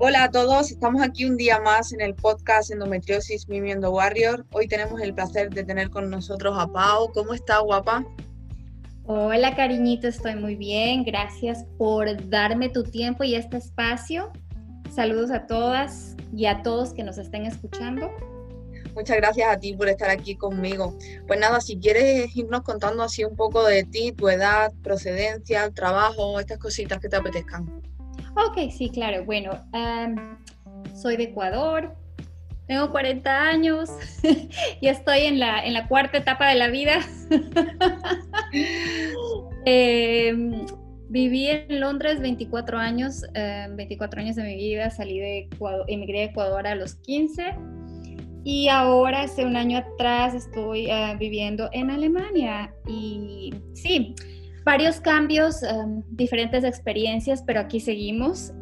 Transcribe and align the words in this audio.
Hola 0.00 0.22
a 0.22 0.30
todos, 0.30 0.70
estamos 0.70 1.02
aquí 1.02 1.24
un 1.24 1.36
día 1.36 1.58
más 1.58 1.92
en 1.92 2.00
el 2.00 2.14
podcast 2.14 2.70
Endometriosis 2.70 3.48
Mimiendo 3.48 3.90
Warrior. 3.90 4.46
Hoy 4.52 4.68
tenemos 4.68 5.00
el 5.00 5.12
placer 5.12 5.50
de 5.50 5.64
tener 5.64 5.90
con 5.90 6.08
nosotros 6.08 6.56
a 6.56 6.68
Pau. 6.68 7.10
¿Cómo 7.12 7.34
está, 7.34 7.58
guapa? 7.58 8.06
Hola, 9.06 9.56
cariñito, 9.56 10.06
estoy 10.06 10.36
muy 10.36 10.54
bien. 10.54 11.02
Gracias 11.02 11.64
por 11.78 12.28
darme 12.30 12.68
tu 12.68 12.84
tiempo 12.84 13.24
y 13.24 13.34
este 13.34 13.56
espacio. 13.56 14.30
Saludos 14.94 15.32
a 15.32 15.48
todas 15.48 16.14
y 16.32 16.46
a 16.46 16.62
todos 16.62 16.94
que 16.94 17.02
nos 17.02 17.18
estén 17.18 17.44
escuchando. 17.44 18.08
Muchas 18.94 19.16
gracias 19.16 19.50
a 19.50 19.58
ti 19.58 19.74
por 19.74 19.88
estar 19.88 20.10
aquí 20.10 20.36
conmigo. 20.36 20.96
Pues 21.26 21.40
nada, 21.40 21.60
si 21.60 21.76
quieres 21.76 22.36
irnos 22.36 22.62
contando 22.62 23.02
así 23.02 23.24
un 23.24 23.34
poco 23.34 23.64
de 23.64 23.82
ti, 23.82 24.12
tu 24.12 24.28
edad, 24.28 24.72
procedencia, 24.80 25.68
trabajo, 25.70 26.38
estas 26.38 26.58
cositas 26.58 27.00
que 27.00 27.08
te 27.08 27.16
apetezcan. 27.16 27.82
Ok, 28.36 28.70
sí, 28.70 28.90
claro. 28.90 29.24
Bueno, 29.24 29.50
soy 30.94 31.16
de 31.16 31.24
Ecuador, 31.24 31.94
tengo 32.66 32.90
40 32.90 33.48
años 33.48 33.90
y 34.80 34.88
estoy 34.88 35.20
en 35.20 35.38
la, 35.38 35.64
en 35.64 35.72
la 35.72 35.88
cuarta 35.88 36.18
etapa 36.18 36.48
de 36.48 36.54
la 36.56 36.68
vida. 36.68 37.00
Em, 39.70 40.64
viví 41.10 41.48
en 41.48 41.80
Londres 41.80 42.20
24 42.20 42.78
años, 42.78 43.22
24 43.34 44.20
años 44.20 44.36
de 44.36 44.44
mi 44.44 44.56
vida, 44.56 44.88
salí 44.88 45.18
de 45.18 45.38
Ecuador, 45.40 45.84
emigré 45.88 46.22
a 46.22 46.24
Ecuador 46.24 46.66
a 46.66 46.74
los 46.74 46.94
15 46.94 47.54
y 48.44 48.68
ahora, 48.68 49.22
hace 49.22 49.44
un 49.44 49.56
año 49.56 49.76
atrás, 49.76 50.34
estoy 50.34 50.90
eh, 50.90 51.14
viviendo 51.18 51.68
en 51.72 51.90
Alemania. 51.90 52.72
Y 52.86 53.52
sí, 53.74 54.14
varios 54.68 55.00
cambios, 55.00 55.62
em, 55.62 56.02
diferentes 56.10 56.62
experiencias, 56.62 57.42
pero 57.42 57.58
aquí 57.58 57.80
seguimos. 57.80 58.52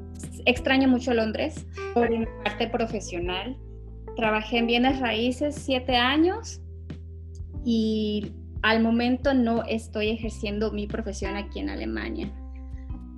Extraño 0.45 0.87
mucho 0.87 1.13
Londres 1.13 1.67
por 1.95 2.09
mi 2.09 2.25
parte 2.45 2.69
profesional. 2.69 3.57
Trabajé 4.15 4.59
en 4.59 4.69
bienes 4.69 5.01
raíces 5.01 5.57
siete 5.57 5.97
años 5.97 6.61
y 7.65 8.33
al 8.63 8.85
momento 8.85 9.35
no 9.35 9.65
estoy 9.65 10.11
ejerciendo 10.11 10.71
mi 10.71 10.87
profesión 10.87 11.35
aquí 11.35 11.59
en 11.59 11.71
Alemania. 11.71 12.33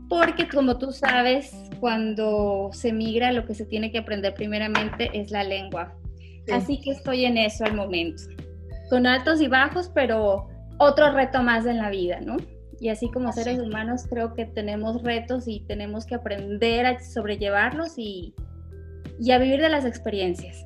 Porque 0.09 0.49
como 0.49 0.79
tú 0.79 0.91
sabes, 0.91 1.53
cuando 1.81 2.71
se 2.73 2.95
migra 2.95 3.33
lo 3.33 3.45
que 3.45 3.55
se 3.55 3.67
tiene 3.67 3.93
que 3.93 3.99
aprender 3.99 4.33
primeramente 4.33 5.11
es 5.13 5.31
la 5.31 5.45
lengua. 5.45 5.95
Así 6.51 6.81
que 6.81 6.93
estoy 6.93 7.27
en 7.27 7.37
eso 7.37 7.67
al 7.67 7.75
momento, 7.75 8.23
con 8.89 9.07
altos 9.07 9.43
y 9.43 9.49
bajos, 9.49 9.91
pero 9.95 10.49
otro 10.79 11.13
reto 11.13 11.43
más 11.43 11.67
en 11.67 11.77
la 11.77 11.91
vida, 11.91 12.21
¿no? 12.23 12.39
Y 12.81 12.91
así 12.91 13.11
como 13.11 13.33
seres 13.33 13.59
humanos 13.59 14.05
creo 14.09 14.35
que 14.35 14.47
tenemos 14.47 15.03
retos 15.03 15.49
y 15.49 15.61
tenemos 15.67 16.07
que 16.07 16.15
aprender 16.15 16.87
a 16.87 17.01
sobrellevarlos 17.01 17.95
y, 17.97 18.35
y 19.21 19.33
a 19.33 19.39
vivir 19.39 19.61
de 19.61 19.69
las 19.69 19.85
experiencias. 19.85 20.65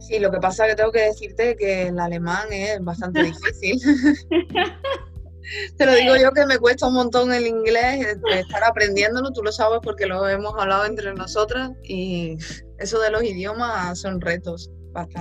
Sí, 0.00 0.18
lo 0.18 0.30
que 0.30 0.38
pasa 0.38 0.64
es 0.64 0.72
que 0.72 0.76
tengo 0.76 0.92
que 0.92 1.02
decirte 1.02 1.56
que 1.56 1.88
el 1.88 1.98
alemán 1.98 2.52
es 2.52 2.82
bastante 2.82 3.22
difícil. 3.22 3.78
Te 5.76 5.86
lo 5.86 5.94
digo 5.94 6.16
yo 6.16 6.32
que 6.32 6.44
me 6.44 6.58
cuesta 6.58 6.88
un 6.88 6.94
montón 6.94 7.32
el 7.32 7.46
inglés, 7.46 8.18
estar 8.32 8.64
aprendiéndolo, 8.64 9.30
tú 9.30 9.42
lo 9.42 9.52
sabes 9.52 9.78
porque 9.82 10.06
lo 10.06 10.28
hemos 10.28 10.54
hablado 10.58 10.86
entre 10.86 11.14
nosotras 11.14 11.70
y 11.84 12.36
eso 12.78 13.00
de 13.00 13.10
los 13.10 13.22
idiomas 13.22 14.00
son 14.00 14.20
retos. 14.20 14.70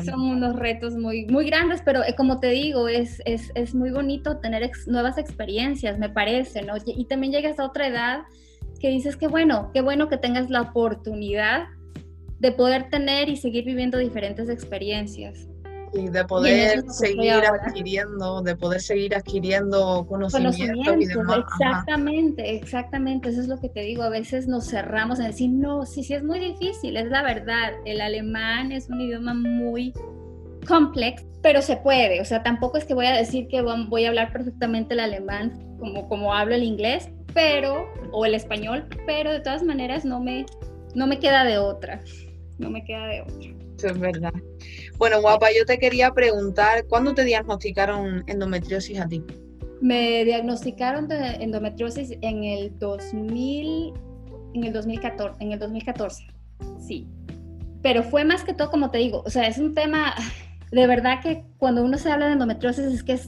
Son 0.03 0.21
unos 0.21 0.55
retos 0.55 0.95
muy, 0.95 1.25
muy 1.25 1.45
grandes, 1.45 1.81
pero 1.83 2.03
eh, 2.03 2.15
como 2.15 2.39
te 2.39 2.49
digo, 2.49 2.87
es, 2.87 3.21
es, 3.25 3.51
es 3.55 3.75
muy 3.75 3.91
bonito 3.91 4.37
tener 4.37 4.69
nuevas 4.87 5.17
experiencias, 5.17 5.99
me 5.99 6.09
parece, 6.09 6.61
¿no? 6.61 6.75
Y, 6.85 7.05
también 7.05 7.33
llegas 7.33 7.59
a 7.59 7.65
otra 7.65 7.87
edad 7.87 8.23
que 8.79 8.89
dices 8.89 9.17
que 9.17 9.27
bueno, 9.27 9.71
qué 9.73 9.81
bueno 9.81 10.07
que 10.09 10.17
tengas 10.17 10.49
la 10.49 10.61
oportunidad 10.61 11.65
de 12.39 12.51
poder 12.51 12.89
tener 12.89 13.29
y 13.29 13.37
seguir 13.37 13.65
viviendo 13.65 13.97
diferentes 13.97 14.49
experiencias. 14.49 15.47
Y 15.97 16.09
de 16.09 16.25
poder 16.25 16.83
seguir 16.89 17.31
adquiriendo, 17.31 18.41
de 18.41 18.55
poder 18.55 18.81
seguir 18.81 19.15
adquiriendo 19.15 20.05
conocimiento, 20.07 20.93
y 20.99 21.05
demás. 21.05 21.39
Exactamente, 21.59 22.55
exactamente, 22.55 23.29
eso 23.29 23.39
es 23.39 23.47
lo 23.47 23.59
que 23.59 23.69
te 23.69 23.79
digo, 23.79 24.03
a 24.03 24.09
veces 24.09 24.47
nos 24.47 24.67
cerramos 24.67 25.19
en 25.19 25.27
decir, 25.27 25.49
no, 25.51 25.85
sí, 25.85 26.03
sí 26.03 26.13
es 26.13 26.23
muy 26.23 26.39
difícil, 26.39 26.97
es 26.97 27.07
la 27.07 27.23
verdad, 27.23 27.73
el 27.85 28.01
alemán 28.01 28.73
es 28.73 28.89
un 28.89 28.99
idioma 28.99 29.33
muy 29.33 29.93
complejo, 30.67 31.23
pero 31.41 31.61
se 31.61 31.77
puede, 31.77 32.19
o 32.19 32.25
sea, 32.25 32.43
tampoco 32.43 32.77
es 32.77 32.83
que 32.83 32.93
voy 32.93 33.05
a 33.05 33.13
decir 33.13 33.47
que 33.47 33.61
voy 33.61 34.05
a 34.05 34.09
hablar 34.09 34.33
perfectamente 34.33 34.95
el 34.95 34.99
alemán 34.99 35.77
como, 35.79 36.09
como 36.09 36.33
hablo 36.33 36.55
el 36.55 36.63
inglés, 36.63 37.09
pero, 37.33 37.87
o 38.11 38.25
el 38.25 38.35
español, 38.35 38.87
pero 39.05 39.31
de 39.31 39.39
todas 39.39 39.63
maneras 39.63 40.03
no 40.03 40.19
me, 40.19 40.45
no 40.93 41.07
me 41.07 41.19
queda 41.19 41.45
de 41.45 41.57
otra, 41.57 42.01
no 42.57 42.69
me 42.69 42.83
queda 42.83 43.07
de 43.07 43.21
otra. 43.21 43.64
Eso 43.77 43.87
es 43.87 43.99
verdad. 43.99 44.33
Bueno, 44.97 45.21
guapa, 45.21 45.47
yo 45.57 45.65
te 45.65 45.77
quería 45.77 46.11
preguntar, 46.11 46.85
¿cuándo 46.87 47.13
te 47.13 47.23
diagnosticaron 47.25 48.23
endometriosis 48.27 48.99
a 48.99 49.07
ti? 49.07 49.23
Me 49.81 50.23
diagnosticaron 50.23 51.07
de 51.07 51.35
endometriosis 51.41 52.17
en 52.21 52.43
el 52.43 52.77
2000, 52.79 53.93
en 54.53 54.63
el 54.63 54.73
2014, 54.73 55.43
en 55.43 55.51
el 55.51 55.59
2014, 55.59 56.27
sí. 56.79 57.07
Pero 57.81 58.03
fue 58.03 58.23
más 58.23 58.43
que 58.43 58.53
todo, 58.53 58.71
como 58.71 58.89
te 58.89 58.99
digo, 58.99 59.21
o 59.25 59.29
sea, 59.29 59.47
es 59.47 59.57
un 59.57 59.75
tema, 59.75 60.15
de 60.71 60.87
verdad 60.87 61.21
que 61.21 61.43
cuando 61.57 61.83
uno 61.83 61.97
se 61.97 62.09
habla 62.09 62.27
de 62.27 62.33
endometriosis 62.33 62.85
es 62.85 63.03
que 63.03 63.19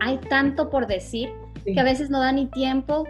hay 0.00 0.18
tanto 0.28 0.68
por 0.68 0.88
decir 0.88 1.30
que 1.64 1.78
a 1.78 1.84
veces 1.84 2.10
no 2.10 2.20
da 2.20 2.32
ni 2.32 2.46
tiempo 2.46 3.06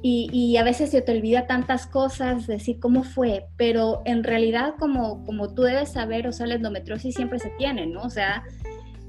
y, 0.00 0.56
a 0.56 0.62
veces 0.62 0.90
se 0.90 1.02
te 1.02 1.12
olvida 1.12 1.46
tantas 1.46 1.86
cosas, 1.86 2.46
decir 2.46 2.78
cómo 2.78 3.02
fue, 3.02 3.46
pero 3.56 4.02
en 4.04 4.22
realidad 4.22 4.74
como, 4.78 5.24
como 5.24 5.54
tú 5.54 5.62
debes 5.62 5.90
saber, 5.90 6.28
o 6.28 6.32
sea, 6.32 6.46
la 6.46 6.54
endometriosis 6.54 7.14
siempre 7.14 7.40
se 7.40 7.50
tiene, 7.58 7.86
¿no? 7.86 8.02
O 8.02 8.10
sea, 8.10 8.44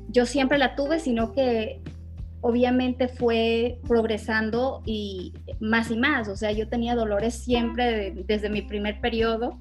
yo 0.07 0.25
siempre 0.25 0.57
la 0.57 0.75
tuve, 0.75 0.99
sino 0.99 1.31
que 1.31 1.81
obviamente 2.41 3.07
fue 3.07 3.79
progresando 3.87 4.81
y 4.85 5.33
más 5.59 5.91
y 5.91 5.97
más, 5.97 6.27
o 6.27 6.35
sea, 6.35 6.51
yo 6.51 6.67
tenía 6.69 6.95
dolores 6.95 7.35
siempre 7.35 8.11
desde 8.25 8.49
mi 8.49 8.63
primer 8.63 8.99
periodo, 8.99 9.59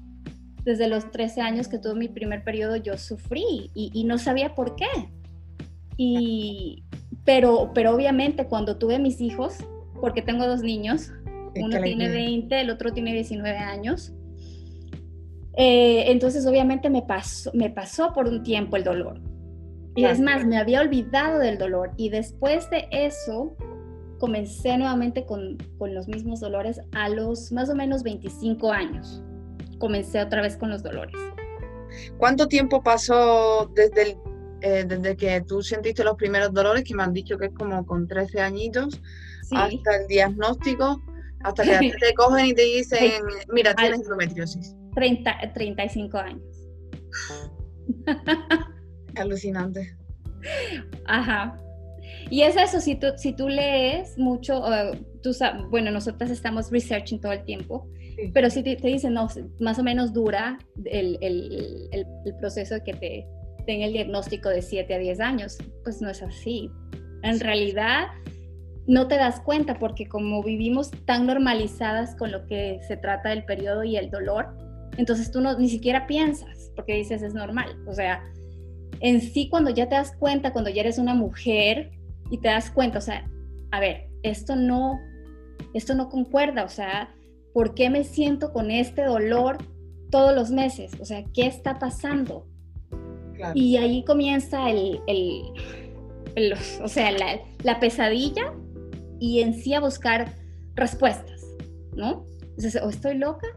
desde 0.63 0.87
los 0.87 1.11
13 1.11 1.41
años 1.41 1.67
que 1.67 1.77
tuve 1.77 1.93
mi 1.93 2.07
primer 2.07 2.43
periodo, 2.43 2.75
yo 2.75 2.97
sufrí 2.97 3.69
y, 3.75 3.91
y 3.93 4.03
no 4.03 4.17
sabía 4.17 4.55
por 4.55 4.75
qué. 4.75 4.87
Y, 5.95 6.83
pero, 7.23 7.71
pero 7.75 7.93
obviamente 7.93 8.45
cuando 8.45 8.77
tuve 8.77 8.97
mis 8.99 9.21
hijos, 9.21 9.57
porque 9.99 10.21
tengo 10.21 10.47
dos 10.47 10.61
niños, 10.61 11.11
uno 11.55 11.81
tiene 11.81 12.09
20, 12.09 12.61
el 12.61 12.69
otro 12.69 12.91
tiene 12.91 13.13
19 13.13 13.57
años. 13.57 14.13
Eh, 15.57 16.11
entonces 16.11 16.45
obviamente 16.45 16.89
me 16.89 17.01
pasó, 17.01 17.51
me 17.53 17.69
pasó 17.69 18.13
por 18.13 18.27
un 18.27 18.43
tiempo 18.43 18.77
el 18.77 18.83
dolor. 18.83 19.21
Y 19.95 20.05
es 20.05 20.19
más, 20.19 20.45
me 20.45 20.57
había 20.57 20.79
olvidado 20.81 21.39
del 21.39 21.57
dolor. 21.57 21.91
Y 21.97 22.09
después 22.09 22.69
de 22.69 22.87
eso, 22.91 23.57
comencé 24.19 24.77
nuevamente 24.77 25.25
con, 25.25 25.57
con, 25.77 25.93
los 25.93 26.07
mismos 26.07 26.39
dolores 26.39 26.79
a 26.93 27.09
los 27.09 27.51
más 27.51 27.69
o 27.69 27.75
menos 27.75 28.03
25 28.03 28.71
años. 28.71 29.21
Comencé 29.79 30.21
otra 30.21 30.41
vez 30.41 30.55
con 30.55 30.69
los 30.69 30.83
dolores. 30.83 31.15
¿Cuánto 32.17 32.47
tiempo 32.47 32.81
pasó 32.81 33.71
desde, 33.75 34.17
eh, 34.61 34.85
desde 34.87 35.15
que 35.15 35.41
tú 35.41 35.61
sentiste 35.61 36.03
los 36.03 36.15
primeros 36.15 36.53
dolores, 36.53 36.83
que 36.83 36.93
me 36.93 37.03
han 37.03 37.13
dicho 37.13 37.37
que 37.37 37.47
es 37.47 37.53
como 37.53 37.85
con 37.85 38.07
13 38.07 38.41
añitos, 38.41 39.01
hasta 39.51 39.97
el 39.97 40.07
diagnóstico? 40.07 41.01
Hasta 41.43 41.63
que 41.63 41.91
te 41.91 42.13
cogen 42.15 42.47
y 42.47 42.53
te 42.53 42.63
dicen, 42.63 43.23
mira, 43.53 43.73
tienes 43.75 44.01
endometriosis. 44.01 44.75
30, 44.95 45.53
35 45.53 46.17
años. 46.17 46.43
Alucinante. 49.15 49.95
Ajá. 51.05 51.57
Y 52.29 52.41
es 52.41 52.55
eso, 52.57 52.79
si 52.79 52.95
tú, 52.95 53.07
si 53.17 53.33
tú 53.33 53.49
lees 53.49 54.17
mucho, 54.17 54.63
tú 55.21 55.31
bueno, 55.69 55.91
nosotros 55.91 56.29
estamos 56.29 56.71
researching 56.71 57.19
todo 57.19 57.31
el 57.31 57.43
tiempo, 57.43 57.87
pero 58.33 58.49
si 58.49 58.61
te, 58.63 58.75
dicen, 58.75 59.13
no, 59.13 59.27
más 59.59 59.79
o 59.79 59.83
menos 59.83 60.13
dura 60.13 60.57
el, 60.85 61.17
el, 61.21 61.89
el, 61.91 62.05
el 62.25 62.35
proceso 62.35 62.75
de 62.75 62.83
que 62.83 62.93
te 62.93 63.27
den 63.65 63.81
el 63.81 63.93
diagnóstico 63.93 64.49
de 64.49 64.61
7 64.61 64.93
a 64.93 64.97
10 64.97 65.19
años, 65.19 65.57
pues 65.83 66.01
no 66.01 66.09
es 66.09 66.21
así. 66.21 66.69
En 67.23 67.39
realidad, 67.39 68.07
no 68.87 69.07
te 69.07 69.15
das 69.15 69.39
cuenta 69.41 69.77
porque 69.77 70.07
como 70.07 70.43
vivimos 70.43 70.91
tan 71.05 71.27
normalizadas 71.27 72.15
con 72.15 72.31
lo 72.31 72.45
que 72.47 72.79
se 72.87 72.97
trata 72.97 73.29
del 73.29 73.45
periodo 73.45 73.83
y 73.83 73.97
el 73.97 74.09
dolor, 74.09 74.47
entonces 74.97 75.31
tú 75.31 75.41
no, 75.41 75.57
ni 75.57 75.69
siquiera 75.69 76.07
piensas 76.07 76.71
porque 76.75 76.95
dices 76.95 77.21
es 77.21 77.33
normal. 77.33 77.77
O 77.87 77.93
sea, 77.93 78.23
en 79.01 79.21
sí 79.21 79.49
cuando 79.49 79.69
ya 79.69 79.87
te 79.87 79.95
das 79.95 80.13
cuenta, 80.17 80.53
cuando 80.53 80.69
ya 80.69 80.81
eres 80.81 80.97
una 80.97 81.13
mujer 81.13 81.91
y 82.29 82.37
te 82.37 82.47
das 82.47 82.71
cuenta, 82.71 82.99
o 82.99 83.01
sea, 83.01 83.29
a 83.71 83.79
ver, 83.79 84.09
esto 84.23 84.55
no, 84.55 84.99
esto 85.73 85.93
no 85.95 86.09
concuerda, 86.09 86.63
o 86.63 86.69
sea, 86.69 87.13
¿por 87.53 87.73
qué 87.75 87.89
me 87.89 88.03
siento 88.03 88.51
con 88.53 88.71
este 88.71 89.03
dolor 89.03 89.57
todos 90.09 90.35
los 90.35 90.51
meses? 90.51 90.91
O 90.99 91.05
sea, 91.05 91.23
¿qué 91.33 91.47
está 91.47 91.79
pasando? 91.79 92.45
Y 93.53 93.77
ahí 93.77 94.03
comienza 94.03 94.69
el, 94.69 94.99
el, 95.07 96.53
o 96.81 96.87
sea, 96.87 97.11
la, 97.11 97.39
la 97.63 97.79
pesadilla 97.79 98.53
y 99.19 99.41
en 99.41 99.53
sí 99.53 99.73
a 99.73 99.79
buscar 99.79 100.33
respuestas, 100.75 101.41
¿no? 101.95 102.25
Entonces, 102.41 102.81
o 102.81 102.89
estoy 102.89 103.17
loca 103.17 103.47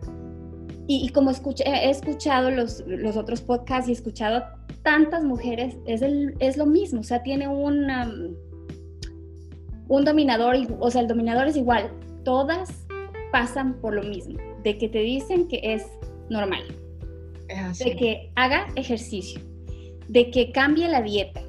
y, 0.86 1.08
como 1.10 1.30
escuché, 1.30 1.64
he 1.66 1.90
escuchado 1.90 2.50
los, 2.50 2.84
los, 2.86 3.16
otros 3.16 3.40
podcasts 3.40 3.88
y 3.88 3.92
he 3.92 3.94
escuchado 3.94 4.42
tantas 4.82 5.22
mujeres, 5.22 5.76
es, 5.86 6.02
el, 6.02 6.34
es 6.40 6.56
lo 6.56 6.66
mismo, 6.66 7.00
o 7.00 7.04
sea, 7.04 7.22
tiene 7.22 7.48
un, 7.48 7.88
un 9.88 10.04
dominador, 10.04 10.56
o 10.80 10.90
sea, 10.90 11.00
el 11.00 11.08
dominador 11.08 11.46
es 11.46 11.56
igual, 11.56 11.90
todas 12.24 12.86
pasan 13.30 13.80
por 13.80 13.94
lo 13.94 14.02
mismo, 14.02 14.38
de 14.64 14.76
que 14.76 14.88
te 14.88 14.98
dicen 14.98 15.48
que 15.48 15.60
es 15.62 15.86
normal, 16.28 16.62
de 17.48 17.96
que 17.96 18.32
haga 18.34 18.66
ejercicio, 18.74 19.40
de 20.08 20.30
que 20.30 20.50
cambie 20.50 20.88
la 20.88 21.00
dieta, 21.00 21.42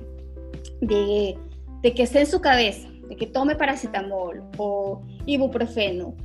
de, 0.80 1.38
de 1.82 1.94
que 1.94 2.04
esté 2.04 2.22
en 2.22 2.28
su 2.28 2.40
cabeza, 2.40 2.88
de 3.08 3.16
que 3.16 3.28
tome 3.28 3.56
paracetamol 3.56 4.44
o 4.58 5.02
ibuprofeno, 5.26 6.16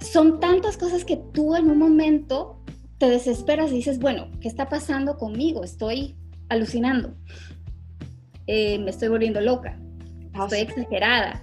son 0.00 0.40
tantas 0.40 0.76
cosas 0.76 1.04
que 1.04 1.16
tú 1.16 1.54
en 1.56 1.70
un 1.70 1.78
momento 1.78 2.60
te 2.98 3.08
desesperas 3.08 3.70
y 3.70 3.76
dices, 3.76 3.98
bueno, 3.98 4.28
¿qué 4.40 4.48
está 4.48 4.68
pasando 4.68 5.16
conmigo? 5.16 5.64
Estoy 5.64 6.16
alucinando, 6.48 7.14
eh, 8.46 8.78
me 8.78 8.90
estoy 8.90 9.08
volviendo 9.08 9.40
loca, 9.40 9.78
ah, 10.34 10.44
estoy 10.44 10.60
exagerada. 10.60 11.42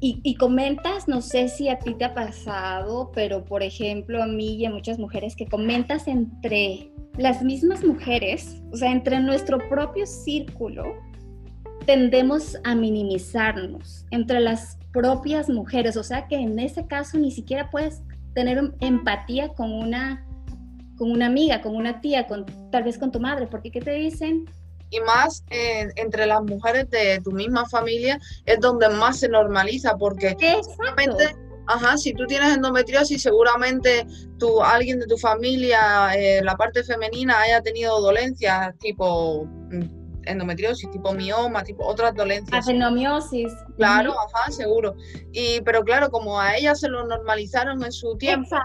Y, 0.00 0.20
y, 0.22 0.34
comentas, 0.34 1.08
no 1.08 1.22
sé 1.22 1.48
si 1.48 1.70
a 1.70 1.78
ti 1.78 1.94
te 1.94 2.04
ha 2.04 2.12
pasado, 2.12 3.10
pero 3.14 3.42
por 3.42 3.62
ejemplo 3.62 4.22
a 4.22 4.26
mí 4.26 4.56
y 4.56 4.66
a 4.66 4.70
muchas 4.70 4.98
mujeres 4.98 5.34
que 5.34 5.46
comentas 5.46 6.08
entre 6.08 6.90
las 7.16 7.42
mismas 7.42 7.82
mujeres, 7.82 8.60
o 8.70 8.76
sea, 8.76 8.92
entre 8.92 9.20
nuestro 9.20 9.58
propio 9.68 10.04
círculo, 10.04 10.94
tendemos 11.86 12.56
a 12.64 12.74
minimizarnos 12.74 14.06
entre 14.10 14.40
las 14.40 14.78
propias 14.92 15.48
mujeres, 15.48 15.96
o 15.96 16.04
sea 16.04 16.26
que 16.28 16.36
en 16.36 16.58
ese 16.58 16.86
caso 16.86 17.18
ni 17.18 17.30
siquiera 17.30 17.70
puedes 17.70 18.00
tener 18.34 18.72
empatía 18.80 19.48
con 19.48 19.72
una, 19.72 20.26
con 20.96 21.10
una 21.10 21.26
amiga, 21.26 21.60
con 21.60 21.76
una 21.76 22.00
tía, 22.00 22.26
con, 22.26 22.46
tal 22.70 22.84
vez 22.84 22.98
con 22.98 23.10
tu 23.10 23.20
madre, 23.20 23.46
porque 23.46 23.70
¿qué 23.70 23.80
te 23.80 23.92
dicen? 23.92 24.48
Y 24.90 25.00
más 25.00 25.42
entre 25.50 26.26
las 26.26 26.42
mujeres 26.42 26.88
de 26.90 27.20
tu 27.24 27.32
misma 27.32 27.66
familia 27.68 28.20
es 28.46 28.60
donde 28.60 28.88
más 28.90 29.18
se 29.18 29.28
normaliza, 29.28 29.96
porque 29.96 30.36
ajá, 31.66 31.96
si 31.96 32.12
tú 32.12 32.26
tienes 32.26 32.54
endometriosis, 32.54 33.22
seguramente 33.22 34.06
tú, 34.38 34.62
alguien 34.62 35.00
de 35.00 35.06
tu 35.06 35.16
familia, 35.16 36.14
eh, 36.14 36.42
la 36.44 36.56
parte 36.56 36.84
femenina, 36.84 37.40
haya 37.40 37.60
tenido 37.62 38.00
dolencias 38.00 38.78
tipo 38.78 39.46
mm, 39.70 40.03
endometriosis, 40.26 40.90
tipo 40.90 41.12
mioma, 41.12 41.62
tipo 41.62 41.84
otras 41.84 42.14
dolencias. 42.14 42.66
Adenomiosis. 42.66 43.52
Claro, 43.76 44.12
ajá, 44.12 44.50
seguro. 44.50 44.94
Y, 45.32 45.60
pero 45.62 45.82
claro, 45.82 46.10
como 46.10 46.40
a 46.40 46.56
ella 46.56 46.74
se 46.74 46.88
lo 46.88 47.04
normalizaron 47.06 47.82
en 47.84 47.92
su 47.92 48.16
tiempo, 48.16 48.56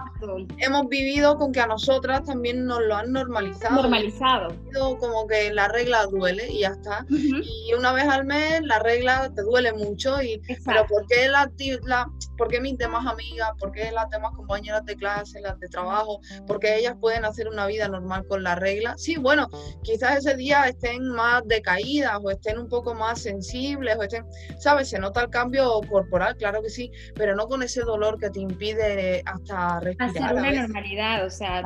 hemos 0.58 0.88
vivido 0.88 1.38
con 1.38 1.52
que 1.52 1.62
a 1.62 1.68
nosotras 1.68 2.24
también 2.26 2.66
nos 2.66 2.82
lo 2.82 2.96
han 2.96 3.12
normalizado. 3.12 3.82
Normalizado. 3.82 4.56
Como 5.00 5.28
que 5.28 5.52
la 5.52 5.68
regla 5.68 6.06
duele 6.06 6.50
y 6.52 6.60
ya 6.60 6.70
está. 6.70 7.06
Y 7.10 7.74
una 7.74 7.92
vez 7.94 8.06
al 8.06 8.26
mes 8.26 8.62
la 8.64 8.80
regla 8.80 9.32
te 9.34 9.42
duele 9.42 9.74
mucho. 9.74 10.22
Y, 10.22 10.42
pero 10.66 10.86
¿por 10.86 11.08
qué, 11.08 11.28
la, 11.28 11.52
la, 11.84 12.08
¿por 12.38 12.48
qué 12.48 12.62
mis 12.62 12.78
demás 12.78 13.06
amigas, 13.08 13.52
por 13.60 13.72
qué 13.72 13.92
las 13.92 14.10
demás 14.10 14.34
compañeras 14.36 14.86
de 14.86 14.96
clase, 14.96 15.42
las 15.42 15.60
de 15.60 15.68
trabajo, 15.70 16.20
por 16.46 16.60
qué 16.60 16.78
ellas 16.78 16.96
pueden 17.00 17.26
hacer 17.26 17.48
una 17.48 17.66
vida 17.66 17.88
normal 17.88 18.28
con 18.28 18.44
la 18.44 18.56
regla? 18.56 18.96
Sí, 18.98 19.18
bueno, 19.18 19.50
quizás 19.84 20.18
ese 20.18 20.36
día 20.36 20.68
estén 20.68 21.08
más 21.10 21.42
decaídas 21.48 22.20
o 22.22 22.30
estén 22.30 22.60
un 22.60 22.70
poco 22.70 22.94
más 22.94 23.22
sensibles 23.22 23.98
o 23.98 24.04
estén, 24.04 24.26
¿sabes? 24.60 24.90
Se 25.00 25.02
nota 25.02 25.22
el 25.22 25.30
cambio 25.30 25.80
corporal, 25.90 26.36
claro 26.36 26.62
que 26.62 26.70
sí, 26.70 26.92
pero 27.16 27.34
no 27.34 27.48
con 27.48 27.64
ese 27.64 27.84
dolor 27.84 28.20
que 28.20 28.30
te 28.30 28.42
impide 28.42 29.24
hasta 29.26 29.80
respirar. 29.80 30.10
Hacer 30.10 30.34
una 30.34 30.52
normalidad, 30.52 31.26
o 31.26 31.30
sea, 31.30 31.64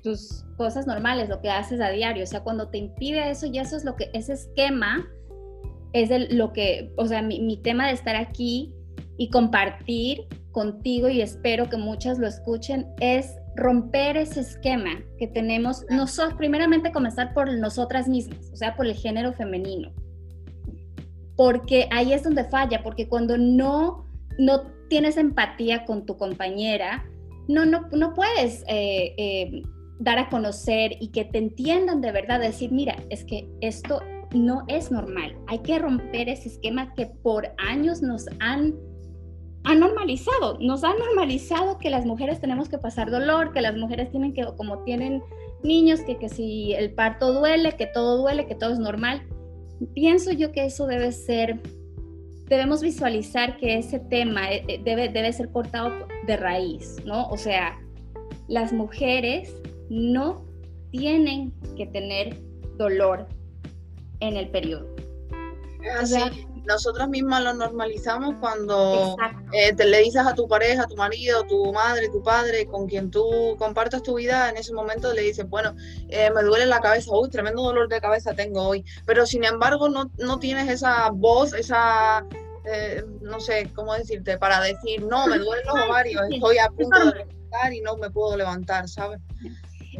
tus, 0.00 0.44
cosas 0.56 0.86
normales, 0.86 1.28
lo 1.28 1.40
que 1.40 1.50
haces 1.50 1.80
a 1.80 1.88
diario, 1.88 2.22
o 2.22 2.26
sea, 2.26 2.44
cuando 2.44 2.68
te 2.68 2.78
impide 2.78 3.30
eso, 3.30 3.46
y 3.46 3.58
eso 3.58 3.76
es 3.76 3.84
lo 3.84 3.96
que, 3.96 4.10
ese 4.12 4.34
esquema 4.34 5.10
es 5.92 6.12
el, 6.12 6.38
lo 6.38 6.52
que, 6.52 6.92
o 6.96 7.06
sea, 7.06 7.20
mi, 7.20 7.40
mi 7.40 7.56
tema 7.56 7.88
de 7.88 7.94
estar 7.94 8.14
aquí 8.14 8.72
y 9.16 9.28
compartir 9.30 10.28
contigo 10.52 11.08
y 11.08 11.20
espero 11.20 11.68
que 11.68 11.78
muchas 11.78 12.20
lo 12.20 12.28
escuchen 12.28 12.86
es 13.00 13.34
romper 13.56 14.16
ese 14.18 14.38
esquema 14.40 15.02
que 15.18 15.26
tenemos, 15.26 15.84
nosotros, 15.90 16.34
primeramente 16.34 16.92
comenzar 16.92 17.34
por 17.34 17.52
nosotras 17.54 18.06
mismas, 18.06 18.52
o 18.52 18.56
sea, 18.56 18.76
por 18.76 18.86
el 18.86 18.94
género 18.94 19.32
femenino. 19.32 19.92
Porque 21.36 21.88
ahí 21.90 22.12
es 22.12 22.22
donde 22.22 22.44
falla, 22.44 22.82
porque 22.82 23.08
cuando 23.08 23.36
no, 23.36 24.06
no 24.38 24.62
tienes 24.88 25.16
empatía 25.16 25.84
con 25.84 26.06
tu 26.06 26.16
compañera, 26.16 27.04
no, 27.48 27.66
no, 27.66 27.88
no 27.92 28.14
puedes 28.14 28.62
eh, 28.68 29.14
eh, 29.16 29.62
dar 29.98 30.18
a 30.18 30.28
conocer 30.28 30.92
y 31.00 31.08
que 31.08 31.24
te 31.24 31.38
entiendan 31.38 32.00
de 32.00 32.12
verdad, 32.12 32.40
decir, 32.40 32.72
mira, 32.72 32.96
es 33.10 33.24
que 33.24 33.48
esto 33.60 34.00
no 34.32 34.64
es 34.68 34.90
normal. 34.90 35.36
Hay 35.46 35.58
que 35.58 35.78
romper 35.78 36.28
ese 36.28 36.48
esquema 36.48 36.94
que 36.94 37.06
por 37.06 37.52
años 37.58 38.02
nos 38.02 38.26
han 38.40 38.74
ha 39.64 39.74
normalizado, 39.74 40.58
nos 40.60 40.84
ha 40.84 40.92
normalizado 40.94 41.78
que 41.78 41.88
las 41.88 42.04
mujeres 42.04 42.38
tenemos 42.38 42.68
que 42.68 42.76
pasar 42.76 43.10
dolor, 43.10 43.52
que 43.52 43.62
las 43.62 43.74
mujeres 43.74 44.10
tienen 44.10 44.34
que, 44.34 44.44
como 44.58 44.80
tienen 44.80 45.22
niños, 45.62 46.00
que, 46.00 46.18
que 46.18 46.28
si 46.28 46.74
el 46.74 46.92
parto 46.92 47.32
duele, 47.32 47.72
que 47.72 47.86
todo 47.86 48.18
duele, 48.18 48.46
que 48.46 48.54
todo 48.54 48.74
es 48.74 48.78
normal. 48.78 49.26
Pienso 49.92 50.32
yo 50.32 50.52
que 50.52 50.64
eso 50.64 50.86
debe 50.86 51.12
ser, 51.12 51.60
debemos 52.46 52.82
visualizar 52.82 53.56
que 53.56 53.78
ese 53.78 53.98
tema 53.98 54.52
eh, 54.52 54.64
eh, 54.68 54.80
debe, 54.84 55.08
debe 55.08 55.32
ser 55.32 55.50
cortado 55.50 56.06
de 56.26 56.36
raíz, 56.36 56.96
¿no? 57.04 57.28
O 57.28 57.36
sea, 57.36 57.78
las 58.48 58.72
mujeres 58.72 59.54
no 59.88 60.44
tienen 60.90 61.52
que 61.76 61.86
tener 61.86 62.36
dolor 62.76 63.26
en 64.20 64.36
el 64.36 64.48
periodo. 64.48 64.94
O 66.02 66.06
sea, 66.06 66.30
nosotras 66.66 67.08
mismas 67.08 67.42
lo 67.42 67.54
normalizamos 67.54 68.36
cuando 68.40 69.16
eh, 69.52 69.74
te 69.74 69.84
le 69.84 69.98
dices 69.98 70.26
a 70.26 70.34
tu 70.34 70.48
pareja, 70.48 70.82
a 70.82 70.86
tu 70.86 70.96
marido, 70.96 71.44
tu 71.44 71.72
madre, 71.72 72.08
tu 72.08 72.22
padre, 72.22 72.66
con 72.66 72.86
quien 72.86 73.10
tú 73.10 73.56
compartas 73.58 74.02
tu 74.02 74.14
vida, 74.14 74.48
en 74.48 74.56
ese 74.56 74.72
momento 74.72 75.12
le 75.12 75.22
dices, 75.22 75.48
bueno, 75.48 75.74
eh, 76.08 76.30
me 76.34 76.42
duele 76.42 76.66
la 76.66 76.80
cabeza, 76.80 77.10
uy, 77.12 77.28
tremendo 77.28 77.62
dolor 77.62 77.88
de 77.88 78.00
cabeza 78.00 78.34
tengo 78.34 78.62
hoy, 78.62 78.84
pero 79.06 79.26
sin 79.26 79.44
embargo 79.44 79.88
no, 79.88 80.10
no 80.18 80.38
tienes 80.38 80.68
esa 80.68 81.10
voz, 81.10 81.52
esa, 81.54 82.24
eh, 82.64 83.04
no 83.20 83.40
sé 83.40 83.70
cómo 83.74 83.94
decirte, 83.94 84.38
para 84.38 84.60
decir, 84.60 85.02
no, 85.02 85.26
me 85.26 85.38
duelen 85.38 85.66
los 85.66 85.86
ovarios, 85.86 86.22
estoy 86.30 86.58
a 86.58 86.68
punto 86.68 86.98
de 86.98 87.18
levantar 87.18 87.72
y 87.72 87.80
no 87.80 87.96
me 87.96 88.10
puedo 88.10 88.36
levantar, 88.36 88.88
¿sabes? 88.88 89.20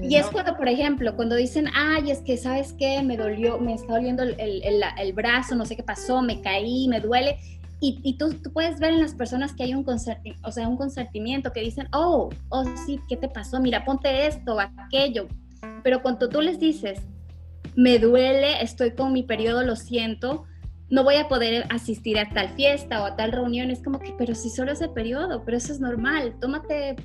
Y 0.03 0.17
es 0.17 0.27
cuando, 0.27 0.57
por 0.57 0.69
ejemplo, 0.69 1.15
cuando 1.17 1.37
dicen, 1.37 1.69
ay, 1.75 2.11
es 2.11 2.21
que, 2.21 2.37
¿sabes 2.37 2.73
qué? 2.73 3.03
Me 3.03 3.17
dolió, 3.17 3.59
me 3.59 3.75
está 3.75 3.95
doliendo 3.95 4.23
el, 4.23 4.39
el, 4.39 4.83
el, 4.99 5.13
brazo, 5.13 5.55
no 5.55 5.65
sé 5.65 5.77
qué 5.77 5.83
pasó, 5.83 6.23
me 6.23 6.41
caí, 6.41 6.89
me 6.89 7.01
duele. 7.01 7.39
Y, 7.81 8.01
y 8.03 8.17
tú, 8.17 8.33
tú, 8.35 8.53
puedes 8.53 8.81
ver 8.81 8.93
en 8.93 9.01
las 9.01 9.15
personas 9.15 9.53
que 9.53 9.65
hay 9.65 9.75
un, 9.75 9.85
o 9.89 10.53
sea, 10.53 10.69
un 10.69 10.77
consentimiento 10.77 11.53
que 11.53 11.61
dicen, 11.61 11.89
oh, 11.93 12.31
oh, 12.49 12.65
sí, 12.87 13.01
¿qué 13.09 13.17
te 13.17 13.29
pasó? 13.29 13.61
Mira, 13.61 13.85
ponte 13.85 14.27
esto, 14.27 14.59
aquello. 14.59 15.29
Pero 15.83 16.03
cuando 16.03 16.29
tú 16.29 16.41
les 16.41 16.59
dices, 16.59 17.01
me 17.77 17.99
duele, 17.99 18.63
estoy 18.63 18.93
con 18.93 19.13
mi 19.13 19.23
periodo, 19.23 19.63
lo 19.65 19.77
siento, 19.77 20.45
no 20.91 21.05
voy 21.05 21.17
a 21.17 21.29
poder 21.29 21.67
asistir 21.71 22.19
a 22.19 22.29
tal 22.29 22.51
fiesta 22.51 23.03
o 23.03 23.07
a 23.07 23.17
tal 23.17 23.33
reunión, 23.33 23.71
es 23.71 23.83
como 23.83 23.99
que, 23.99 24.15
pero 24.17 24.35
si 24.35 24.51
solo 24.51 24.73
es 24.73 24.81
el 24.81 24.91
periodo, 24.91 25.45
pero 25.45 25.57
eso 25.57 25.73
es 25.73 25.81
normal, 25.81 26.37
tómate 26.41 26.97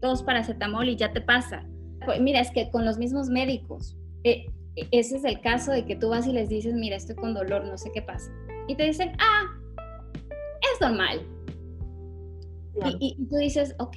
dos 0.00 0.22
paracetamol 0.22 0.88
y 0.88 0.96
ya 0.96 1.12
te 1.12 1.20
pasa. 1.20 1.64
Mira, 2.20 2.40
es 2.40 2.50
que 2.50 2.70
con 2.70 2.84
los 2.84 2.98
mismos 2.98 3.28
médicos, 3.28 3.96
eh, 4.24 4.46
ese 4.90 5.16
es 5.16 5.24
el 5.24 5.40
caso 5.40 5.72
de 5.72 5.84
que 5.84 5.96
tú 5.96 6.08
vas 6.08 6.26
y 6.26 6.32
les 6.32 6.48
dices, 6.48 6.74
mira, 6.74 6.96
estoy 6.96 7.16
con 7.16 7.34
dolor, 7.34 7.64
no 7.64 7.78
sé 7.78 7.90
qué 7.92 8.02
pasa. 8.02 8.30
Y 8.66 8.74
te 8.74 8.84
dicen, 8.84 9.12
ah, 9.18 9.44
es 10.72 10.80
normal. 10.80 11.20
Y, 12.98 13.16
y, 13.20 13.26
tú 13.26 13.36
dices, 13.36 13.74
ok, 13.78 13.96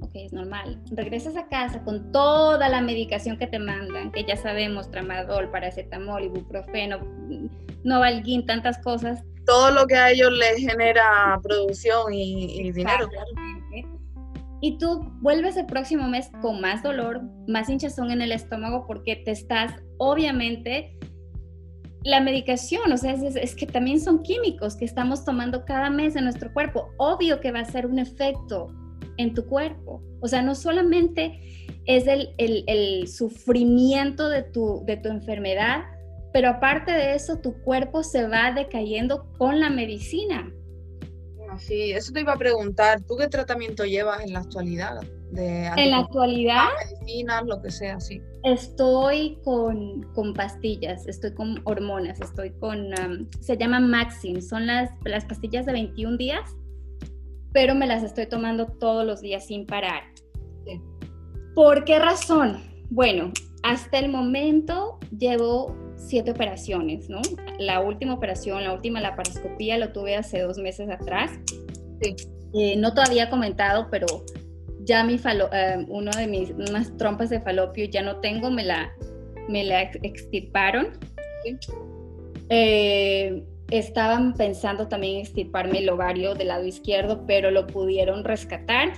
ok, 0.00 0.10
es 0.12 0.32
normal. 0.34 0.82
Regresas 0.90 1.34
a 1.36 1.48
casa 1.48 1.82
con 1.82 2.12
toda 2.12 2.68
la 2.68 2.82
medicación 2.82 3.38
que 3.38 3.46
te 3.46 3.58
mandan, 3.58 4.12
que 4.12 4.24
ya 4.24 4.36
sabemos, 4.36 4.90
tramadol, 4.90 5.50
paracetamol, 5.50 6.24
ibuprofeno, 6.24 6.98
novalguín, 7.84 8.44
tantas 8.44 8.78
cosas. 8.82 9.22
Todo 9.46 9.70
lo 9.70 9.86
que 9.86 9.96
a 9.96 10.10
ellos 10.10 10.30
les 10.32 10.58
genera 10.58 11.40
producción 11.42 12.12
y, 12.12 12.60
y 12.60 12.72
dinero. 12.72 13.08
Y 14.60 14.78
tú 14.78 15.12
vuelves 15.20 15.56
el 15.56 15.66
próximo 15.66 16.08
mes 16.08 16.30
con 16.42 16.60
más 16.60 16.82
dolor, 16.82 17.22
más 17.46 17.68
hinchazón 17.68 18.10
en 18.10 18.22
el 18.22 18.32
estómago 18.32 18.86
porque 18.86 19.16
te 19.16 19.30
estás, 19.30 19.72
obviamente, 19.98 20.98
la 22.04 22.20
medicación, 22.20 22.92
o 22.92 22.96
sea, 22.96 23.12
es, 23.12 23.54
que 23.54 23.66
también 23.66 24.00
son 24.00 24.22
químicos 24.22 24.76
que 24.76 24.84
estamos 24.84 25.24
tomando 25.24 25.64
cada 25.64 25.90
mes 25.90 26.16
en 26.16 26.24
nuestro 26.24 26.52
cuerpo. 26.52 26.90
Obvio 26.96 27.40
que 27.40 27.52
va 27.52 27.60
a 27.60 27.64
ser 27.64 27.86
un 27.86 27.98
efecto 27.98 28.72
en 29.16 29.34
tu 29.34 29.46
cuerpo. 29.46 30.02
O 30.20 30.28
sea, 30.28 30.42
no 30.42 30.54
solamente 30.54 31.40
es 31.86 32.06
el, 32.06 32.30
el, 32.38 33.08
sufrimiento 33.08 34.28
de 34.28 34.42
tu, 34.42 34.84
de 34.86 34.96
tu 34.96 35.08
enfermedad, 35.08 35.84
pero 36.32 36.50
aparte 36.50 36.92
de 36.92 37.14
eso, 37.14 37.38
tu 37.38 37.60
cuerpo 37.62 38.02
se 38.02 38.26
va 38.26 38.52
decayendo 38.52 39.32
con 39.38 39.60
la 39.60 39.70
medicina. 39.70 40.52
Sí, 41.58 41.92
eso 41.92 42.12
te 42.12 42.20
iba 42.20 42.32
a 42.32 42.36
preguntar. 42.36 43.00
¿Tú 43.02 43.16
qué 43.16 43.28
tratamiento 43.28 43.84
llevas 43.84 44.22
en 44.22 44.32
la 44.32 44.40
actualidad? 44.40 45.00
en 45.36 45.90
la 45.90 45.98
actualidad, 45.98 46.64
medicinas, 47.00 47.44
lo 47.46 47.60
que 47.60 47.70
sea, 47.70 48.00
sí. 48.00 48.22
Estoy 48.44 49.38
con, 49.44 50.02
con 50.14 50.32
pastillas, 50.32 51.06
estoy 51.06 51.34
con 51.34 51.60
hormonas, 51.64 52.20
estoy 52.20 52.50
con, 52.52 52.86
um, 52.98 53.28
se 53.40 53.56
llama 53.56 53.80
Maxim, 53.80 54.40
son 54.40 54.66
las, 54.66 54.90
las 55.04 55.24
pastillas 55.26 55.66
de 55.66 55.72
21 55.72 56.16
días, 56.16 56.56
pero 57.52 57.74
me 57.74 57.86
las 57.86 58.02
estoy 58.02 58.26
tomando 58.26 58.66
todos 58.66 59.04
los 59.04 59.20
días 59.20 59.46
sin 59.46 59.66
parar. 59.66 60.02
¿Por 61.54 61.84
qué 61.84 61.98
razón? 61.98 62.62
Bueno, 62.90 63.32
hasta 63.62 63.98
el 63.98 64.10
momento 64.10 64.98
llevo 65.16 65.76
siete 65.98 66.30
operaciones, 66.30 67.08
¿no? 67.10 67.20
La 67.58 67.80
última 67.80 68.14
operación, 68.14 68.64
la 68.64 68.72
última 68.72 69.00
laparoscopía, 69.00 69.76
lo 69.78 69.92
tuve 69.92 70.16
hace 70.16 70.40
dos 70.40 70.58
meses 70.58 70.88
atrás. 70.88 71.32
Sí. 72.00 72.16
Eh, 72.54 72.76
no 72.76 72.94
todavía 72.94 73.28
comentado, 73.28 73.88
pero 73.90 74.06
ya 74.80 75.04
mi 75.04 75.18
falo, 75.18 75.50
eh, 75.52 75.84
uno 75.88 76.10
de 76.12 76.26
mis 76.26 76.50
unas 76.50 76.96
trompas 76.96 77.28
de 77.28 77.40
falopio 77.40 77.84
ya 77.84 78.02
no 78.02 78.20
tengo, 78.20 78.50
me 78.50 78.64
la, 78.64 78.90
me 79.48 79.64
la 79.64 79.82
extirparon. 79.82 80.98
Eh, 82.48 83.44
estaban 83.70 84.32
pensando 84.32 84.88
también 84.88 85.18
extirparme 85.18 85.80
el 85.80 85.90
ovario 85.90 86.34
del 86.34 86.48
lado 86.48 86.64
izquierdo, 86.64 87.26
pero 87.26 87.50
lo 87.50 87.66
pudieron 87.66 88.24
rescatar. 88.24 88.92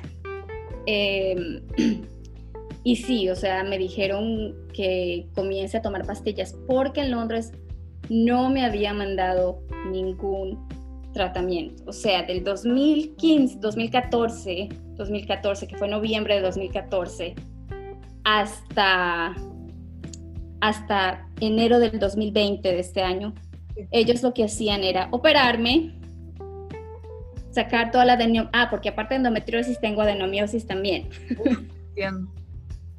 Y 2.82 2.96
sí, 2.96 3.28
o 3.28 3.36
sea, 3.36 3.62
me 3.62 3.78
dijeron 3.78 4.54
que 4.72 5.26
comience 5.34 5.76
a 5.76 5.82
tomar 5.82 6.06
pastillas 6.06 6.56
porque 6.66 7.02
en 7.02 7.10
Londres 7.10 7.52
no 8.08 8.48
me 8.48 8.64
había 8.64 8.94
mandado 8.94 9.62
ningún 9.90 10.66
tratamiento. 11.12 11.82
O 11.86 11.92
sea, 11.92 12.22
del 12.22 12.42
2015, 12.42 13.58
2014, 13.60 14.68
2014, 14.96 15.66
que 15.66 15.76
fue 15.76 15.88
noviembre 15.88 16.36
de 16.36 16.40
2014, 16.40 17.34
hasta, 18.24 19.34
hasta 20.60 21.28
enero 21.40 21.78
del 21.78 21.98
2020 21.98 22.66
de 22.68 22.80
este 22.80 23.02
año, 23.02 23.34
ellos 23.90 24.22
lo 24.22 24.32
que 24.32 24.44
hacían 24.44 24.84
era 24.84 25.08
operarme, 25.10 25.94
sacar 27.50 27.90
toda 27.90 28.04
la 28.04 28.14
adenomiosis, 28.14 28.50
ah, 28.52 28.68
porque 28.70 28.88
aparte 28.88 29.14
de 29.14 29.18
endometriosis 29.18 29.80
tengo 29.80 30.02
adenomiosis 30.02 30.66
también. 30.66 31.08
Entiendo. 31.88 32.39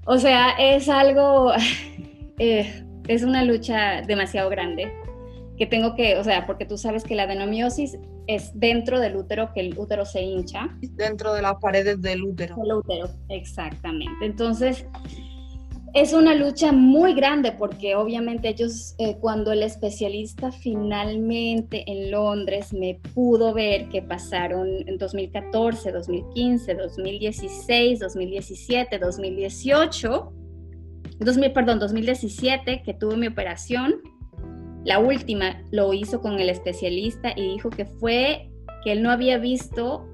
O 0.06 0.18
sea, 0.18 0.52
es 0.52 0.90
algo, 0.90 1.52
eh, 2.40 2.84
es 3.08 3.24
una 3.24 3.44
lucha 3.44 4.02
demasiado 4.02 4.50
grande 4.50 4.94
que 5.58 5.68
tengo 5.68 5.94
que, 5.96 6.18
o 6.18 6.24
sea, 6.24 6.48
porque 6.48 6.66
tú 6.66 6.78
sabes 6.78 7.04
que 7.04 7.14
la 7.14 7.24
adenomiosis 7.24 8.00
es 8.26 8.52
dentro 8.60 9.00
del 9.00 9.16
útero, 9.16 9.52
que 9.54 9.60
el 9.60 9.78
útero 9.78 10.06
se 10.06 10.22
hincha. 10.22 10.70
Dentro 10.82 11.34
de 11.34 11.44
las 11.44 11.56
paredes 11.62 12.02
del 12.02 12.24
útero. 12.24 12.56
El 12.64 12.74
útero, 12.74 13.10
exactamente. 13.30 14.26
Entonces, 14.26 14.88
es 15.94 16.14
una 16.14 16.34
lucha 16.36 16.72
muy 16.72 17.14
grande 17.14 17.52
porque 17.52 17.96
obviamente 17.96 18.48
ellos, 18.48 18.96
eh, 18.98 19.18
cuando 19.20 19.52
el 19.52 19.62
especialista 19.62 20.52
finalmente 20.52 21.84
en 21.86 22.12
Londres 22.12 22.74
me 22.74 23.00
pudo 23.14 23.54
ver 23.54 23.90
que 23.90 24.02
pasaron 24.02 24.68
en 24.88 24.98
2014, 24.98 25.92
2015, 25.92 26.76
2016, 26.76 28.00
2017, 28.00 29.00
2018, 29.00 30.34
2000, 31.20 31.52
perdón, 31.52 31.80
2017 31.80 32.84
que 32.84 32.94
tuve 32.94 33.18
mi 33.18 33.28
operación, 33.28 33.96
la 34.86 35.00
última 35.00 35.62
lo 35.72 35.94
hizo 35.94 36.22
con 36.22 36.40
el 36.40 36.50
especialista 36.50 37.34
y 37.36 37.54
dijo 37.54 37.70
que 37.70 37.86
fue 37.86 38.50
que 38.84 38.94
él 38.94 39.04
no 39.04 39.12
había 39.12 39.38
visto 39.38 40.08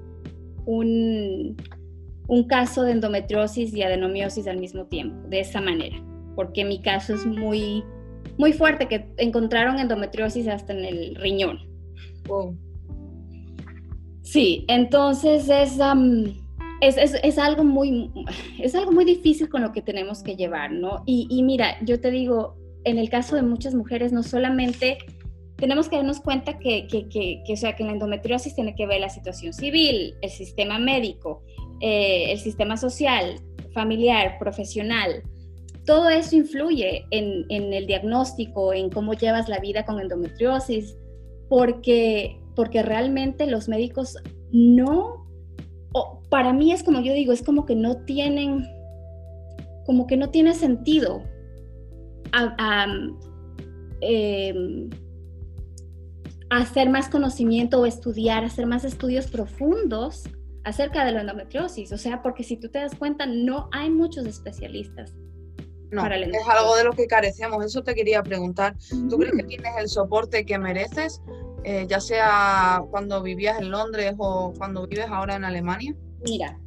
un, 0.66 1.56
un 2.28 2.44
caso 2.44 2.82
de 2.82 2.92
endometriosis 2.92 3.74
y 3.74 3.82
adenomiosis 3.82 4.46
al 4.46 4.58
mismo 4.58 4.84
tiempo, 4.86 5.28
de 5.28 5.40
esa 5.40 5.60
manera, 5.60 5.96
porque 6.36 6.64
mi 6.64 6.80
caso 6.80 7.14
es 7.14 7.26
muy, 7.26 7.82
muy 8.36 8.52
fuerte, 8.52 8.86
que 8.86 9.10
encontraron 9.16 9.78
endometriosis 9.78 10.46
hasta 10.46 10.72
en 10.72 10.84
el 10.84 11.14
riñón. 11.16 11.58
Sí, 14.22 14.66
entonces 14.68 15.48
es, 15.48 15.78
es, 16.82 17.14
es, 17.22 17.38
algo 17.38 17.64
muy, 17.64 18.10
es 18.60 18.74
algo 18.74 18.92
muy 18.92 19.06
difícil 19.06 19.48
con 19.48 19.62
lo 19.62 19.72
que 19.72 19.80
tenemos 19.80 20.22
que 20.22 20.36
llevar, 20.36 20.70
¿no? 20.70 21.02
Y, 21.06 21.26
y 21.30 21.42
mira, 21.42 21.82
yo 21.82 21.98
te 21.98 22.10
digo, 22.10 22.56
en 22.84 22.98
el 22.98 23.08
caso 23.08 23.36
de 23.36 23.42
muchas 23.42 23.74
mujeres, 23.74 24.12
no 24.12 24.22
solamente 24.22 24.98
tenemos 25.56 25.88
que 25.88 25.96
darnos 25.96 26.20
cuenta 26.20 26.58
que, 26.58 26.86
que, 26.86 27.08
que, 27.08 27.52
o 27.52 27.56
sea, 27.56 27.74
que 27.74 27.84
la 27.84 27.92
endometriosis 27.92 28.54
tiene 28.54 28.74
que 28.74 28.86
ver 28.86 29.00
la 29.00 29.08
situación 29.08 29.52
civil, 29.52 30.14
el 30.22 30.30
sistema 30.30 30.78
médico, 30.78 31.42
eh, 31.80 32.32
el 32.32 32.38
sistema 32.38 32.76
social, 32.76 33.40
familiar, 33.72 34.38
profesional. 34.38 35.22
Todo 35.86 36.08
eso 36.08 36.36
influye 36.36 37.06
en, 37.10 37.46
el 37.50 37.86
diagnóstico, 37.86 38.74
en 38.74 38.90
cómo 38.90 39.14
llevas 39.14 39.48
la 39.48 39.58
vida 39.58 39.84
con 39.84 40.00
endometriosis, 40.00 40.96
porque, 41.48 42.40
porque 42.54 42.82
realmente 42.82 43.46
los 43.46 43.68
médicos 43.68 44.16
no, 44.50 45.26
para 46.28 46.52
mí 46.52 46.72
es 46.72 46.82
como 46.82 47.00
yo 47.00 47.14
digo, 47.14 47.32
es 47.32 47.42
como 47.42 47.64
que 47.64 47.74
no 47.74 47.98
tienen, 47.98 48.66
como 49.86 50.06
que 50.06 50.16
no 50.16 50.30
tiene 50.30 50.54
sentido 50.54 51.22
em, 54.00 54.90
hacer 56.50 56.90
más 56.90 57.08
conocimiento 57.08 57.80
o 57.80 57.86
estudiar, 57.86 58.44
hacer 58.44 58.66
más 58.66 58.84
estudios 58.84 59.28
profundos 59.28 60.24
acerca 60.68 61.04
de 61.04 61.12
la 61.12 61.22
endometriosis. 61.22 61.92
O 61.92 61.98
sea, 61.98 62.22
porque 62.22 62.44
si 62.44 62.56
tú 62.56 62.68
te 62.68 62.78
das 62.78 62.94
cuenta, 62.94 63.26
no 63.26 63.68
hay 63.72 63.90
muchos 63.90 64.26
especialistas. 64.26 65.14
No, 65.90 66.06
es 66.06 66.48
algo 66.48 66.76
de 66.76 66.84
lo 66.84 66.92
que 66.92 67.06
carecemos. 67.06 67.64
Eso 67.64 67.82
te 67.82 67.94
quería 67.94 68.22
preguntar. 68.22 68.76
¿Tú 69.08 69.16
crees 69.16 69.34
que 69.34 69.44
tienes 69.44 69.72
el 69.78 69.88
soporte 69.88 70.44
que 70.44 70.58
mereces, 70.58 71.22
eh, 71.64 71.86
ya 71.88 71.98
sea 72.00 72.82
cuando 72.90 73.22
vivías 73.22 73.58
en 73.58 73.70
Londres 73.70 74.14
o 74.18 74.52
cuando 74.58 74.86
vives 74.86 75.06
ahora 75.08 75.36
en 75.36 75.44
Alemania? 75.44 75.94
Mira, 76.26 76.58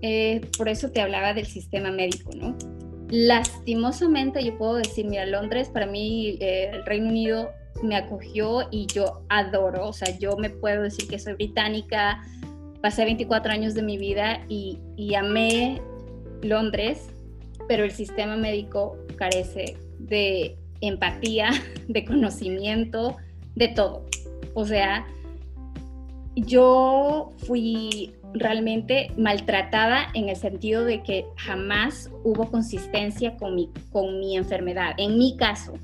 eh, 0.00 0.40
por 0.56 0.70
eso 0.70 0.90
te 0.90 1.02
hablaba 1.02 1.34
del 1.34 1.46
sistema 1.46 1.90
médico, 1.90 2.30
¿no? 2.34 2.56
Lastimosamente 3.10 4.42
yo 4.42 4.56
puedo 4.56 4.76
decir, 4.76 5.06
mira, 5.06 5.26
Londres 5.26 5.68
para 5.68 5.84
mí, 5.84 6.38
eh, 6.40 6.70
el 6.72 6.86
Reino 6.86 7.10
Unido 7.10 7.50
me 7.82 7.96
acogió 7.96 8.68
y 8.70 8.86
yo 8.86 9.22
adoro, 9.28 9.88
o 9.88 9.92
sea, 9.92 10.16
yo 10.18 10.36
me 10.38 10.48
puedo 10.48 10.82
decir 10.82 11.08
que 11.08 11.18
soy 11.18 11.34
británica, 11.34 12.22
pasé 12.82 13.04
24 13.04 13.52
años 13.52 13.74
de 13.74 13.82
mi 13.82 13.96
vida 13.96 14.44
y, 14.48 14.78
y 14.96 15.14
amé 15.14 15.80
Londres, 16.42 17.08
pero 17.68 17.84
el 17.84 17.92
sistema 17.92 18.36
médico 18.36 18.96
carece 19.16 19.76
de 19.98 20.58
empatía, 20.80 21.50
de 21.88 22.04
conocimiento, 22.04 23.16
de 23.54 23.68
todo. 23.68 24.04
O 24.54 24.66
sea, 24.66 25.06
yo 26.34 27.32
fui 27.46 28.14
realmente 28.34 29.12
maltratada 29.16 30.08
en 30.14 30.28
el 30.28 30.36
sentido 30.36 30.84
de 30.84 31.02
que 31.02 31.26
jamás 31.36 32.10
hubo 32.24 32.50
consistencia 32.50 33.36
con 33.36 33.54
mi, 33.54 33.70
con 33.90 34.18
mi 34.18 34.36
enfermedad, 34.36 34.94
en 34.96 35.18
mi 35.18 35.36
caso. 35.36 35.74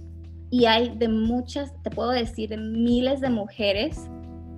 Y 0.50 0.64
hay 0.64 0.96
de 0.96 1.08
muchas, 1.08 1.72
te 1.82 1.90
puedo 1.90 2.10
decir, 2.10 2.48
de 2.48 2.56
miles 2.56 3.20
de 3.20 3.28
mujeres 3.28 4.08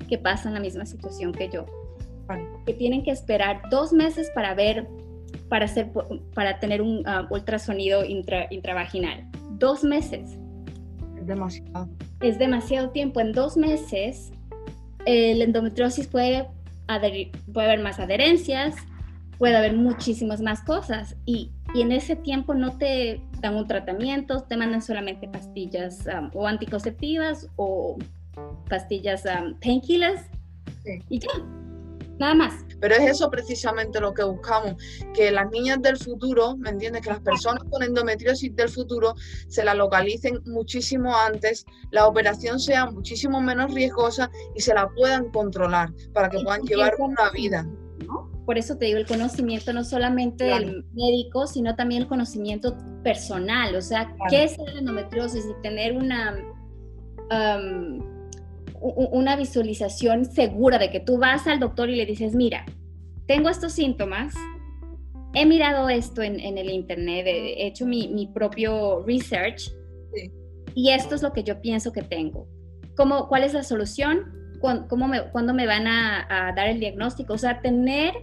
que 0.08 0.18
pasan 0.18 0.54
la 0.54 0.60
misma 0.60 0.86
situación 0.86 1.32
que 1.32 1.48
yo, 1.48 1.66
que 2.66 2.74
tienen 2.74 3.02
que 3.02 3.10
esperar 3.10 3.62
dos 3.70 3.92
meses 3.92 4.30
para 4.34 4.54
ver, 4.54 4.86
para, 5.48 5.64
hacer, 5.64 5.90
para 6.34 6.58
tener 6.58 6.82
un 6.82 7.02
ah, 7.06 7.26
ultrasonido 7.30 8.04
intravaginal. 8.04 9.28
Dos 9.58 9.84
meses. 9.84 10.38
Es 11.18 11.26
demasiado. 11.26 11.88
Es 12.20 12.38
demasiado 12.38 12.90
tiempo. 12.90 13.20
En 13.20 13.32
dos 13.32 13.56
meses, 13.56 14.32
el 15.06 15.42
endometriosis 15.42 16.06
puede 16.06 16.46
puede 17.52 17.66
haber 17.66 17.80
más 17.80 18.00
adherencias, 18.00 18.74
puede 19.38 19.56
haber 19.56 19.76
muchísimas 19.76 20.40
más 20.40 20.62
cosas 20.62 21.16
y, 21.24 21.50
y, 21.74 21.82
en 21.82 21.92
ese 21.92 22.16
tiempo 22.16 22.54
no 22.54 22.76
te 22.76 23.22
dan 23.40 23.54
un 23.54 23.66
tratamiento, 23.66 24.42
te 24.42 24.56
mandan 24.56 24.82
solamente 24.82 25.28
pastillas 25.28 26.06
um, 26.06 26.30
o 26.34 26.46
anticonceptivas 26.46 27.48
o 27.56 27.96
pastillas 28.68 29.24
um, 29.24 29.54
painkillers 29.60 30.22
y 31.08 31.18
ya, 31.18 31.28
nada 32.20 32.34
más. 32.34 32.54
Pero 32.80 32.94
es 32.94 33.10
eso 33.10 33.30
precisamente 33.30 34.00
lo 34.00 34.14
que 34.14 34.22
buscamos, 34.22 34.74
que 35.14 35.30
las 35.30 35.50
niñas 35.50 35.82
del 35.82 35.96
futuro, 35.96 36.56
¿me 36.56 36.70
entiendes? 36.70 37.02
Que 37.02 37.10
las 37.10 37.20
personas 37.20 37.64
con 37.70 37.82
endometriosis 37.82 38.54
del 38.54 38.68
futuro 38.68 39.14
se 39.48 39.64
la 39.64 39.74
localicen 39.74 40.40
muchísimo 40.44 41.16
antes, 41.16 41.66
la 41.90 42.06
operación 42.06 42.60
sea 42.60 42.86
muchísimo 42.86 43.40
menos 43.40 43.74
riesgosa 43.74 44.30
y 44.54 44.60
se 44.60 44.74
la 44.74 44.88
puedan 44.90 45.30
controlar 45.30 45.92
para 46.12 46.28
que 46.30 46.38
puedan 46.40 46.62
llevar 46.62 46.94
una 46.98 47.30
vida. 47.30 47.66
Por 48.46 48.58
eso 48.58 48.76
te 48.76 48.86
digo, 48.86 48.98
el 48.98 49.06
conocimiento 49.06 49.72
no 49.72 49.84
solamente 49.84 50.44
del 50.44 50.84
médico, 50.92 51.46
sino 51.46 51.76
también 51.76 52.02
el 52.02 52.08
conocimiento 52.08 52.76
personal, 53.02 53.74
o 53.76 53.82
sea, 53.82 54.14
qué 54.28 54.44
es 54.44 54.58
la 54.58 54.78
endometriosis 54.78 55.44
y 55.44 55.62
tener 55.62 55.96
una... 55.96 56.36
Um, 57.30 58.19
una 58.80 59.36
visualización 59.36 60.24
segura 60.24 60.78
de 60.78 60.90
que 60.90 61.00
tú 61.00 61.18
vas 61.18 61.46
al 61.46 61.60
doctor 61.60 61.90
y 61.90 61.96
le 61.96 62.06
dices, 62.06 62.34
mira, 62.34 62.64
tengo 63.26 63.48
estos 63.48 63.72
síntomas, 63.72 64.34
he 65.34 65.46
mirado 65.46 65.88
esto 65.88 66.22
en, 66.22 66.40
el 66.40 66.70
internet, 66.70 67.26
he 67.26 67.66
hecho 67.66 67.86
mi, 67.86 68.28
propio 68.34 69.04
research 69.06 69.72
y 70.74 70.90
esto 70.90 71.14
es 71.14 71.22
lo 71.22 71.32
que 71.32 71.44
yo 71.44 71.60
pienso 71.60 71.92
que 71.92 72.02
tengo. 72.02 72.48
¿Cómo, 72.96 73.28
¿Cuál 73.28 73.44
es 73.44 73.54
la 73.54 73.62
solución? 73.62 74.32
¿Cuándo, 74.60 74.96
me, 74.96 75.30
¿cuándo 75.30 75.54
me 75.54 75.66
van 75.66 75.86
a, 75.86 76.52
dar 76.56 76.68
el 76.68 76.80
diagnóstico? 76.80 77.34
O 77.34 77.38
sea, 77.38 77.60
tener 77.60 78.14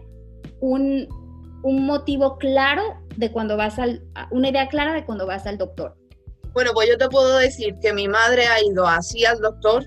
un, 0.59 1.07
un 1.63 1.85
motivo 1.85 2.37
claro 2.37 2.83
de 3.15 3.31
cuando 3.31 3.57
vas 3.57 3.79
al, 3.79 4.03
una 4.31 4.49
idea 4.49 4.67
clara 4.67 4.93
de 4.93 5.05
cuando 5.05 5.25
vas 5.25 5.45
al 5.45 5.57
doctor. 5.57 5.95
Bueno, 6.53 6.71
pues 6.73 6.89
yo 6.89 6.97
te 6.97 7.07
puedo 7.07 7.37
decir 7.37 7.75
que 7.81 7.93
mi 7.93 8.07
madre 8.07 8.47
ha 8.47 8.63
ido 8.63 8.87
así 8.87 9.25
al 9.25 9.39
doctor 9.39 9.85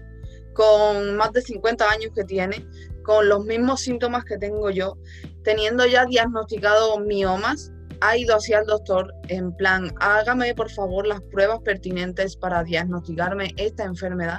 con 0.61 1.17
más 1.17 1.33
de 1.33 1.41
50 1.41 1.91
años 1.91 2.11
que 2.15 2.25
tiene, 2.25 2.67
con 3.03 3.31
los 3.31 3.47
mismos 3.47 3.81
síntomas 3.81 4.25
que 4.25 4.37
tengo 4.37 4.69
yo, 4.69 4.99
teniendo 5.43 5.87
ya 5.87 6.05
diagnosticado 6.05 7.01
miomas, 7.01 7.73
ha 8.03 8.19
ido 8.19 8.37
así 8.37 8.53
al 8.53 8.67
doctor 8.67 9.11
en 9.29 9.57
plan, 9.57 9.91
hágame 10.01 10.55
por 10.55 10.71
favor 10.71 11.07
las 11.07 11.23
pruebas 11.23 11.61
pertinentes 11.61 12.37
para 12.37 12.63
diagnosticarme 12.63 13.55
esta 13.57 13.85
enfermedad. 13.85 14.37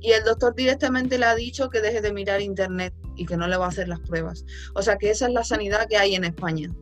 Y 0.00 0.12
el 0.12 0.22
doctor 0.22 0.54
directamente 0.54 1.18
le 1.18 1.26
ha 1.26 1.34
dicho 1.34 1.68
que 1.70 1.80
deje 1.80 2.00
de 2.00 2.12
mirar 2.12 2.40
internet 2.40 2.94
y 3.16 3.26
que 3.26 3.36
no 3.36 3.48
le 3.48 3.56
va 3.56 3.64
a 3.64 3.70
hacer 3.70 3.88
las 3.88 4.00
pruebas. 4.00 4.44
O 4.76 4.82
sea 4.82 4.96
que 4.96 5.10
esa 5.10 5.26
es 5.26 5.32
la 5.32 5.42
sanidad 5.42 5.88
que 5.88 5.96
hay 5.96 6.14
en 6.14 6.22
España. 6.22 6.72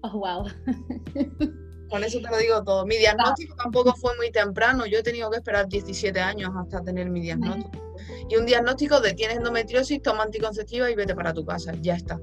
Oh, 0.00 0.18
wow. 0.18 0.46
Con 1.96 2.04
eso 2.04 2.20
te 2.20 2.28
lo 2.28 2.36
digo 2.36 2.62
todo. 2.62 2.84
Mi 2.84 2.98
diagnóstico 2.98 3.56
tampoco 3.56 3.94
fue 3.94 4.14
muy 4.18 4.30
temprano. 4.30 4.84
Yo 4.84 4.98
he 4.98 5.02
tenido 5.02 5.30
que 5.30 5.38
esperar 5.38 5.66
17 5.66 6.20
años 6.20 6.50
hasta 6.54 6.82
tener 6.82 7.08
mi 7.08 7.22
diagnóstico. 7.22 7.70
Y 8.28 8.36
un 8.36 8.44
diagnóstico 8.44 9.00
de 9.00 9.14
tienes 9.14 9.38
endometriosis, 9.38 10.02
toma 10.02 10.24
anticonceptiva 10.24 10.90
y 10.90 10.94
vete 10.94 11.14
para 11.14 11.32
tu 11.32 11.46
casa. 11.46 11.72
Ya 11.80 11.94
está. 11.94 12.20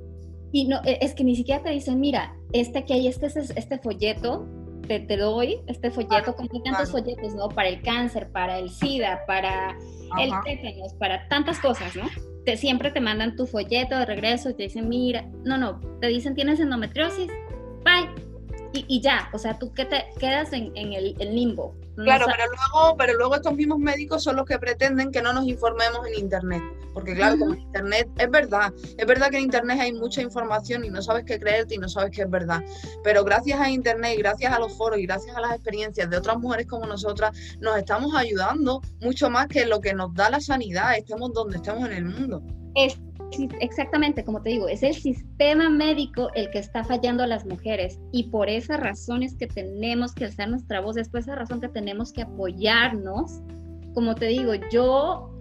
Y 0.51 0.67
no, 0.67 0.79
e, 0.85 0.99
es 1.01 1.15
que 1.15 1.23
ni 1.23 1.35
siquiera 1.35 1.63
te 1.63 1.71
dicen, 1.71 1.99
mira, 1.99 2.35
este 2.51 2.85
que 2.85 2.93
hay, 2.93 3.07
este 3.07 3.25
es 3.25 3.35
este 3.35 3.79
folleto, 3.79 4.47
te, 4.87 4.99
te 4.99 5.17
doy 5.17 5.63
este 5.65 5.89
folleto, 5.89 6.35
con 6.35 6.47
tantos 6.63 6.91
folletos, 6.91 7.33
¿no? 7.33 7.49
Para 7.49 7.69
el 7.69 7.81
cáncer, 7.81 8.29
para 8.31 8.59
el 8.59 8.69
SIDA, 8.69 9.25
para 9.25 9.75
el 10.19 10.31
tétanos, 10.45 10.93
para 10.99 11.27
tantas 11.29 11.57
cosas, 11.57 11.95
¿no? 11.95 12.03
Te, 12.45 12.57
siempre 12.57 12.91
te 12.91 13.01
mandan 13.01 13.35
tu 13.35 13.47
folleto 13.47 13.97
de 13.97 14.05
regreso 14.05 14.51
y 14.51 14.53
te 14.53 14.63
dicen, 14.63 14.87
mira, 14.87 15.27
no, 15.43 15.57
no, 15.57 15.79
te 15.99 16.09
dicen, 16.09 16.35
tienes 16.35 16.59
endometriosis, 16.59 17.31
bye 17.83 18.32
y, 18.73 19.01
ya, 19.01 19.29
o 19.33 19.37
sea, 19.37 19.57
tú 19.59 19.71
que 19.73 19.85
te 19.85 20.05
quedas 20.19 20.51
en, 20.53 20.71
el, 20.75 21.15
limbo. 21.35 21.75
claro, 21.95 22.25
pero 22.25 22.51
luego, 22.51 22.97
pero 22.97 23.13
luego 23.13 23.35
estos 23.35 23.55
mismos 23.55 23.79
médicos 23.79 24.23
son 24.23 24.35
los 24.35 24.45
que 24.45 24.57
pretenden 24.57 25.11
que 25.11 25.21
no 25.21 25.31
nos 25.31 25.45
informemos 25.45 26.07
en 26.07 26.19
Internet. 26.19 26.61
Porque 26.93 27.15
claro, 27.15 27.37
como 27.39 27.53
en 27.53 27.61
Internet 27.61 28.09
es 28.17 28.29
verdad, 28.29 28.73
es 28.97 29.05
verdad 29.05 29.29
que 29.29 29.37
en 29.37 29.43
Internet 29.43 29.79
hay 29.79 29.93
mucha 29.93 30.21
información 30.21 30.85
y 30.85 30.89
no 30.89 31.01
sabes 31.01 31.25
qué 31.25 31.39
creerte 31.39 31.75
y 31.75 31.77
no 31.77 31.89
sabes 31.89 32.11
qué 32.11 32.23
es 32.23 32.29
verdad. 32.29 32.63
Pero 33.03 33.23
gracias 33.23 33.59
a 33.59 33.69
Internet 33.69 34.15
y 34.15 34.21
gracias 34.21 34.53
a 34.53 34.59
los 34.59 34.75
foros 34.77 34.99
y 34.99 35.05
gracias 35.05 35.35
a 35.35 35.41
las 35.41 35.53
experiencias 35.53 36.09
de 36.09 36.17
otras 36.17 36.37
mujeres 36.37 36.67
como 36.67 36.85
nosotras, 36.85 37.35
nos 37.59 37.77
estamos 37.77 38.15
ayudando 38.15 38.81
mucho 39.01 39.29
más 39.29 39.47
que 39.47 39.65
lo 39.65 39.81
que 39.81 39.93
nos 39.93 40.13
da 40.13 40.29
la 40.29 40.39
sanidad, 40.39 40.95
estemos 40.97 41.33
donde 41.33 41.57
estemos 41.57 41.85
en 41.85 41.93
el 41.93 42.05
mundo. 42.05 42.43
Es 42.75 42.97
exactamente, 43.59 44.23
como 44.23 44.41
te 44.41 44.51
digo, 44.51 44.67
es 44.67 44.83
el 44.83 44.93
sistema 44.93 45.69
médico 45.69 46.29
el 46.35 46.49
que 46.51 46.59
está 46.59 46.83
fallando 46.83 47.23
a 47.23 47.27
las 47.27 47.45
mujeres 47.45 47.99
y 48.11 48.23
por 48.29 48.49
esa 48.49 48.77
razón 48.77 49.23
es 49.23 49.35
que 49.35 49.47
tenemos 49.47 50.13
que 50.13 50.25
alzar 50.25 50.49
nuestra 50.49 50.81
voz, 50.81 50.97
es 50.97 51.09
por 51.09 51.21
esa 51.21 51.35
razón 51.35 51.61
que 51.61 51.69
tenemos 51.69 52.11
que 52.13 52.23
apoyarnos. 52.23 53.41
Como 53.93 54.15
te 54.15 54.27
digo, 54.27 54.53
yo 54.71 55.33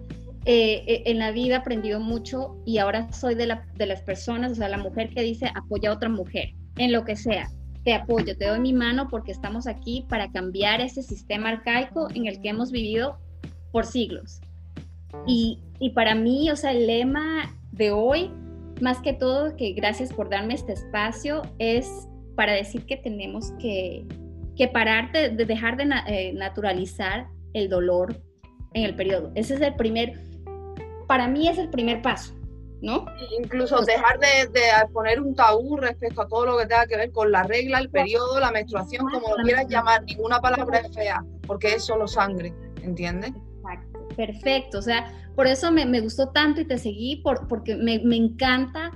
eh, 0.45 0.83
eh, 0.87 1.03
en 1.05 1.19
la 1.19 1.31
vida 1.31 1.55
he 1.55 1.57
aprendido 1.57 1.99
mucho 1.99 2.57
y 2.65 2.77
ahora 2.77 3.11
soy 3.13 3.35
de, 3.35 3.57
de 3.75 3.85
las 3.85 4.01
personas, 4.01 4.51
o 4.51 4.55
sea, 4.55 4.67
la 4.69 4.77
mujer 4.77 5.09
que 5.09 5.21
dice 5.21 5.49
apoya 5.55 5.89
a 5.89 5.93
otra 5.93 6.09
mujer, 6.09 6.53
en 6.77 6.91
lo 6.91 7.05
que 7.05 7.15
sea. 7.15 7.49
Te 7.83 7.93
apoyo, 7.93 8.37
te 8.37 8.47
doy 8.47 8.59
mi 8.59 8.73
mano 8.73 9.07
porque 9.09 9.31
estamos 9.31 9.67
aquí 9.67 10.05
para 10.09 10.31
cambiar 10.31 10.81
ese 10.81 11.01
sistema 11.01 11.49
arcaico 11.49 12.07
en 12.13 12.27
el 12.27 12.41
que 12.41 12.49
hemos 12.49 12.71
vivido 12.71 13.17
por 13.71 13.85
siglos. 13.85 14.41
Y, 15.27 15.59
y 15.79 15.91
para 15.91 16.15
mí, 16.15 16.49
o 16.49 16.55
sea, 16.55 16.71
el 16.71 16.87
lema 16.87 17.53
de 17.73 17.91
hoy, 17.91 18.31
más 18.81 18.99
que 18.99 19.13
todo, 19.13 19.55
que 19.55 19.73
gracias 19.73 20.13
por 20.13 20.29
darme 20.29 20.53
este 20.53 20.73
espacio, 20.73 21.41
es 21.59 22.07
para 22.35 22.53
decir 22.53 22.85
que 22.85 22.97
tenemos 22.97 23.51
que, 23.59 24.05
que 24.55 24.67
parar 24.67 25.11
de, 25.11 25.29
dejar 25.29 25.77
de 25.77 25.89
eh, 26.07 26.33
naturalizar 26.33 27.27
el 27.53 27.69
dolor 27.69 28.15
en 28.73 28.85
el 28.85 28.95
periodo. 28.95 29.31
Ese 29.35 29.55
es 29.55 29.61
el 29.61 29.75
primer, 29.75 30.19
para 31.07 31.27
mí 31.27 31.47
es 31.47 31.57
el 31.57 31.69
primer 31.69 32.01
paso, 32.01 32.35
¿no? 32.81 33.05
Incluso 33.39 33.81
dejar 33.81 34.19
de, 34.19 34.47
de, 34.51 34.61
poner 34.91 35.19
un 35.19 35.35
tabú 35.35 35.77
respecto 35.77 36.21
a 36.21 36.27
todo 36.27 36.45
lo 36.45 36.57
que 36.57 36.67
tenga 36.67 36.85
que 36.85 36.97
ver 36.97 37.11
con 37.11 37.31
la 37.31 37.43
regla, 37.43 37.79
el 37.79 37.89
periodo, 37.89 38.39
la 38.39 38.51
menstruación, 38.51 39.07
como 39.09 39.35
lo 39.35 39.43
quieras 39.43 39.67
llamar, 39.67 40.03
ninguna 40.03 40.39
palabra 40.39 40.79
es 40.79 40.93
fea, 40.93 41.23
porque 41.47 41.73
es 41.73 41.83
solo 41.83 42.07
sangre, 42.07 42.53
¿entiendes? 42.83 43.33
Perfecto. 44.15 44.79
O 44.79 44.81
sea, 44.81 45.11
por 45.35 45.47
eso 45.47 45.71
me, 45.71 45.85
me 45.85 46.01
gustó 46.01 46.29
tanto 46.29 46.61
y 46.61 46.65
te 46.65 46.77
seguí, 46.77 47.17
por, 47.17 47.47
porque 47.47 47.75
me, 47.75 47.99
me, 47.99 48.15
encanta, 48.15 48.91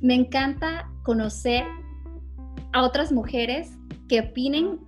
me 0.00 0.14
encanta 0.14 0.90
conocer 1.02 1.64
a 2.72 2.82
otras 2.82 3.12
mujeres 3.12 3.72
que 4.08 4.20
opinen 4.20 4.78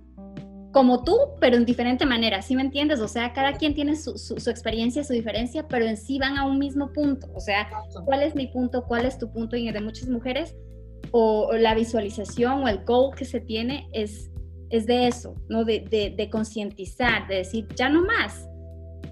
como 0.71 1.03
tú, 1.03 1.15
pero 1.39 1.55
en 1.55 1.65
diferente 1.65 2.05
manera, 2.05 2.41
¿sí 2.41 2.55
me 2.55 2.63
entiendes? 2.63 2.99
O 2.99 3.07
sea, 3.07 3.31
cada 3.31 3.53
quien 3.53 3.75
tiene 3.75 3.95
su, 3.95 4.17
su, 4.17 4.49
experiencia, 4.49 5.03
su 5.03 5.13
diferencia, 5.13 5.67
pero 5.67 5.85
en 5.85 5.97
sí 5.97 6.17
van 6.17 6.37
a 6.37 6.45
un 6.45 6.57
mismo 6.57 6.91
punto. 6.91 7.27
O 7.35 7.39
sea, 7.39 7.69
¿cuál 8.05 8.23
es 8.23 8.35
mi 8.35 8.47
punto? 8.47 8.83
¿Cuál 8.87 9.05
es 9.05 9.19
tu 9.19 9.31
punto? 9.31 9.55
Y 9.55 9.71
de 9.71 9.81
muchas 9.81 10.09
mujeres, 10.09 10.55
o, 11.11 11.53
la 11.53 11.75
visualización 11.75 12.63
o 12.63 12.67
el 12.67 12.83
goal 12.85 13.15
que 13.15 13.23
se 13.23 13.39
tiene 13.39 13.87
es, 13.93 14.31
es 14.71 14.87
de 14.87 15.07
eso, 15.07 15.35
¿no? 15.47 15.63
De, 15.63 15.81
de, 15.81 16.09
de 16.09 16.29
concientizar, 16.29 17.27
de 17.27 17.35
decir, 17.35 17.67
ya 17.75 17.89
no 17.89 18.03
más, 18.03 18.47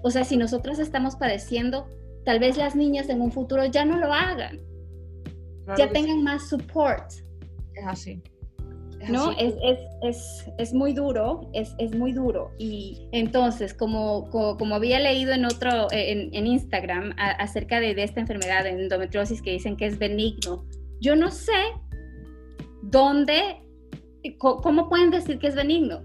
o 0.02 0.10
sea, 0.10 0.24
si 0.24 0.36
nosotras 0.36 0.78
estamos 0.78 1.16
padeciendo, 1.16 1.88
tal 2.24 2.38
vez 2.38 2.56
las 2.56 2.76
niñas 2.76 3.08
en 3.08 3.20
un 3.20 3.32
futuro 3.32 3.64
ya 3.66 3.84
no 3.84 3.98
lo 3.98 4.12
hagan, 4.12 4.58
ya 5.76 5.90
tengan 5.90 6.22
más 6.22 6.48
support. 6.48 7.10
Es 7.74 7.86
así. 7.86 8.22
¿no? 9.08 9.32
Es, 9.32 9.54
es, 9.62 9.78
es, 10.02 10.44
es, 10.58 10.74
muy 10.74 10.92
duro, 10.92 11.50
es, 11.52 11.94
muy 11.96 12.12
duro. 12.12 12.52
Y 12.58 13.08
entonces, 13.12 13.74
como, 13.74 14.30
como, 14.30 14.74
había 14.74 15.00
leído 15.00 15.32
en 15.32 15.44
otro, 15.44 15.88
en, 15.90 16.32
en 16.34 16.46
Instagram, 16.46 17.14
acerca 17.16 17.80
de, 17.80 17.94
de, 17.94 18.04
esta 18.04 18.20
enfermedad 18.20 18.64
de 18.64 18.70
endometriosis 18.70 19.42
que 19.42 19.52
dicen 19.52 19.76
que 19.76 19.86
es 19.86 19.98
benigno, 19.98 20.64
yo 21.00 21.16
no 21.16 21.30
sé 21.30 21.52
dónde, 22.82 23.62
cómo 24.38 24.88
pueden 24.88 25.10
decir 25.10 25.38
que 25.38 25.48
es 25.48 25.54
benigno. 25.54 26.02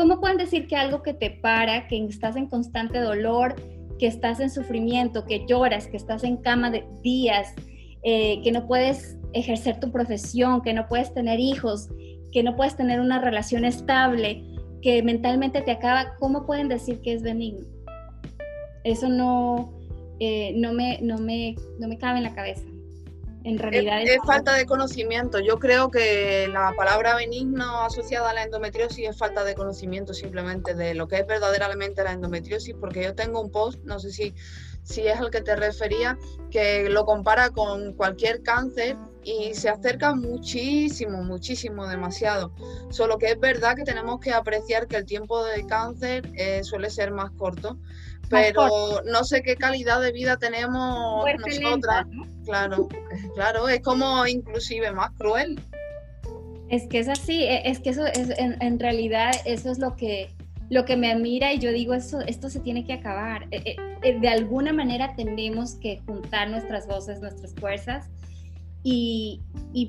¿Cómo 0.00 0.18
pueden 0.18 0.38
decir 0.38 0.66
que 0.66 0.76
algo 0.76 1.02
que 1.02 1.12
te 1.12 1.28
para, 1.30 1.86
que 1.86 2.02
estás 2.06 2.34
en 2.34 2.46
constante 2.46 3.00
dolor, 3.00 3.54
que 3.98 4.06
estás 4.06 4.40
en 4.40 4.48
sufrimiento, 4.48 5.26
que 5.26 5.44
lloras, 5.46 5.88
que 5.88 5.98
estás 5.98 6.24
en 6.24 6.38
cama 6.38 6.70
de 6.70 6.86
días, 7.02 7.52
eh, 8.02 8.40
que 8.42 8.50
no 8.50 8.66
puedes 8.66 9.18
ejercer 9.34 9.78
tu 9.78 9.92
profesión, 9.92 10.62
que 10.62 10.72
no 10.72 10.88
puedes 10.88 11.12
tener 11.12 11.38
hijos, 11.38 11.90
que 12.32 12.42
no 12.42 12.56
puedes 12.56 12.78
tener 12.78 12.98
una 12.98 13.20
relación 13.20 13.66
estable, 13.66 14.42
que 14.80 15.02
mentalmente 15.02 15.60
te 15.60 15.72
acaba, 15.72 16.14
¿cómo 16.18 16.46
pueden 16.46 16.68
decir 16.68 17.02
que 17.02 17.12
es 17.12 17.22
benigno? 17.22 17.66
Eso 18.84 19.10
no, 19.10 19.74
eh, 20.18 20.54
no, 20.56 20.72
me, 20.72 20.98
no, 21.02 21.18
me, 21.18 21.56
no 21.78 21.88
me 21.88 21.98
cabe 21.98 22.16
en 22.16 22.24
la 22.24 22.34
cabeza 22.34 22.69
en 23.44 23.58
realidad 23.58 24.02
es, 24.02 24.18
falta 24.26 24.54
de 24.54 24.66
conocimiento. 24.66 25.38
Yo 25.38 25.58
creo 25.58 25.90
que 25.90 26.48
la 26.48 26.72
palabra 26.76 27.16
benigno 27.16 27.82
asociada 27.82 28.30
a 28.30 28.34
la 28.34 28.42
endometriosis 28.44 29.08
es 29.08 29.16
falta 29.16 29.44
de 29.44 29.54
conocimiento 29.54 30.12
simplemente 30.12 30.74
de 30.74 30.94
lo 30.94 31.08
que 31.08 31.16
es 31.16 31.26
verdaderamente 31.26 32.04
la 32.04 32.12
endometriosis, 32.12 32.74
porque 32.78 33.02
yo 33.02 33.14
tengo 33.14 33.40
un 33.40 33.50
post, 33.50 33.80
no 33.84 33.98
sé 33.98 34.10
si, 34.10 34.34
si 34.82 35.06
es 35.06 35.18
al 35.18 35.30
que 35.30 35.40
te 35.40 35.56
refería, 35.56 36.18
que 36.50 36.88
lo 36.90 37.06
compara 37.06 37.50
con 37.50 37.94
cualquier 37.94 38.42
cáncer 38.42 38.96
y 39.22 39.54
se 39.54 39.68
acerca 39.68 40.14
muchísimo, 40.14 41.22
muchísimo, 41.22 41.86
demasiado. 41.86 42.52
Solo 42.90 43.18
que 43.18 43.26
es 43.26 43.40
verdad 43.40 43.74
que 43.74 43.84
tenemos 43.84 44.20
que 44.20 44.32
apreciar 44.32 44.86
que 44.86 44.96
el 44.96 45.06
tiempo 45.06 45.42
de 45.44 45.66
cáncer 45.66 46.30
eh, 46.34 46.62
suele 46.62 46.90
ser 46.90 47.10
más 47.10 47.30
corto 47.32 47.78
pero 48.30 49.02
no 49.04 49.24
sé 49.24 49.42
qué 49.42 49.56
calidad 49.56 50.00
de 50.00 50.12
vida 50.12 50.36
tenemos 50.38 51.26
nosotras. 51.38 52.06
Claro, 52.44 52.88
claro, 53.34 53.68
es 53.68 53.80
como 53.80 54.26
inclusive 54.26 54.90
más 54.92 55.10
cruel. 55.18 55.60
Es 56.68 56.86
que 56.86 57.00
es 57.00 57.08
así, 57.08 57.42
e, 57.42 57.68
es 57.68 57.80
que 57.80 57.90
eso 57.90 58.06
es 58.06 58.30
en, 58.38 58.78
realidad 58.78 59.32
eso 59.44 59.70
es 59.70 59.78
lo 59.78 59.96
que 59.96 60.30
lo 60.70 60.84
que 60.84 60.96
me 60.96 61.10
admira 61.10 61.52
y 61.52 61.58
yo 61.58 61.72
digo 61.72 61.94
eso 61.94 62.20
esto 62.20 62.48
se 62.48 62.60
tiene 62.60 62.86
que 62.86 62.92
acabar. 62.92 63.48
E, 63.50 63.76
e, 64.02 64.18
de 64.20 64.28
alguna 64.28 64.72
manera 64.72 65.14
tenemos 65.16 65.74
que 65.74 66.00
juntar 66.06 66.48
nuestras 66.48 66.86
voces, 66.86 67.20
nuestras 67.20 67.52
fuerzas 67.56 68.08
y, 68.82 69.40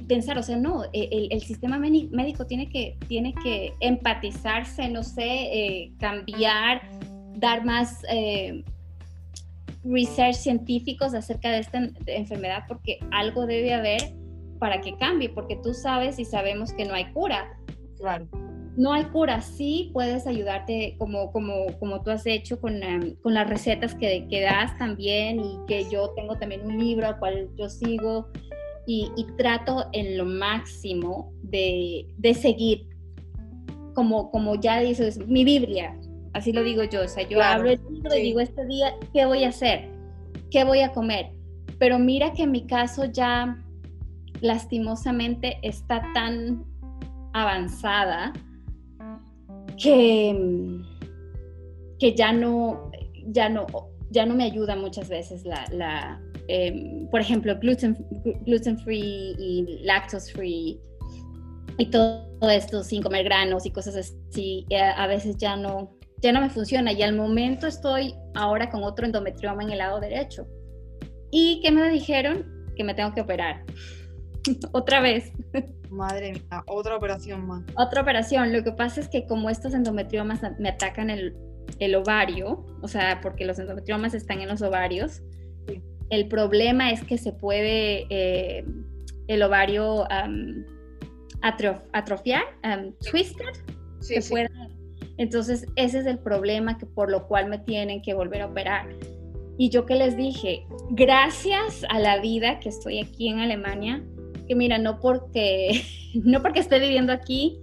pensar, 0.07 0.37
o 0.37 0.43
sea, 0.43 0.57
no, 0.57 0.83
el, 0.91 1.41
sistema 1.41 1.77
médico 1.77 2.45
tiene 2.45 2.69
que, 2.69 2.97
tiene 3.07 3.33
que 3.41 3.73
empatizarse, 3.79 4.89
no 4.89 5.03
sé, 5.03 5.23
eh, 5.23 5.93
cambiar 5.97 6.81
dar 7.35 7.65
más 7.65 8.03
eh, 8.09 8.63
research 9.83 10.35
científicos 10.35 11.13
acerca 11.13 11.51
de 11.51 11.59
esta 11.59 11.89
enfermedad 12.07 12.63
porque 12.67 12.99
algo 13.11 13.45
debe 13.45 13.73
haber 13.73 14.13
para 14.59 14.79
que 14.79 14.95
cambie, 14.97 15.29
porque 15.29 15.55
tú 15.55 15.73
sabes 15.73 16.19
y 16.19 16.25
sabemos 16.25 16.71
que 16.71 16.85
no 16.85 16.93
hay 16.93 17.11
cura. 17.13 17.57
Claro. 17.97 18.27
No 18.77 18.93
hay 18.93 19.05
cura, 19.05 19.41
sí 19.41 19.89
puedes 19.91 20.27
ayudarte 20.27 20.95
como, 20.97 21.31
como, 21.31 21.65
como 21.79 22.01
tú 22.03 22.11
has 22.11 22.25
hecho 22.25 22.61
con, 22.61 22.81
em, 22.83 23.15
con 23.17 23.33
las 23.33 23.49
recetas 23.49 23.95
que, 23.95 24.27
que, 24.29 24.41
das 24.41 24.77
también 24.77 25.39
y 25.39 25.57
que 25.67 25.89
yo 25.89 26.11
tengo 26.15 26.37
también 26.37 26.65
un 26.65 26.77
libro 26.77 27.07
al 27.07 27.19
cual 27.19 27.49
yo 27.57 27.69
sigo 27.69 28.27
y, 28.85 29.11
y 29.17 29.25
trato 29.35 29.87
en 29.93 30.17
lo 30.17 30.25
máximo 30.25 31.33
de, 31.41 32.05
de 32.17 32.33
seguir, 32.33 32.87
como, 33.93 34.31
como 34.31 34.55
ya 34.55 34.79
dices, 34.79 35.17
mi 35.27 35.43
Biblia, 35.43 35.97
así 36.33 36.51
lo 36.51 36.63
digo 36.63 36.83
yo, 36.83 37.03
o 37.03 37.07
sea, 37.07 37.27
yo 37.27 37.41
hablo 37.41 37.69
el 37.69 37.79
libro 37.89 38.15
y 38.15 38.21
digo 38.21 38.39
este 38.39 38.65
día, 38.65 38.93
¿qué 39.13 39.25
voy 39.25 39.43
a 39.43 39.49
hacer? 39.49 39.89
¿Qué 40.49 40.63
voy 40.63 40.79
a 40.79 40.91
comer? 40.91 41.31
Pero 41.79 41.99
mira 41.99 42.33
que 42.33 42.43
en 42.43 42.51
mi 42.51 42.65
caso 42.65 43.05
ya 43.05 43.57
lastimosamente 44.41 45.57
está 45.61 46.01
tan 46.13 46.63
avanzada 47.33 48.33
que, 49.81 50.81
que 51.99 52.15
ya 52.15 52.33
no, 52.33 52.91
ya 53.27 53.49
no, 53.49 53.65
ya 54.09 54.25
no 54.25 54.35
me 54.35 54.43
ayuda 54.43 54.75
muchas 54.75 55.09
veces 55.09 55.45
la, 55.45 55.65
la 55.71 56.21
em, 56.47 57.07
por 57.09 57.21
ejemplo, 57.21 57.57
gluten, 57.59 57.95
gluten 58.45 58.77
free 58.79 59.35
y 59.39 59.79
lactose 59.83 60.31
free 60.33 60.79
y 61.77 61.85
todo 61.89 62.49
esto 62.49 62.83
sin 62.83 63.01
comer 63.01 63.23
granos 63.23 63.65
y 63.65 63.71
cosas 63.71 63.95
así, 63.95 64.65
eh, 64.69 64.79
a 64.79 65.07
veces 65.07 65.37
ya 65.37 65.55
no, 65.55 65.97
ya 66.21 66.31
no 66.31 66.41
me 66.41 66.49
funciona 66.49 66.91
y 66.91 67.01
al 67.01 67.15
momento 67.15 67.67
estoy 67.67 68.15
ahora 68.35 68.69
con 68.69 68.83
otro 68.83 69.05
endometrioma 69.05 69.63
en 69.63 69.71
el 69.71 69.79
lado 69.79 69.99
derecho. 69.99 70.47
¿Y 71.31 71.61
qué 71.61 71.71
me 71.71 71.89
dijeron? 71.89 72.45
Que 72.75 72.83
me 72.83 72.93
tengo 72.93 73.13
que 73.13 73.21
operar. 73.21 73.63
Otra 74.71 75.01
vez. 75.01 75.31
Madre 75.89 76.31
mía, 76.31 76.63
otra 76.67 76.95
operación 76.95 77.45
más. 77.45 77.63
Otra 77.75 78.01
operación. 78.01 78.53
Lo 78.53 78.63
que 78.63 78.71
pasa 78.71 79.01
es 79.01 79.09
que 79.09 79.27
como 79.27 79.49
estos 79.49 79.73
endometriomas 79.73 80.39
me 80.57 80.69
atacan 80.69 81.09
el, 81.09 81.35
el 81.79 81.95
ovario, 81.95 82.65
o 82.81 82.87
sea, 82.87 83.19
porque 83.21 83.45
los 83.45 83.59
endometriomas 83.59 84.13
están 84.13 84.39
en 84.39 84.47
los 84.47 84.61
ovarios, 84.61 85.21
el 86.09 86.27
problema 86.27 86.91
es 86.91 87.03
que 87.03 87.17
se 87.17 87.33
puede 87.33 88.05
eh, 88.09 88.65
el 89.27 89.43
ovario 89.43 90.07
atrofiar, 91.41 92.43
twisted, 93.09 93.53
se 93.99 94.21
puede 94.29 94.49
entonces, 95.17 95.65
ese 95.75 95.99
es 95.99 96.05
el 96.05 96.19
problema 96.19 96.77
que 96.77 96.85
por 96.85 97.11
lo 97.11 97.27
cual 97.27 97.49
me 97.49 97.59
tienen 97.59 98.01
que 98.01 98.13
volver 98.13 98.41
a 98.41 98.47
operar. 98.47 98.89
Y 99.57 99.69
yo 99.69 99.85
que 99.85 99.95
les 99.95 100.17
dije, 100.17 100.65
gracias 100.89 101.85
a 101.89 101.99
la 101.99 102.19
vida 102.19 102.59
que 102.59 102.69
estoy 102.69 102.99
aquí 102.99 103.27
en 103.29 103.39
Alemania, 103.39 104.03
que 104.47 104.55
mira, 104.55 104.77
no 104.77 104.99
porque, 104.99 105.83
no 106.15 106.41
porque 106.41 106.59
esté 106.59 106.79
viviendo 106.79 107.13
aquí, 107.13 107.59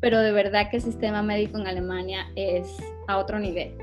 pero 0.00 0.20
de 0.20 0.32
verdad 0.32 0.70
que 0.70 0.76
el 0.76 0.82
sistema 0.82 1.22
médico 1.22 1.58
en 1.58 1.66
Alemania 1.66 2.30
es 2.36 2.68
a 3.06 3.18
otro 3.18 3.38
nivel. 3.38 3.76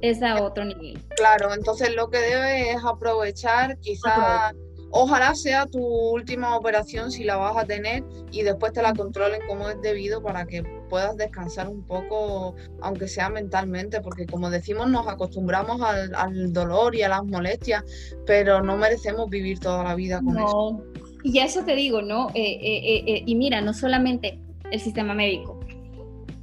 Es 0.00 0.22
a 0.22 0.42
otro 0.42 0.64
nivel. 0.64 0.98
Claro, 1.16 1.52
entonces 1.52 1.94
lo 1.94 2.08
que 2.10 2.18
debe 2.18 2.70
es 2.70 2.84
aprovechar 2.84 3.78
quizá... 3.80 4.52
Ojalá 4.90 5.34
sea 5.34 5.66
tu 5.66 5.80
última 5.80 6.56
operación 6.56 7.10
si 7.10 7.24
la 7.24 7.36
vas 7.36 7.56
a 7.56 7.66
tener 7.66 8.04
y 8.32 8.42
después 8.42 8.72
te 8.72 8.82
la 8.82 8.94
controlen 8.94 9.40
como 9.46 9.68
es 9.68 9.80
debido 9.82 10.22
para 10.22 10.46
que 10.46 10.62
puedas 10.88 11.16
descansar 11.16 11.68
un 11.68 11.82
poco, 11.82 12.54
aunque 12.80 13.06
sea 13.06 13.28
mentalmente, 13.28 14.00
porque 14.00 14.26
como 14.26 14.48
decimos 14.50 14.88
nos 14.88 15.06
acostumbramos 15.06 15.80
al, 15.82 16.52
dolor 16.52 16.94
y 16.94 17.02
a 17.02 17.08
las 17.08 17.24
molestias, 17.24 17.84
pero 18.26 18.62
no 18.62 18.76
merecemos 18.76 19.28
vivir 19.28 19.58
toda 19.58 19.84
la 19.84 19.94
vida 19.94 20.20
con 20.22 20.38
eso. 20.38 20.82
Y 21.22 21.38
eso 21.40 21.64
te 21.64 21.74
digo, 21.74 22.00
¿no? 22.00 22.28
Eh, 22.30 22.58
eh, 22.62 23.04
eh, 23.06 23.22
y 23.26 23.34
mira, 23.34 23.60
no 23.60 23.74
solamente 23.74 24.38
el 24.70 24.80
sistema 24.80 25.14
médico, 25.14 25.60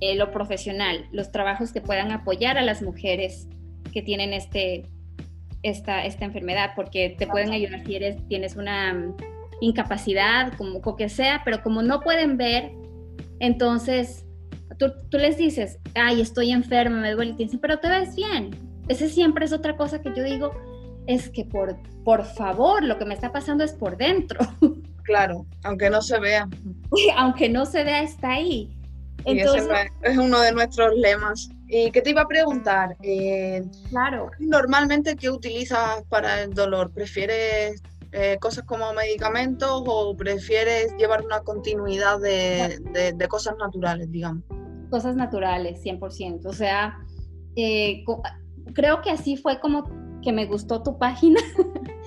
lo 0.01 0.29
profesional, 0.29 1.07
los 1.11 1.31
trabajos 1.31 1.71
que 1.71 1.81
puedan 1.81 2.11
apoyar 2.11 2.59
a 2.59 2.61
las 2.61 2.83
mujeres 2.83 3.47
que 3.91 4.03
tienen 4.03 4.33
este 4.33 4.83
esta, 5.65 6.05
esta 6.05 6.25
enfermedad, 6.25 6.71
porque 6.75 7.15
te 7.17 7.25
pueden 7.25 7.51
ayudar 7.51 7.83
si 7.85 7.95
eres, 7.95 8.17
tienes 8.27 8.55
una 8.55 8.93
mm, 8.93 9.15
incapacidad, 9.61 10.53
como 10.53 10.79
lo 10.85 10.95
que 10.95 11.09
sea, 11.09 11.41
pero 11.43 11.63
como 11.63 11.81
no 11.81 12.01
pueden 12.01 12.37
ver, 12.37 12.71
entonces 13.39 14.25
tú, 14.77 14.93
tú, 15.09 15.17
les 15.17 15.37
dices, 15.37 15.79
ay, 15.95 16.21
estoy 16.21 16.51
enferma, 16.51 16.99
me 16.99 17.13
duele, 17.13 17.31
y 17.31 17.35
te 17.35 17.43
dicen, 17.43 17.59
pero 17.59 17.79
te 17.79 17.89
ves 17.89 18.15
bien. 18.15 18.51
Ese 18.87 19.09
siempre 19.09 19.45
es 19.45 19.53
otra 19.53 19.75
cosa 19.75 20.01
que 20.03 20.13
yo 20.15 20.23
digo, 20.23 20.51
es 21.07 21.29
que 21.29 21.45
por, 21.45 21.75
por 22.03 22.23
favor, 22.25 22.83
lo 22.83 22.99
que 22.99 23.05
me 23.05 23.15
está 23.15 23.31
pasando 23.31 23.63
es 23.63 23.73
por 23.73 23.97
dentro. 23.97 24.39
Claro, 25.05 25.45
aunque 25.63 25.87
no 25.91 26.01
se 26.01 26.19
vea. 26.19 26.49
aunque 27.15 27.47
no 27.47 27.67
se 27.67 27.83
vea, 27.83 28.01
está 28.01 28.31
ahí. 28.31 28.75
Entonces, 29.23 29.69
es 30.01 30.17
uno 30.17 30.39
de 30.39 30.51
nuestros 30.51 30.95
lemas. 30.95 31.47
¿Y 31.67 31.91
qué 31.91 32.01
te 32.01 32.11
iba 32.11 32.21
a 32.21 32.27
preguntar? 32.27 32.95
Eh, 33.01 33.63
claro. 33.89 34.29
Normalmente, 34.39 35.15
¿qué 35.15 35.29
utilizas 35.29 36.03
para 36.09 36.43
el 36.43 36.53
dolor? 36.53 36.91
¿Prefieres 36.91 37.81
eh, 38.11 38.37
cosas 38.39 38.63
como 38.65 38.93
medicamentos 38.93 39.83
o 39.85 40.15
prefieres 40.15 40.95
llevar 40.97 41.25
una 41.25 41.41
continuidad 41.41 42.19
de, 42.19 43.27
cosas 43.27 43.55
naturales, 43.57 44.11
digamos? 44.11 44.43
Cosas 44.89 45.15
naturales, 45.15 45.83
100%. 45.83 46.45
O 46.45 46.53
sea, 46.53 46.99
eh, 47.55 48.03
creo 48.73 49.01
que 49.01 49.09
así 49.09 49.35
fue 49.35 49.59
como 49.59 49.83
que 50.21 50.31
me 50.31 50.45
gustó 50.45 50.81
tu 50.81 50.97
página 50.97 51.39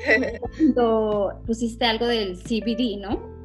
cuando 0.57 1.41
pusiste 1.47 1.85
algo 1.85 2.07
del 2.07 2.37
CBD, 2.37 2.99
¿no? 3.01 3.39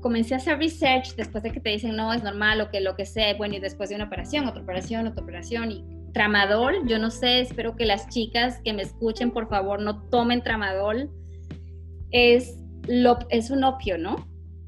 Comencé 0.00 0.34
a 0.34 0.38
hacer 0.38 0.58
research 0.58 1.14
después 1.14 1.42
de 1.42 1.52
que 1.52 1.60
te 1.60 1.70
dicen, 1.70 1.96
no, 1.96 2.12
es 2.12 2.22
normal 2.22 2.60
o 2.60 2.70
que 2.70 2.80
lo 2.80 2.96
que 2.96 3.06
sea, 3.06 3.34
bueno, 3.34 3.56
y 3.56 3.60
después 3.60 3.90
de 3.90 3.96
una 3.96 4.04
operación, 4.04 4.46
otra 4.46 4.62
operación, 4.62 5.06
otra 5.06 5.22
operación, 5.22 5.70
y 5.70 5.84
tramadol, 6.12 6.86
yo 6.86 6.98
no 6.98 7.10
sé, 7.10 7.40
espero 7.40 7.76
que 7.76 7.84
las 7.84 8.08
chicas 8.08 8.60
que 8.64 8.72
me 8.72 8.82
escuchen, 8.82 9.30
por 9.30 9.48
favor, 9.48 9.80
no 9.80 10.02
tomen 10.08 10.42
tramadol. 10.42 11.10
Es, 12.10 12.58
lo, 12.88 13.18
es 13.28 13.50
un 13.50 13.62
opio, 13.62 13.96
¿no? 13.96 14.16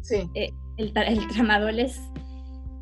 Sí. 0.02 0.28
Eh, 0.34 0.50
el, 0.76 0.92
tramadol 0.92 1.80
es, 1.80 2.00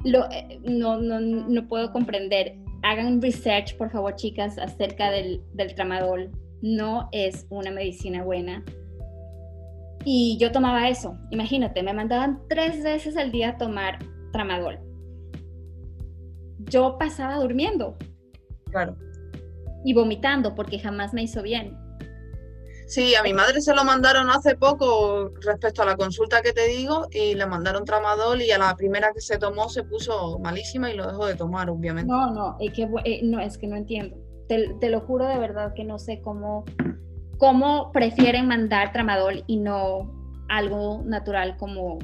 lo, 0.04 0.30
eh, 0.30 0.60
no, 0.62 1.00
no, 1.00 1.20
no, 1.20 1.68
puedo 1.68 1.92
comprender. 1.92 2.56
Hagan 2.82 3.22
research, 3.22 3.76
por 3.76 3.90
favor, 3.90 4.14
chicas, 4.16 4.58
acerca 4.58 5.10
del, 5.10 5.42
del 5.54 5.74
tramadol. 5.74 6.30
No 6.62 7.08
es 7.12 7.46
una 7.48 7.70
medicina 7.70 8.22
buena 8.22 8.62
y 10.04 10.38
yo 10.38 10.52
tomaba 10.52 10.88
eso. 10.88 11.18
Imagínate, 11.30 11.82
me 11.82 11.92
mandaban 11.92 12.42
tres 12.48 12.82
veces 12.82 13.16
al 13.16 13.30
día 13.30 13.50
a 13.50 13.58
tomar 13.58 13.98
tramadol. 14.32 14.78
Yo 16.58 16.96
pasaba 16.98 17.36
durmiendo. 17.36 17.96
Claro. 18.70 18.96
Y 19.84 19.94
vomitando 19.94 20.54
porque 20.54 20.78
jamás 20.78 21.12
me 21.12 21.22
hizo 21.22 21.42
bien. 21.42 21.76
Sí, 22.86 23.14
a 23.14 23.22
mi 23.22 23.32
madre 23.32 23.60
se 23.60 23.72
lo 23.72 23.84
mandaron 23.84 24.30
hace 24.30 24.56
poco 24.56 25.30
respecto 25.42 25.82
a 25.82 25.86
la 25.86 25.96
consulta 25.96 26.42
que 26.42 26.52
te 26.52 26.66
digo 26.66 27.06
y 27.12 27.34
le 27.34 27.46
mandaron 27.46 27.84
tramadol 27.84 28.42
y 28.42 28.50
a 28.50 28.58
la 28.58 28.74
primera 28.74 29.12
que 29.12 29.20
se 29.20 29.38
tomó 29.38 29.68
se 29.68 29.84
puso 29.84 30.40
malísima 30.40 30.90
y 30.90 30.96
lo 30.96 31.06
dejó 31.06 31.26
de 31.26 31.36
tomar, 31.36 31.70
obviamente. 31.70 32.10
No, 32.10 32.32
no, 32.32 32.56
es 32.58 32.72
que, 32.72 32.88
eh, 33.04 33.20
no, 33.22 33.38
es 33.38 33.58
que 33.58 33.68
no 33.68 33.76
entiendo. 33.76 34.16
Te, 34.48 34.74
te, 34.80 34.90
lo 34.90 35.02
juro 35.02 35.26
de 35.26 35.38
verdad 35.38 35.72
que 35.72 35.84
no 35.84 36.00
sé 36.00 36.20
cómo 36.20 36.64
¿Cómo 37.40 37.90
prefieren 37.90 38.46
mandar 38.46 38.92
tramadol 38.92 39.42
y 39.46 39.56
no 39.56 40.12
algo 40.50 41.02
natural 41.06 41.56
como... 41.56 41.98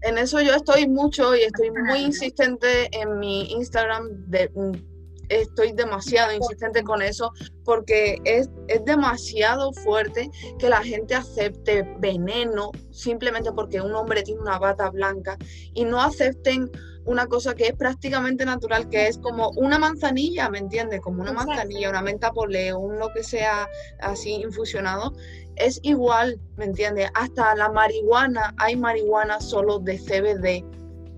En 0.00 0.16
eso 0.16 0.40
yo 0.40 0.54
estoy 0.54 0.88
mucho 0.88 1.36
y 1.36 1.42
estoy 1.42 1.70
muy 1.70 1.98
insistente 1.98 2.88
en 2.98 3.18
mi 3.18 3.52
Instagram 3.52 4.08
de 4.28 4.50
estoy 5.28 5.72
demasiado 5.72 6.32
insistente 6.32 6.82
con 6.82 7.02
eso 7.02 7.30
porque 7.64 8.18
es, 8.24 8.48
es, 8.68 8.84
demasiado 8.86 9.72
fuerte 9.72 10.28
que 10.58 10.68
la 10.68 10.82
gente 10.82 11.14
acepte 11.14 11.82
veneno 11.98 12.72
simplemente 12.90 13.52
porque 13.52 13.80
un 13.80 13.94
hombre 13.94 14.22
tiene 14.22 14.40
una 14.40 14.58
bata 14.58 14.90
blanca 14.90 15.36
y 15.74 15.84
no 15.84 16.00
acepten 16.00 16.70
una 17.10 17.26
cosa 17.26 17.54
que 17.54 17.66
es 17.66 17.72
prácticamente 17.72 18.44
natural, 18.44 18.88
que 18.88 19.08
es 19.08 19.18
como 19.18 19.50
una 19.56 19.78
manzanilla, 19.78 20.48
¿me 20.48 20.58
entiendes? 20.58 21.00
Como 21.00 21.22
una 21.22 21.32
manzanilla, 21.32 21.90
una 21.90 22.02
menta 22.02 22.30
poleo, 22.30 22.78
un 22.78 22.98
lo 22.98 23.12
que 23.12 23.24
sea 23.24 23.68
así 24.00 24.34
infusionado, 24.34 25.14
es 25.56 25.80
igual, 25.82 26.38
¿me 26.56 26.66
entiendes? 26.66 27.10
Hasta 27.14 27.54
la 27.56 27.70
marihuana, 27.70 28.54
hay 28.58 28.76
marihuana 28.76 29.40
solo 29.40 29.80
de 29.80 29.98
CBD. 29.98 30.64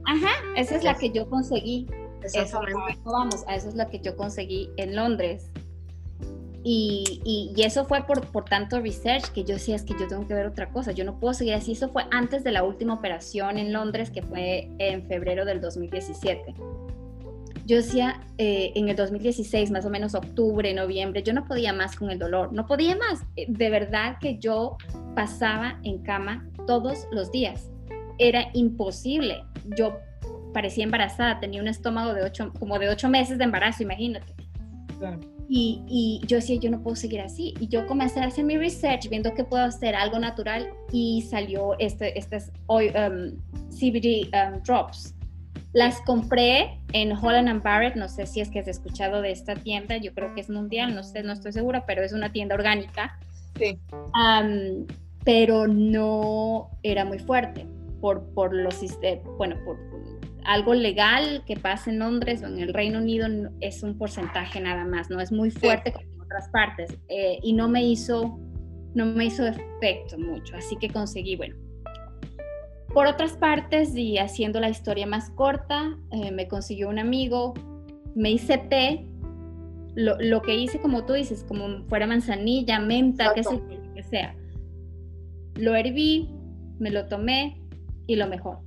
Ajá, 0.06 0.32
esa 0.56 0.76
es 0.76 0.84
la 0.84 0.96
que 0.96 1.10
yo 1.10 1.28
conseguí. 1.28 1.86
Exactamente. 2.22 3.00
vamos, 3.04 3.44
a 3.46 3.56
eso 3.56 3.68
es 3.68 3.74
la 3.74 3.88
que 3.88 4.00
yo 4.00 4.16
conseguí 4.16 4.70
en 4.76 4.96
Londres. 4.96 5.50
Y, 6.64 7.52
eso 7.56 7.84
fue 7.84 8.04
por, 8.06 8.26
por, 8.28 8.44
tanto 8.44 8.80
research 8.80 9.30
que 9.32 9.44
yo 9.44 9.54
decía, 9.54 9.76
es 9.76 9.82
que 9.82 9.94
yo 9.98 10.06
tengo 10.06 10.26
que 10.26 10.34
ver 10.34 10.46
otra 10.46 10.70
cosa, 10.70 10.92
yo 10.92 11.04
no 11.04 11.18
puedo 11.18 11.34
seguir 11.34 11.54
así. 11.54 11.72
Eso 11.72 11.88
fue 11.88 12.04
antes 12.10 12.44
de 12.44 12.52
la 12.52 12.62
última 12.62 12.94
operación 12.94 13.58
en 13.58 13.72
Londres, 13.72 14.10
que 14.10 14.22
fue 14.22 14.70
en 14.78 15.06
febrero 15.06 15.44
del 15.44 15.60
2017. 15.60 16.54
Yo 17.64 17.76
decía, 17.76 18.20
eh, 18.38 18.72
en 18.74 18.88
el 18.88 18.96
2016, 18.96 19.70
más 19.70 19.84
o 19.84 19.90
menos 19.90 20.14
octubre, 20.14 20.74
noviembre, 20.74 21.22
yo 21.22 21.32
no 21.32 21.44
podía 21.44 21.72
más 21.72 21.96
con 21.96 22.10
el 22.10 22.18
dolor, 22.18 22.52
no 22.52 22.66
podía 22.66 22.96
más. 22.96 23.20
Eh, 23.36 23.46
de 23.48 23.70
verdad 23.70 24.16
que 24.20 24.38
yo 24.38 24.76
pasaba 25.14 25.78
en 25.84 26.02
cama 26.02 26.48
todos 26.66 27.06
los 27.10 27.30
días. 27.30 27.68
era 28.18 28.50
imposible. 28.52 29.42
Yo 29.76 29.98
parecía 30.52 30.84
embarazada, 30.84 31.40
tenía 31.40 31.60
un 31.60 31.66
estómago 31.66 32.14
de 32.14 32.22
ocho, 32.22 32.52
como 32.58 32.78
de 32.78 32.88
ocho 32.88 33.08
meses 33.08 33.38
de 33.38 33.44
embarazo, 33.44 33.82
imagínate. 33.82 34.34
Y, 35.48 35.82
y, 35.86 36.26
yo 36.26 36.36
decía, 36.36 36.56
yo 36.58 36.70
no 36.70 36.82
puedo 36.82 36.96
seguir 36.96 37.20
así. 37.20 37.54
Y 37.60 37.68
yo 37.68 37.86
comencé 37.86 38.20
a 38.20 38.24
hacer 38.24 38.44
mi 38.44 38.56
research 38.56 39.08
viendo 39.08 39.34
que 39.34 39.44
puedo 39.44 39.64
hacer 39.64 39.94
algo 39.94 40.18
natural 40.18 40.70
y 40.92 41.22
salió 41.22 41.78
este, 41.78 42.18
estas 42.18 42.50
um, 42.68 43.36
CBD 43.70 44.30
um, 44.32 44.62
drops. 44.62 45.14
Las 45.74 46.00
compré 46.02 46.78
en 46.92 47.12
Holland 47.12 47.48
and 47.48 47.62
Barrett, 47.62 47.96
no 47.96 48.08
sé 48.08 48.26
si 48.26 48.40
es 48.40 48.50
que 48.50 48.60
has 48.60 48.68
escuchado 48.68 49.22
de 49.22 49.32
esta 49.32 49.54
tienda, 49.54 49.96
yo 49.96 50.12
creo 50.12 50.34
que 50.34 50.42
es 50.42 50.50
mundial, 50.50 50.94
no 50.94 51.02
sé, 51.02 51.22
no 51.22 51.32
estoy 51.32 51.52
segura, 51.52 51.86
pero 51.86 52.02
es 52.02 52.12
una 52.12 52.30
tienda 52.30 52.54
orgánica. 52.54 53.18
Sí. 53.58 53.78
Um, 54.14 54.86
pero 55.24 55.66
no 55.66 56.70
era 56.82 57.04
muy 57.04 57.18
fuerte 57.18 57.66
por, 58.00 58.22
por 58.34 58.52
los, 58.54 58.80
bueno, 59.38 59.56
por 59.64 59.78
algo 60.44 60.74
legal 60.74 61.44
que 61.46 61.56
pase 61.56 61.90
en 61.90 61.98
Londres 61.98 62.42
o 62.42 62.46
en 62.46 62.58
el 62.58 62.74
Reino 62.74 62.98
Unido 62.98 63.26
es 63.60 63.82
un 63.82 63.96
porcentaje 63.96 64.60
nada 64.60 64.84
más, 64.84 65.10
no 65.10 65.20
es 65.20 65.32
muy 65.32 65.50
fuerte 65.50 65.92
como 65.92 66.06
en 66.12 66.20
otras 66.20 66.48
partes 66.48 66.96
eh, 67.08 67.38
y 67.42 67.52
no 67.52 67.68
me 67.68 67.82
hizo 67.84 68.38
no 68.94 69.06
me 69.06 69.24
hizo 69.24 69.46
efecto 69.46 70.18
mucho, 70.18 70.54
así 70.54 70.76
que 70.76 70.90
conseguí, 70.90 71.34
bueno. 71.36 71.56
Por 72.92 73.06
otras 73.06 73.38
partes 73.38 73.96
y 73.96 74.18
haciendo 74.18 74.60
la 74.60 74.68
historia 74.68 75.06
más 75.06 75.30
corta, 75.30 75.96
eh, 76.10 76.30
me 76.30 76.46
consiguió 76.46 76.90
un 76.90 76.98
amigo, 76.98 77.54
me 78.14 78.32
hice 78.32 78.58
té, 78.58 79.06
lo, 79.94 80.20
lo, 80.20 80.42
que 80.42 80.54
hice 80.54 80.78
como 80.78 81.06
tú 81.06 81.14
dices, 81.14 81.42
como 81.48 81.84
fuera 81.88 82.06
manzanilla, 82.06 82.80
menta, 82.80 83.32
qué 83.34 83.44
sé, 83.44 83.62
que 83.94 84.02
sea. 84.02 84.36
Lo 85.54 85.74
herví, 85.74 86.28
me 86.78 86.90
lo 86.90 87.08
tomé 87.08 87.62
y 88.06 88.16
lo 88.16 88.26
mejor 88.26 88.58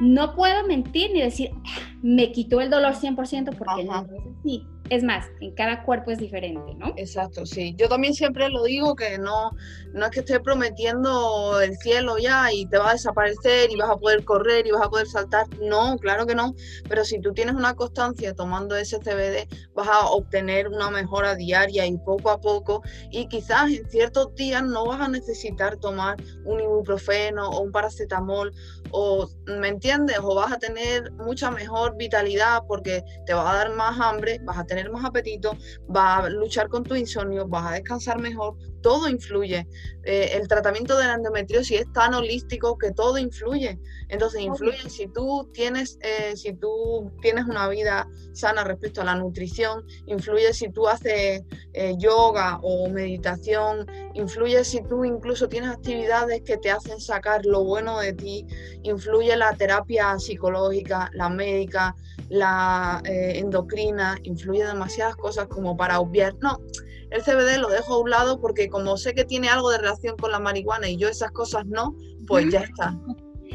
no 0.00 0.34
puedo 0.34 0.66
mentir 0.66 1.10
ni 1.12 1.22
decir, 1.22 1.50
ah, 1.66 1.80
me 2.02 2.30
quitó 2.32 2.60
el 2.60 2.70
dolor 2.70 2.94
100% 2.94 3.56
porque 3.56 3.84
no 3.84 4.00
es 4.00 4.36
así. 4.40 4.66
Es 4.90 5.02
más, 5.02 5.26
en 5.40 5.54
cada 5.54 5.82
cuerpo 5.82 6.10
es 6.10 6.18
diferente, 6.18 6.74
¿no? 6.76 6.94
Exacto, 6.96 7.44
sí. 7.44 7.74
Yo 7.76 7.90
también 7.90 8.14
siempre 8.14 8.48
lo 8.48 8.62
digo 8.62 8.96
que 8.96 9.18
no, 9.18 9.50
no 9.92 10.06
es 10.06 10.10
que 10.10 10.20
esté 10.20 10.40
prometiendo 10.40 11.60
el 11.60 11.76
cielo 11.76 12.16
ya 12.16 12.50
y 12.52 12.64
te 12.66 12.78
va 12.78 12.90
a 12.90 12.92
desaparecer 12.94 13.70
y 13.70 13.76
vas 13.76 13.90
a 13.90 13.96
poder 13.96 14.24
correr 14.24 14.66
y 14.66 14.70
vas 14.70 14.86
a 14.86 14.88
poder 14.88 15.06
saltar. 15.06 15.46
No, 15.60 15.98
claro 15.98 16.26
que 16.26 16.34
no. 16.34 16.54
Pero 16.88 17.04
si 17.04 17.20
tú 17.20 17.34
tienes 17.34 17.54
una 17.54 17.74
constancia 17.74 18.34
tomando 18.34 18.76
ese 18.76 18.98
CBD, 18.98 19.46
vas 19.74 19.88
a 19.88 20.06
obtener 20.06 20.68
una 20.68 20.90
mejora 20.90 21.34
diaria 21.34 21.84
y 21.86 21.98
poco 21.98 22.30
a 22.30 22.40
poco. 22.40 22.82
Y 23.10 23.28
quizás 23.28 23.70
en 23.70 23.86
ciertos 23.90 24.34
días 24.36 24.62
no 24.62 24.86
vas 24.86 25.02
a 25.02 25.08
necesitar 25.08 25.76
tomar 25.76 26.16
un 26.46 26.60
ibuprofeno 26.60 27.50
o 27.50 27.60
un 27.60 27.72
paracetamol 27.72 28.54
o, 28.92 29.28
¿me 29.46 29.68
entiendes? 29.68 30.18
O 30.22 30.34
vas 30.34 30.52
a 30.52 30.58
tener 30.58 31.12
mucha 31.12 31.50
mejor 31.50 31.96
vitalidad 31.96 32.62
porque 32.66 33.02
te 33.26 33.34
va 33.34 33.50
a 33.50 33.56
dar 33.56 33.74
más 33.74 33.98
hambre, 34.00 34.40
vas 34.44 34.58
a 34.58 34.64
tener 34.64 34.90
más 34.90 35.04
apetito, 35.04 35.56
vas 35.88 36.24
a 36.24 36.28
luchar 36.28 36.68
con 36.68 36.84
tu 36.84 36.94
insomnio, 36.94 37.46
vas 37.46 37.66
a 37.66 37.74
descansar 37.74 38.20
mejor, 38.20 38.56
todo 38.80 39.08
influye. 39.08 39.66
Eh, 40.04 40.30
el 40.34 40.48
tratamiento 40.48 40.96
de 40.96 41.06
la 41.06 41.14
endometriosis 41.14 41.80
es 41.80 41.92
tan 41.92 42.14
holístico 42.14 42.78
que 42.78 42.92
todo 42.92 43.18
influye. 43.18 43.78
Entonces 44.08 44.40
influye 44.40 44.88
si 44.88 45.06
tú 45.08 45.50
tienes, 45.52 45.98
eh, 46.00 46.34
si 46.36 46.54
tú 46.54 47.12
tienes 47.20 47.44
una 47.44 47.68
vida 47.68 48.08
sana 48.32 48.64
respecto 48.64 49.02
a 49.02 49.04
la 49.04 49.14
nutrición, 49.14 49.84
influye 50.06 50.52
si 50.54 50.70
tú 50.70 50.88
haces 50.88 51.42
eh, 51.74 51.94
yoga 51.98 52.58
o 52.62 52.88
meditación, 52.88 53.86
influye 54.14 54.64
si 54.64 54.82
tú 54.82 55.04
incluso 55.04 55.48
tienes 55.48 55.70
actividades 55.70 56.42
que 56.42 56.56
te 56.56 56.70
hacen 56.70 57.00
sacar 57.00 57.44
lo 57.44 57.64
bueno 57.64 57.98
de 57.98 58.12
ti, 58.14 58.46
influye 58.82 59.36
la 59.36 59.54
terapia 59.54 60.18
psicológica, 60.18 61.10
la 61.14 61.28
médica, 61.28 61.94
la 62.28 63.02
endocrina, 63.04 64.16
influye 64.22 64.64
demasiadas 64.64 65.16
cosas 65.16 65.46
como 65.48 65.76
para 65.76 66.00
obviar. 66.00 66.34
No, 66.40 66.58
el 67.10 67.22
CBD 67.22 67.58
lo 67.58 67.68
dejo 67.68 67.94
a 67.94 67.98
un 67.98 68.10
lado 68.10 68.40
porque 68.40 68.68
como 68.68 68.96
sé 68.96 69.14
que 69.14 69.24
tiene 69.24 69.48
algo 69.48 69.70
de 69.70 69.78
relación 69.78 70.16
con 70.16 70.30
la 70.30 70.38
marihuana 70.38 70.88
y 70.88 70.96
yo 70.96 71.08
esas 71.08 71.30
cosas 71.30 71.64
no, 71.66 71.94
pues 72.26 72.50
ya 72.50 72.60
está. 72.60 72.94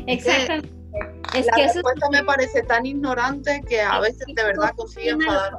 Exactamente. 0.07 0.69
Es 1.33 1.47
la 1.47 1.53
que 1.53 1.63
respuesta 1.63 2.09
me 2.11 2.23
parece 2.23 2.61
tan 2.63 2.85
ignorante 2.85 3.61
que 3.67 3.81
a 3.81 3.99
veces 3.99 4.25
de 4.27 4.43
verdad 4.43 4.71
consigue 4.75 5.09
enfadar. 5.09 5.53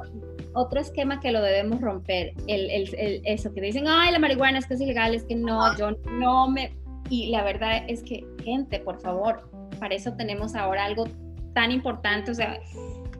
Otro 0.53 0.79
esquema 0.79 1.19
que 1.19 1.31
lo 1.31 1.41
debemos 1.41 1.81
romper, 1.81 2.33
el, 2.47 2.69
el, 2.69 3.21
eso 3.25 3.51
que 3.53 3.59
dicen, 3.59 3.85
ay, 3.87 4.13
la 4.13 4.19
marihuana 4.19 4.59
es 4.59 4.67
que 4.67 4.75
es 4.75 4.81
ilegal, 4.81 5.13
es 5.13 5.25
que 5.25 5.35
no, 5.35 5.75
yo 5.77 5.91
no 6.11 6.49
me... 6.49 6.73
Y 7.09 7.29
la 7.31 7.43
verdad 7.43 7.83
es 7.89 8.01
que, 8.01 8.25
gente, 8.43 8.79
por 8.79 8.99
favor, 9.01 9.49
para 9.75 9.95
eso 9.95 10.13
tenemos 10.13 10.55
ahora 10.55 10.85
algo 10.85 11.05
tan 11.53 11.71
importante, 11.71 12.31
o 12.31 12.33
sea, 12.33 12.59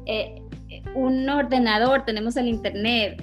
eh, 0.06 0.42
un 0.94 1.28
ordenador, 1.30 2.06
tenemos 2.06 2.36
el 2.38 2.48
internet, 2.48 3.22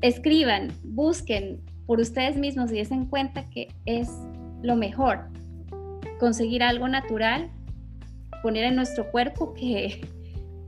escriban, 0.00 0.72
busquen 0.82 1.62
por 1.86 2.00
ustedes 2.00 2.36
mismos 2.36 2.70
y 2.72 2.82
den 2.82 3.06
cuenta 3.06 3.48
que 3.50 3.68
es 3.86 4.08
lo 4.62 4.76
mejor 4.76 5.28
conseguir 6.18 6.62
algo 6.62 6.88
natural, 6.88 7.50
poner 8.42 8.64
en 8.64 8.76
nuestro 8.76 9.10
cuerpo 9.10 9.54
que, 9.54 10.06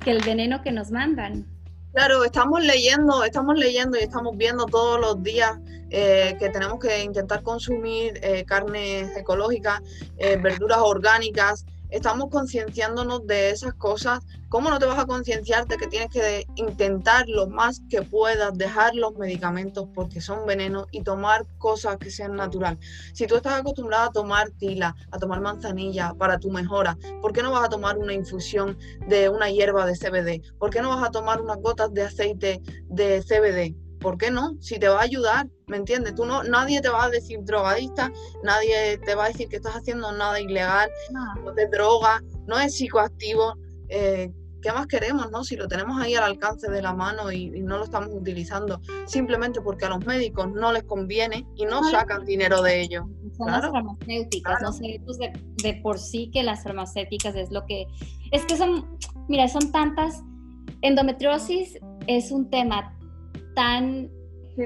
que 0.00 0.10
el 0.10 0.22
veneno 0.24 0.62
que 0.62 0.72
nos 0.72 0.90
mandan. 0.90 1.46
Claro, 1.92 2.24
estamos 2.24 2.64
leyendo, 2.64 3.22
estamos 3.22 3.56
leyendo 3.56 3.96
y 3.96 4.02
estamos 4.02 4.36
viendo 4.36 4.66
todos 4.66 5.00
los 5.00 5.22
días 5.22 5.58
eh, 5.90 6.36
que 6.40 6.48
tenemos 6.50 6.80
que 6.80 7.04
intentar 7.04 7.44
consumir 7.44 8.18
eh, 8.20 8.44
carnes 8.44 9.16
ecológicas, 9.16 9.80
eh, 10.16 10.36
verduras 10.36 10.78
orgánicas, 10.80 11.64
estamos 11.94 12.28
concienciándonos 12.28 13.24
de 13.26 13.50
esas 13.50 13.72
cosas. 13.74 14.20
¿Cómo 14.48 14.68
no 14.68 14.80
te 14.80 14.86
vas 14.86 14.98
a 14.98 15.06
concienciar 15.06 15.66
de 15.66 15.76
que 15.76 15.86
tienes 15.86 16.08
que 16.10 16.44
intentar 16.56 17.28
lo 17.28 17.46
más 17.46 17.80
que 17.88 18.02
puedas 18.02 18.56
dejar 18.58 18.94
los 18.96 19.14
medicamentos 19.14 19.88
porque 19.94 20.20
son 20.20 20.44
venenos 20.44 20.86
y 20.90 21.02
tomar 21.02 21.46
cosas 21.58 21.96
que 21.98 22.10
sean 22.10 22.34
natural? 22.34 22.78
Si 23.12 23.26
tú 23.28 23.36
estás 23.36 23.60
acostumbrada 23.60 24.06
a 24.06 24.10
tomar 24.10 24.50
tila, 24.50 24.94
a 25.12 25.18
tomar 25.18 25.40
manzanilla 25.40 26.14
para 26.18 26.38
tu 26.38 26.50
mejora, 26.50 26.98
¿por 27.22 27.32
qué 27.32 27.42
no 27.42 27.52
vas 27.52 27.64
a 27.64 27.68
tomar 27.68 27.96
una 27.96 28.12
infusión 28.12 28.76
de 29.08 29.28
una 29.28 29.50
hierba 29.50 29.86
de 29.86 29.94
CBD? 29.94 30.58
¿Por 30.58 30.70
qué 30.70 30.82
no 30.82 30.88
vas 30.88 31.04
a 31.06 31.12
tomar 31.12 31.40
unas 31.40 31.58
gotas 31.58 31.94
de 31.94 32.02
aceite 32.02 32.60
de 32.88 33.22
CBD? 33.22 33.83
¿Por 34.04 34.18
qué 34.18 34.30
no? 34.30 34.54
Si 34.60 34.78
te 34.78 34.86
va 34.86 35.00
a 35.00 35.04
ayudar, 35.04 35.48
¿me 35.66 35.78
entiendes? 35.78 36.14
Tú 36.14 36.26
no, 36.26 36.44
nadie 36.44 36.82
te 36.82 36.90
va 36.90 37.04
a 37.04 37.10
decir 37.10 37.38
drogadista, 37.42 38.12
nadie 38.42 38.98
te 38.98 39.14
va 39.14 39.24
a 39.24 39.28
decir 39.28 39.48
que 39.48 39.56
estás 39.56 39.76
haciendo 39.76 40.12
nada 40.12 40.38
ilegal, 40.38 40.90
no, 41.10 41.54
te 41.54 41.66
droga, 41.68 42.22
no 42.46 42.58
es 42.58 42.76
psicoactivo. 42.76 43.56
Eh, 43.88 44.30
¿Qué 44.60 44.72
más 44.72 44.86
queremos, 44.86 45.30
no? 45.30 45.42
Si 45.42 45.56
lo 45.56 45.68
tenemos 45.68 46.00
ahí 46.02 46.14
al 46.14 46.24
alcance 46.24 46.70
de 46.70 46.82
la 46.82 46.92
mano 46.92 47.32
y, 47.32 47.48
no 47.62 47.78
lo 47.78 47.84
estamos 47.84 48.10
utilizando, 48.12 48.78
simplemente 49.06 49.62
porque 49.62 49.86
a 49.86 49.88
los 49.88 50.04
médicos 50.04 50.48
no 50.52 50.70
les 50.70 50.84
conviene 50.84 51.46
y 51.56 51.64
no 51.64 51.82
sacan 51.90 52.26
dinero 52.26 52.60
de 52.60 52.82
ello. 52.82 53.06
Son 53.38 53.46
las 53.46 53.62
farmacéuticas, 53.62 54.60
no 54.60 54.72
sé, 54.72 55.00
pues 55.06 55.16
de, 55.16 55.32
de 55.62 55.80
por 55.82 55.98
sí 55.98 56.30
que 56.30 56.42
las 56.42 56.62
farmacéuticas 56.62 57.34
es 57.36 57.50
lo 57.50 57.64
que... 57.64 57.86
Es 58.32 58.44
que 58.44 58.58
son, 58.58 58.98
mira, 59.28 59.48
son 59.48 59.72
tantas... 59.72 60.22
Endometriosis 60.82 61.78
es 62.06 62.30
un 62.30 62.50
tema 62.50 62.94
tan... 63.54 64.10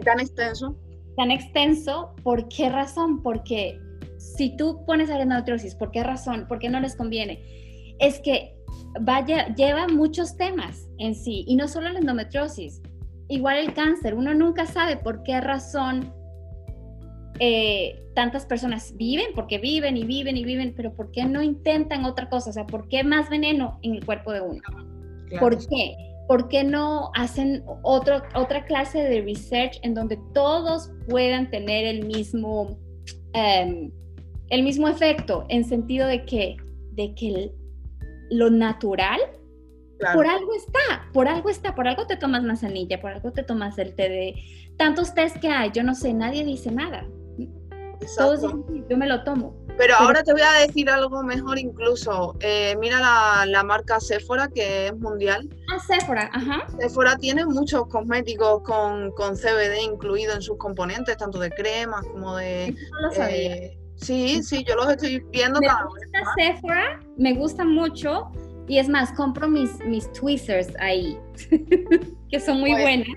tan 0.04 0.20
extenso. 0.20 0.76
Tan 1.16 1.30
extenso, 1.30 2.14
¿por 2.22 2.48
qué 2.48 2.68
razón? 2.68 3.22
Porque 3.22 3.80
si 4.18 4.56
tú 4.56 4.84
pones 4.86 5.10
a 5.10 5.16
la 5.16 5.22
endometriosis, 5.22 5.74
¿por 5.74 5.90
qué 5.90 6.02
razón? 6.02 6.46
¿Por 6.48 6.58
qué 6.58 6.68
no 6.68 6.80
les 6.80 6.96
conviene? 6.96 7.42
Es 7.98 8.20
que 8.20 8.54
vaya, 9.00 9.54
lleva 9.54 9.88
muchos 9.88 10.36
temas 10.36 10.88
en 10.98 11.14
sí, 11.14 11.44
y 11.46 11.56
no 11.56 11.68
solo 11.68 11.90
la 11.90 11.98
endometriosis, 11.98 12.82
igual 13.28 13.58
el 13.58 13.72
cáncer, 13.74 14.14
uno 14.14 14.34
nunca 14.34 14.66
sabe 14.66 14.96
por 14.96 15.22
qué 15.22 15.40
razón 15.40 16.12
eh, 17.40 18.02
tantas 18.14 18.46
personas 18.46 18.96
viven, 18.96 19.26
porque 19.34 19.58
viven 19.58 19.96
y 19.96 20.04
viven 20.04 20.36
y 20.36 20.44
viven, 20.44 20.74
pero 20.76 20.92
¿por 20.94 21.10
qué 21.12 21.24
no 21.24 21.42
intentan 21.42 22.04
otra 22.04 22.28
cosa? 22.28 22.50
O 22.50 22.52
sea, 22.52 22.66
¿por 22.66 22.88
qué 22.88 23.04
más 23.04 23.28
veneno 23.28 23.78
en 23.82 23.94
el 23.94 24.04
cuerpo 24.04 24.32
de 24.32 24.40
uno? 24.40 24.62
¿Por 25.38 25.58
qué? 25.68 25.94
¿Por 26.28 26.48
qué 26.48 26.62
no 26.62 27.10
hacen 27.14 27.64
otro, 27.82 28.22
otra 28.34 28.66
clase 28.66 29.02
de 29.02 29.22
research 29.22 29.80
en 29.82 29.94
donde 29.94 30.18
todos 30.34 30.92
puedan 31.08 31.50
tener 31.50 31.86
el 31.86 32.06
mismo, 32.06 32.78
em, 33.32 33.90
el 34.50 34.62
mismo 34.62 34.88
efecto, 34.88 35.46
en 35.48 35.64
sentido 35.64 36.06
de 36.06 36.26
que, 36.26 36.56
de 36.92 37.14
que 37.14 37.50
lo 38.30 38.50
natural, 38.50 39.18
por 40.14 40.26
algo 40.26 40.54
está, 40.54 41.10
por 41.12 41.26
algo 41.26 41.48
está, 41.48 41.74
por 41.74 41.88
algo 41.88 42.06
te 42.06 42.16
tomas 42.16 42.44
manzanilla, 42.44 43.00
por 43.00 43.10
algo 43.10 43.32
te 43.32 43.42
tomas 43.42 43.78
el 43.78 43.94
té 43.94 44.08
de 44.08 44.34
tantos 44.76 45.14
tés 45.14 45.32
que 45.38 45.48
hay, 45.48 45.70
yo 45.72 45.82
no 45.82 45.94
sé, 45.94 46.12
nadie 46.12 46.44
dice 46.44 46.70
nada. 46.70 47.08
Todos 48.16 48.42
dicen, 48.42 48.86
yo 48.88 48.96
me 48.96 49.06
lo 49.08 49.24
tomo. 49.24 49.56
Pero 49.78 49.94
ahora 49.96 50.22
te 50.22 50.32
voy 50.32 50.42
a 50.42 50.66
decir 50.66 50.90
algo 50.90 51.22
mejor 51.22 51.58
incluso. 51.58 52.36
Eh, 52.40 52.76
mira 52.80 53.00
la, 53.46 53.62
marca 53.62 54.00
Sephora, 54.00 54.48
que 54.48 54.88
es 54.88 54.96
mundial. 54.98 55.48
Ah, 55.72 55.78
Sephora, 55.78 56.30
ajá. 56.32 56.66
Sephora 56.78 57.16
tiene 57.16 57.46
muchos 57.46 57.86
cosméticos 57.88 58.62
con, 58.62 59.12
CBD 59.36 59.82
incluido 59.82 60.34
en 60.34 60.42
sus 60.42 60.58
componentes, 60.58 61.16
tanto 61.16 61.38
de 61.38 61.50
cremas 61.50 62.04
como 62.06 62.36
de... 62.36 62.74
No 62.90 63.08
lo 63.08 63.14
sabía. 63.14 63.56
Eh, 63.56 63.78
Sí, 64.00 64.42
sí, 64.42 64.64
yo 64.64 64.76
los 64.76 64.90
estoy 64.90 65.20
viendo 65.32 65.60
me 65.60 65.66
gusta 65.66 66.20
Sephora, 66.36 67.00
me 67.16 67.34
gusta 67.34 67.64
mucho 67.64 68.30
y 68.68 68.78
es 68.78 68.88
más, 68.88 69.12
compro 69.12 69.48
mis, 69.48 69.78
mis 69.86 70.12
tweezers 70.12 70.68
ahí, 70.78 71.18
que 72.30 72.38
son 72.38 72.60
muy 72.60 72.72
pues, 72.72 72.82
buenas. 72.82 73.08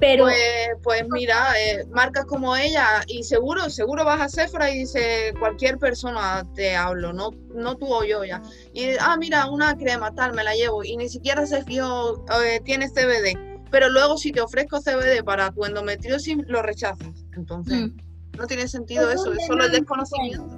Pero... 0.00 0.24
Pues, 0.24 0.38
pues 0.82 1.04
mira, 1.10 1.52
eh, 1.60 1.84
marcas 1.90 2.24
como 2.24 2.56
ella 2.56 3.04
y 3.06 3.22
seguro, 3.22 3.68
seguro 3.68 4.04
vas 4.04 4.20
a 4.20 4.28
Sephora 4.28 4.70
y 4.70 4.80
dice 4.80 5.34
cualquier 5.38 5.78
persona 5.78 6.44
te 6.54 6.74
hablo, 6.74 7.12
no, 7.12 7.30
no 7.54 7.76
tú 7.76 7.86
o 7.92 8.02
yo 8.02 8.24
ya. 8.24 8.40
Y 8.72 8.96
ah, 8.98 9.16
mira, 9.18 9.48
una 9.50 9.76
crema 9.76 10.12
tal, 10.14 10.32
me 10.32 10.42
la 10.42 10.54
llevo 10.54 10.82
y 10.82 10.96
ni 10.96 11.08
siquiera 11.08 11.46
se 11.46 11.62
fijó, 11.64 12.24
eh, 12.42 12.60
tiene 12.64 12.88
CBD. 12.88 13.38
Pero 13.70 13.90
luego 13.90 14.16
si 14.16 14.32
te 14.32 14.40
ofrezco 14.40 14.80
CBD 14.80 15.22
para 15.22 15.52
tu 15.52 15.64
endometriosis, 15.64 16.38
lo 16.48 16.62
rechazas. 16.62 17.24
Entonces, 17.36 17.82
mm. 17.82 17.96
no 18.38 18.46
tiene 18.46 18.66
sentido 18.68 19.10
eso, 19.10 19.32
es 19.32 19.46
solo 19.46 19.66
el 19.66 19.72
desconocimiento. 19.72 20.48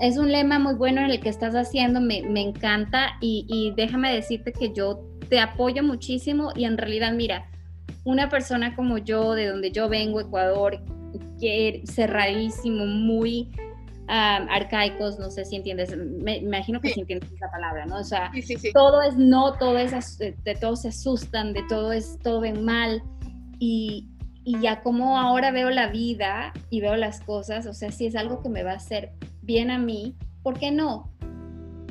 Es 0.00 0.16
un 0.16 0.32
lema 0.32 0.58
muy 0.58 0.74
bueno 0.74 1.02
en 1.02 1.10
el 1.10 1.20
que 1.20 1.28
estás 1.28 1.54
haciendo, 1.54 2.00
me, 2.00 2.22
me 2.22 2.40
encanta 2.40 3.10
y, 3.20 3.44
y 3.48 3.74
déjame 3.76 4.14
decirte 4.14 4.52
que 4.52 4.72
yo 4.72 5.04
te 5.28 5.40
apoyo 5.40 5.82
muchísimo 5.82 6.52
y 6.54 6.64
en 6.64 6.78
realidad, 6.78 7.12
mira, 7.12 7.50
una 8.04 8.28
persona 8.28 8.74
como 8.74 8.98
yo, 8.98 9.34
de 9.34 9.46
donde 9.46 9.70
yo 9.70 9.88
vengo, 9.88 10.20
Ecuador, 10.20 10.80
que 11.40 11.82
cerradísimo, 11.86 12.86
muy 12.86 13.50
arcaicos, 14.08 15.18
no 15.18 15.30
sé 15.30 15.44
si 15.44 15.56
entiendes, 15.56 15.94
me, 15.96 16.38
imagino 16.38 16.80
que 16.80 16.88
sí. 16.90 17.00
entiendes 17.00 17.30
esa 17.30 17.50
palabra, 17.50 17.84
¿no? 17.84 17.98
O 17.98 18.04
sea, 18.04 18.30
todo 18.72 19.02
es 19.02 19.16
no, 19.16 19.52
todo 19.58 19.76
es, 19.76 20.18
de 20.18 20.54
todo 20.58 20.76
se 20.76 20.88
asustan, 20.88 21.52
de 21.52 21.62
todo 21.68 21.92
es, 21.92 22.18
todo 22.22 22.40
ven 22.40 22.64
mal 22.64 23.02
y, 23.58 24.08
y 24.44 24.58
ya 24.60 24.80
como 24.82 25.18
ahora 25.18 25.50
veo 25.50 25.68
la 25.68 25.88
vida 25.88 26.54
y 26.70 26.80
veo 26.80 26.96
las 26.96 27.20
cosas, 27.20 27.66
o 27.66 27.74
sea, 27.74 27.92
si 27.92 28.06
es 28.06 28.16
algo 28.16 28.42
que 28.42 28.48
me 28.48 28.62
va 28.62 28.72
a 28.72 28.76
hacer 28.76 29.12
bien 29.42 29.70
a 29.70 29.78
mí, 29.78 30.16
¿por 30.42 30.58
qué 30.58 30.70
no? 30.70 31.12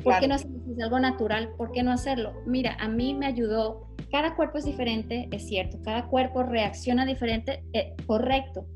¿Por 0.02 0.18
qué 0.18 0.28
no 0.28 0.34
hacerlo? 0.34 0.58
Si 0.64 0.72
es 0.72 0.80
algo 0.80 0.98
natural, 0.98 1.50
¿por 1.56 1.70
qué 1.70 1.82
no 1.82 1.92
hacerlo? 1.92 2.32
Mira, 2.46 2.76
a 2.80 2.88
mí 2.88 3.14
me 3.14 3.26
ayudó 3.26 3.87
cada 4.10 4.34
cuerpo 4.34 4.58
es 4.58 4.64
diferente, 4.64 5.28
es 5.32 5.46
cierto, 5.46 5.78
cada 5.82 6.06
cuerpo 6.06 6.42
reacciona 6.42 7.04
diferente, 7.04 7.62
eh, 7.72 7.94
correcto, 8.06 8.66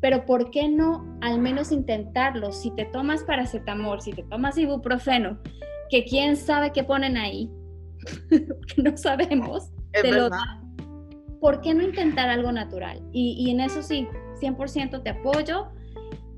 pero 0.00 0.24
¿por 0.24 0.50
qué 0.50 0.68
no 0.68 1.18
al 1.20 1.40
menos 1.40 1.72
intentarlo? 1.72 2.52
Si 2.52 2.70
te 2.70 2.84
tomas 2.86 3.24
paracetamol, 3.24 4.00
si 4.00 4.12
te 4.12 4.22
tomas 4.22 4.56
ibuprofeno, 4.56 5.38
que 5.90 6.04
quién 6.04 6.36
sabe 6.36 6.72
qué 6.72 6.84
ponen 6.84 7.16
ahí, 7.16 7.50
que 8.30 8.82
no 8.82 8.96
sabemos, 8.96 9.70
te 9.92 10.12
lo 10.12 10.30
¿Por 11.40 11.60
qué 11.60 11.72
no 11.72 11.84
intentar 11.84 12.28
algo 12.28 12.50
natural? 12.50 13.00
Y, 13.12 13.48
en 13.50 13.60
eso 13.60 13.80
sí, 13.80 14.08
100% 14.40 15.04
te 15.04 15.10
apoyo 15.10 15.68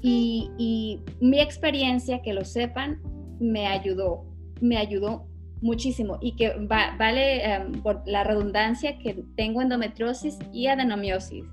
y, 0.02 0.50
y 0.58 1.02
mi 1.20 1.40
experiencia, 1.40 2.20
que 2.20 2.34
lo 2.34 2.44
sepan, 2.44 3.00
me 3.40 3.66
ayudó, 3.66 4.26
me 4.60 4.76
ayudó 4.76 5.29
muchísimo 5.60 6.18
y 6.20 6.36
que 6.36 6.54
vale 6.58 7.44
em, 7.44 7.72
por 7.82 8.02
la 8.06 8.24
redundancia 8.24 8.98
que 8.98 9.24
tengo 9.36 9.62
endometriosis 9.62 10.38
y 10.52 10.66
adenomiosis. 10.66 11.44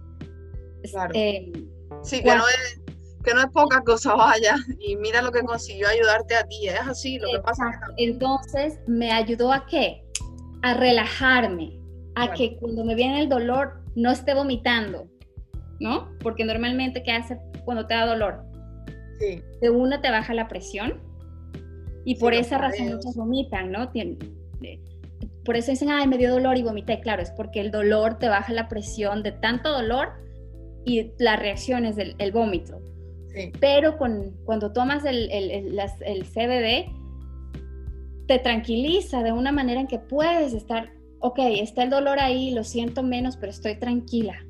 Claro. 0.91 1.12
Em, 1.13 1.52
sí, 2.04 2.24
que 2.24 2.36
no, 2.36 2.48
es, 2.48 2.82
que 3.24 3.34
no 3.34 3.41
es 3.41 3.48
poca 3.48 3.82
cosa, 3.82 4.15
vaya, 4.15 4.56
y 4.80 4.96
mira 4.96 5.22
lo 5.22 5.32
que 5.32 5.41
consiguió 5.41 5.88
ayudarte 5.88 6.36
a 6.36 6.43
ti, 6.43 6.67
es 6.67 6.80
así, 6.80 7.20
lo 7.20 7.28
que 7.32 7.39
pasa. 7.39 7.72
Entonces, 7.98 8.80
¿me 8.88 9.12
ayudó 9.12 9.52
a 9.52 9.65
qué? 9.65 10.04
A 10.62 10.74
relajarme, 10.74 11.80
a 12.15 12.34
que 12.34 12.58
cuando 12.58 12.84
me 12.84 12.96
viene 12.96 13.22
el 13.22 13.30
dolor 13.30 13.84
no 13.96 14.12
esté 14.12 14.34
vomitando, 14.34 15.08
¿no? 15.80 16.10
Porque 16.20 16.46
normalmente, 16.46 17.04
¿qué 17.04 17.12
hace 17.12 17.38
cuando 17.65 17.86
te 17.86 17.93
da 17.96 18.06
dolor? 18.06 18.43
Sí. 19.20 19.41
De 19.62 19.70
una 19.70 20.02
te 20.02 20.10
baja 20.10 20.34
la 20.34 20.48
presión, 20.48 21.02
y 22.08 22.15
por 22.15 22.34
esa 22.34 22.58
razón 22.58 22.88
muchos 22.88 23.17
vomitan, 23.17 23.70
¿no? 23.70 23.91
por 25.43 25.58
eso 25.58 25.72
dicen, 25.72 25.89
ay, 25.91 26.08
me 26.08 26.17
dio 26.17 26.32
dolor 26.32 26.58
y 26.58 26.63
vomité. 26.63 27.02
Claro, 27.02 27.22
es 27.22 27.32
porque 27.32 27.60
el 27.60 27.70
dolor 27.70 28.17
te 28.17 28.30
baja 28.30 28.54
la 28.54 28.70
presión 28.70 29.24
de 29.24 29.34
tanto 29.34 29.74
dolor 29.74 30.13
y 30.86 31.12
las 31.20 31.38
reacciones 31.38 31.98
del 31.98 32.15
el 32.17 32.32
vómito. 32.32 32.80
Sí. 33.34 33.52
Pero 33.60 33.98
con, 33.98 34.38
cuando 34.46 34.72
tomas 34.72 35.04
el, 35.04 35.30
el, 35.32 35.52
el, 35.52 36.24
CBD, 36.24 36.89
te 38.26 38.39
tranquiliza 38.39 39.22
de 39.22 39.34
una 39.34 39.52
manera 39.52 39.82
en 39.82 39.88
que 39.88 40.00
puedes 40.00 40.54
estar, 40.54 40.89
ok, 41.20 41.39
está 41.60 41.84
el 41.84 41.89
dolor 41.89 42.20
ahí, 42.22 42.52
lo 42.52 42.63
siento 42.63 43.04
menos, 43.04 43.36
pero 43.36 43.52
estoy 43.52 43.76
tranquila 43.76 44.46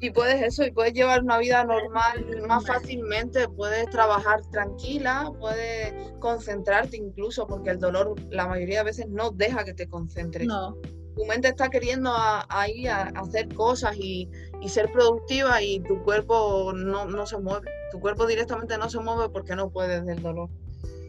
y 0.00 0.10
puedes 0.10 0.42
eso, 0.42 0.64
y 0.64 0.70
puedes 0.70 0.94
llevar 0.94 1.22
una 1.22 1.38
vida 1.38 1.62
normal 1.62 2.42
más 2.48 2.66
fácilmente, 2.66 3.46
puedes 3.48 3.88
trabajar 3.90 4.40
tranquila, 4.50 5.30
puedes 5.38 5.92
concentrarte 6.20 6.96
incluso, 6.96 7.46
porque 7.46 7.70
el 7.70 7.78
dolor 7.78 8.14
la 8.30 8.46
mayoría 8.48 8.78
de 8.78 8.84
veces 8.84 9.06
no 9.08 9.30
deja 9.30 9.62
que 9.62 9.74
te 9.74 9.86
concentres. 9.86 10.46
No. 10.46 10.74
Tu 11.16 11.26
mente 11.26 11.48
está 11.48 11.68
queriendo 11.68 12.12
ahí 12.48 12.86
a, 12.86 13.12
hacer 13.14 13.54
cosas 13.54 13.94
y, 13.96 14.30
ser 14.68 14.90
productiva 14.90 15.60
y 15.60 15.80
tu 15.80 16.02
cuerpo 16.02 16.72
no, 16.72 17.26
se 17.26 17.38
mueve, 17.38 17.68
tu 17.90 18.00
cuerpo 18.00 18.26
directamente 18.26 18.78
no 18.78 18.88
se 18.88 19.00
mueve 19.00 19.28
porque 19.28 19.54
no 19.54 19.70
puedes 19.70 20.06
del 20.06 20.22
dolor. 20.22 20.48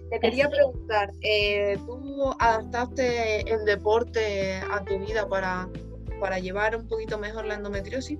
Te 0.10 0.20
quería 0.20 0.50
preguntar, 0.50 1.12
eh, 1.22 1.78
¿tú 1.86 2.30
adaptaste 2.40 3.50
el 3.50 3.64
deporte 3.64 4.56
a 4.56 4.84
tu 4.84 5.00
vida 5.00 5.30
para, 5.30 5.70
para 6.20 6.40
llevar 6.40 6.76
un 6.76 6.90
poquito 6.90 7.18
mejor 7.18 7.46
la 7.46 7.54
endometriosis? 7.54 8.20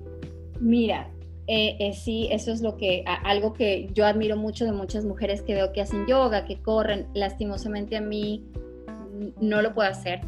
Mira, 0.62 1.08
eh, 1.48 1.76
eh, 1.80 1.92
sí, 1.92 2.28
eso 2.30 2.52
es 2.52 2.60
lo 2.60 2.76
que, 2.76 3.02
algo 3.24 3.52
que 3.52 3.90
yo 3.94 4.06
admiro 4.06 4.36
mucho 4.36 4.64
de 4.64 4.70
muchas 4.70 5.04
mujeres 5.04 5.42
que 5.42 5.54
veo 5.54 5.72
que 5.72 5.80
hacen 5.80 6.06
yoga, 6.06 6.44
que 6.44 6.62
corren. 6.62 7.08
Lastimosamente 7.14 7.96
a 7.96 8.00
mí 8.00 8.46
no 9.40 9.60
lo 9.60 9.74
puedo 9.74 9.90
hacer. 9.90 10.20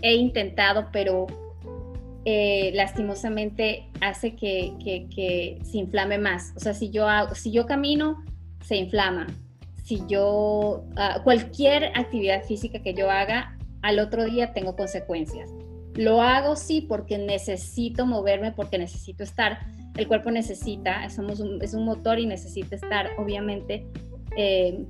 He 0.00 0.14
intentado, 0.14 0.88
pero 0.90 1.26
eh, 2.24 2.70
lastimosamente 2.74 3.90
hace 4.00 4.36
que, 4.36 5.58
se 5.62 5.76
inflame 5.76 6.16
más. 6.16 6.54
O 6.56 6.60
sea, 6.60 6.72
si 6.72 6.88
yo, 6.88 7.06
si 7.34 7.52
yo 7.52 7.66
camino, 7.66 8.24
se 8.64 8.76
inflama. 8.76 9.26
Si 9.84 10.02
yo, 10.08 10.82
ah, 10.96 11.20
cualquier 11.24 11.92
actividad 11.94 12.42
física 12.44 12.82
que 12.82 12.94
yo 12.94 13.10
haga, 13.10 13.58
al 13.82 13.98
otro 13.98 14.24
día 14.24 14.54
tengo 14.54 14.76
consecuencias. 14.76 15.50
Lo 15.98 16.22
hago 16.22 16.54
sí 16.54 16.80
porque 16.80 17.18
necesito 17.18 18.06
moverme, 18.06 18.52
porque 18.52 18.78
necesito 18.78 19.24
estar. 19.24 19.58
El 19.96 20.06
cuerpo 20.06 20.30
necesita, 20.30 21.10
somos 21.10 21.42
es 21.60 21.74
un 21.74 21.84
motor 21.84 22.20
y 22.20 22.26
necesita 22.26 22.76
estar, 22.76 23.08
obviamente, 23.18 23.84
eh, 24.36 24.86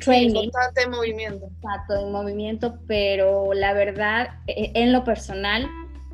training. 0.00 0.50
Constante 0.50 0.86
movimiento. 0.86 1.46
Exacto, 1.46 1.98
en 1.98 2.12
movimiento, 2.12 2.78
pero 2.86 3.54
la 3.54 3.72
verdad, 3.72 4.28
e, 4.46 4.70
en 4.74 4.92
lo 4.92 5.02
personal, 5.02 5.66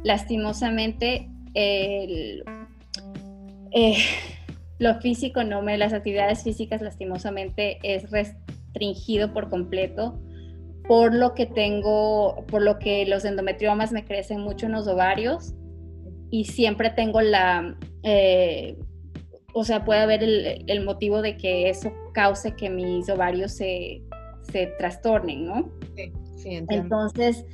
lastimosamente, 0.05 1.29
eh, 1.55 2.41
lo 4.79 5.01
físico 5.01 5.43
no 5.43 5.61
me, 5.61 5.77
las 5.77 5.93
actividades 5.93 6.45
físicas 6.45 6.83
lastimosamente 6.83 7.81
es 7.83 8.13
restringido 8.13 9.33
por 9.33 9.51
completo 9.51 10.21
por 10.89 11.15
lo 11.15 11.35
que 11.35 11.47
tengo, 11.47 12.47
por 12.49 12.63
lo 12.63 12.79
que 12.79 13.05
los 13.05 13.27
endometriomas 13.27 13.93
me 13.93 14.07
crecen 14.07 14.41
mucho 14.41 14.67
en 14.67 14.73
los 14.73 14.89
ovarios 14.89 15.55
y 16.31 16.47
siempre 16.47 16.91
tengo 16.91 17.21
la, 17.21 17.77
eh, 18.03 18.77
o 19.53 19.65
sea, 19.65 19.85
puede 19.85 20.01
haber 20.01 20.23
el, 20.23 20.85
motivo 20.85 21.21
de 21.21 21.37
que 21.37 21.69
eso 21.69 21.93
cause 22.15 22.55
que 22.57 22.71
mis 22.71 23.09
ovarios 23.11 23.53
se, 23.53 24.03
se 24.51 24.67
trastornen, 24.79 25.47
¿no? 25.47 25.71
Sí, 25.95 26.13
sí, 26.37 26.55
entiendo. 26.55 26.73
Entonces, 26.97 27.45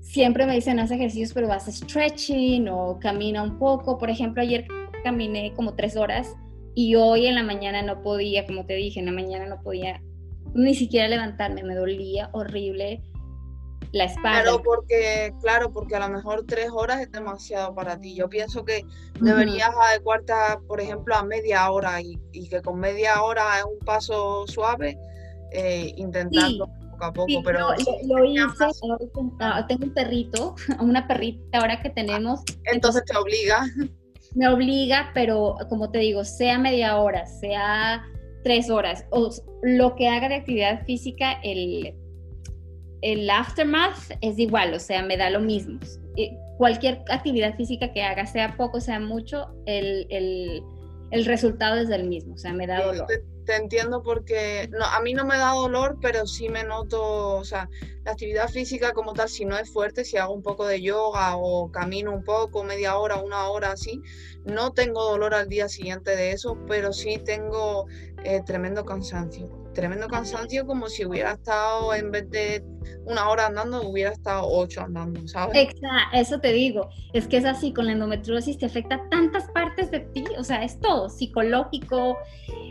siempre 0.00 0.46
me 0.46 0.54
dicen, 0.54 0.78
haz 0.78 0.90
ejercicios, 0.90 1.34
pero 1.34 1.46
vas 1.46 1.66
stretching 1.66 2.68
o 2.68 2.98
camina 2.98 3.42
un 3.42 3.58
poco. 3.58 3.98
Por 3.98 4.08
ejemplo, 4.08 4.42
ayer 4.42 4.66
caminé 5.04 5.52
como 5.54 5.74
tres 5.74 5.96
horas 5.96 6.34
y 6.74 6.94
hoy 6.94 7.26
en 7.26 7.34
la 7.34 7.42
mañana 7.42 7.82
no 7.82 8.02
podía, 8.02 8.46
como 8.46 8.64
te 8.64 8.74
dije, 8.74 9.00
en 9.00 9.06
la 9.06 9.12
mañana 9.12 9.46
no 9.46 9.60
podía 9.62 10.00
ni 10.54 10.74
siquiera 10.74 11.08
levantarme, 11.08 11.62
me 11.62 11.74
dolía 11.74 12.30
horrible 12.32 13.02
la 13.92 14.04
espalda. 14.04 14.42
Claro, 14.42 14.62
porque, 14.62 15.32
claro, 15.40 15.72
porque 15.72 15.96
a 15.96 16.00
lo 16.00 16.08
mejor 16.08 16.44
tres 16.46 16.68
horas 16.72 17.00
es 17.00 17.10
demasiado 17.10 17.74
para 17.74 17.98
ti. 17.98 18.14
Yo 18.14 18.28
pienso 18.28 18.64
que 18.64 18.84
deberías 19.20 19.70
adecuarte, 19.88 20.32
por 20.66 20.80
ejemplo, 20.80 21.14
a 21.14 21.24
media 21.24 21.70
hora 21.70 22.00
y, 22.00 22.18
que 22.48 22.60
con 22.62 22.78
media 22.78 23.22
hora 23.22 23.58
es 23.58 23.64
un 23.64 23.78
paso 23.84 24.46
suave, 24.46 24.98
eh, 25.52 25.92
intentando 25.96 26.66
poco 26.66 27.04
a 27.04 27.12
poco. 27.12 27.42
pero 27.44 27.68
lo, 28.06 28.24
hice, 28.24 28.44
tengo 29.68 29.84
un 29.84 29.94
perrito, 29.94 30.54
una 30.80 31.06
perrita 31.06 31.58
ahora 31.58 31.80
que 31.80 31.90
tenemos. 31.90 32.42
entonces 32.64 33.04
te 33.04 33.16
obliga. 33.16 33.64
Me 34.34 34.46
obliga, 34.46 35.10
pero 35.14 35.56
como 35.70 35.90
te 35.90 35.98
digo, 35.98 36.22
sea 36.22 36.58
media 36.58 36.98
hora, 36.98 37.24
sea 37.24 38.04
tres 38.42 38.70
horas, 38.70 39.06
o 39.10 39.30
lo 39.62 39.94
que 39.96 40.08
haga 40.08 40.28
de 40.28 40.36
actividad 40.36 40.84
física, 40.84 41.40
el, 41.42 41.94
el 43.02 43.30
aftermath 43.30 44.12
es 44.20 44.38
igual, 44.38 44.74
o 44.74 44.78
sea, 44.78 45.02
me 45.02 45.16
da 45.16 45.30
lo 45.30 45.40
mismo. 45.40 45.78
Cualquier 46.58 47.02
actividad 47.10 47.56
física 47.56 47.92
que 47.92 48.02
haga, 48.02 48.26
sea 48.26 48.56
poco, 48.56 48.80
sea 48.80 49.00
mucho, 49.00 49.46
el, 49.66 50.06
el, 50.10 50.62
el 51.10 51.24
resultado 51.24 51.76
es 51.80 51.90
el 51.90 52.08
mismo, 52.08 52.34
o 52.34 52.38
sea, 52.38 52.52
me 52.52 52.66
da 52.66 52.84
dolor. 52.84 53.06
Te, 53.48 53.56
entiendo 53.56 54.02
porque 54.02 54.68
no, 54.72 54.84
a 54.84 55.00
mí 55.00 55.14
no 55.14 55.24
me 55.24 55.38
da 55.38 55.52
dolor, 55.52 55.96
pero 56.02 56.26
sí 56.26 56.50
me 56.50 56.64
noto, 56.64 57.36
o 57.36 57.44
sea, 57.44 57.70
la 58.04 58.12
actividad 58.12 58.50
física 58.50 58.92
como 58.92 59.14
tal, 59.14 59.30
si 59.30 59.46
no 59.46 59.56
es 59.56 59.72
fuerte, 59.72 60.04
si 60.04 60.18
hago 60.18 60.34
un 60.34 60.42
poco 60.42 60.66
de 60.66 60.82
yoga 60.82 61.34
o 61.38 61.70
camino 61.72 62.12
un 62.12 62.24
poco, 62.24 62.62
media 62.62 62.98
hora, 62.98 63.16
una 63.16 63.48
hora 63.48 63.72
así, 63.72 64.02
no 64.44 64.72
tengo 64.72 65.02
dolor 65.02 65.32
al 65.32 65.48
día 65.48 65.68
siguiente 65.70 66.14
de 66.14 66.32
eso, 66.32 66.58
pero 66.66 66.92
sí 66.92 67.22
tengo 67.24 67.86
eh, 68.22 68.42
tremendo 68.44 68.84
cansancio 68.84 69.67
tremendo 69.78 70.08
cansancio 70.08 70.66
como 70.66 70.88
si 70.88 71.06
hubiera 71.06 71.34
estado 71.34 71.94
en 71.94 72.10
vez 72.10 72.28
de 72.30 72.64
una 73.04 73.28
hora 73.28 73.46
andando, 73.46 73.88
hubiera 73.88 74.10
estado 74.10 74.42
ocho 74.44 74.80
andando, 74.80 75.26
¿sabes? 75.28 75.56
Exacto, 75.56 75.86
eso 76.14 76.40
te 76.40 76.52
digo, 76.52 76.88
es 77.12 77.28
que 77.28 77.36
es 77.36 77.44
así, 77.44 77.72
con 77.72 77.86
la 77.86 77.92
endometriosis 77.92 78.58
te 78.58 78.66
afecta 78.66 79.00
tantas 79.08 79.44
partes 79.52 79.92
de 79.92 80.00
ti, 80.00 80.24
o 80.36 80.42
sea, 80.42 80.64
es 80.64 80.80
todo, 80.80 81.08
psicológico, 81.08 82.18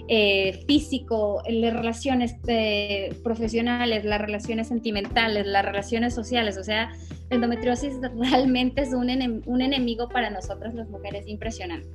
eh, 0.09 0.65
físico, 0.67 1.41
las 1.47 1.73
relaciones 1.73 2.35
eh, 2.47 3.17
profesionales, 3.23 4.03
las 4.03 4.19
relaciones 4.19 4.67
sentimentales, 4.67 5.47
las 5.47 5.63
relaciones 5.63 6.13
sociales, 6.13 6.57
o 6.57 6.63
sea, 6.65 6.91
la 7.29 7.35
endometriosis 7.35 7.93
realmente 8.17 8.81
es 8.81 8.93
un, 8.93 9.43
un 9.45 9.61
enemigo 9.61 10.09
para 10.09 10.29
nosotras 10.29 10.75
las 10.75 10.89
mujeres 10.89 11.25
impresionante. 11.25 11.87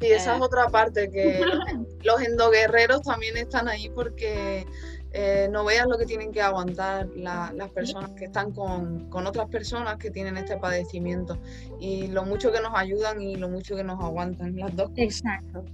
Sí, 0.00 0.08
esa 0.08 0.36
es 0.36 0.40
ah. 0.40 0.44
otra 0.44 0.68
parte, 0.68 1.10
que 1.10 1.40
los, 2.02 2.20
endoguerreros 2.20 3.02
también 3.02 3.36
están 3.36 3.68
ahí 3.68 3.90
porque 3.90 4.66
eh, 5.12 5.48
no 5.50 5.64
vean 5.64 5.88
lo 5.88 5.96
que 5.96 6.06
tienen 6.06 6.32
que 6.32 6.42
aguantar 6.42 7.08
las 7.14 7.70
personas 7.70 8.10
que 8.10 8.26
están 8.26 8.52
con, 8.52 9.08
otras 9.12 9.48
personas 9.48 9.96
que 9.96 10.10
tienen 10.10 10.36
este 10.36 10.56
padecimiento 10.56 11.38
y 11.80 12.08
lo 12.08 12.24
mucho 12.24 12.52
que 12.52 12.60
nos 12.60 12.72
ayudan 12.74 13.20
y 13.20 13.36
lo 13.36 13.48
mucho 13.48 13.76
que 13.76 13.84
nos 13.84 14.02
aguantan, 14.02 14.56
las 14.56 14.74
dos 14.74 14.90
cosas. 14.90 15.04
Exacto. 15.04 15.64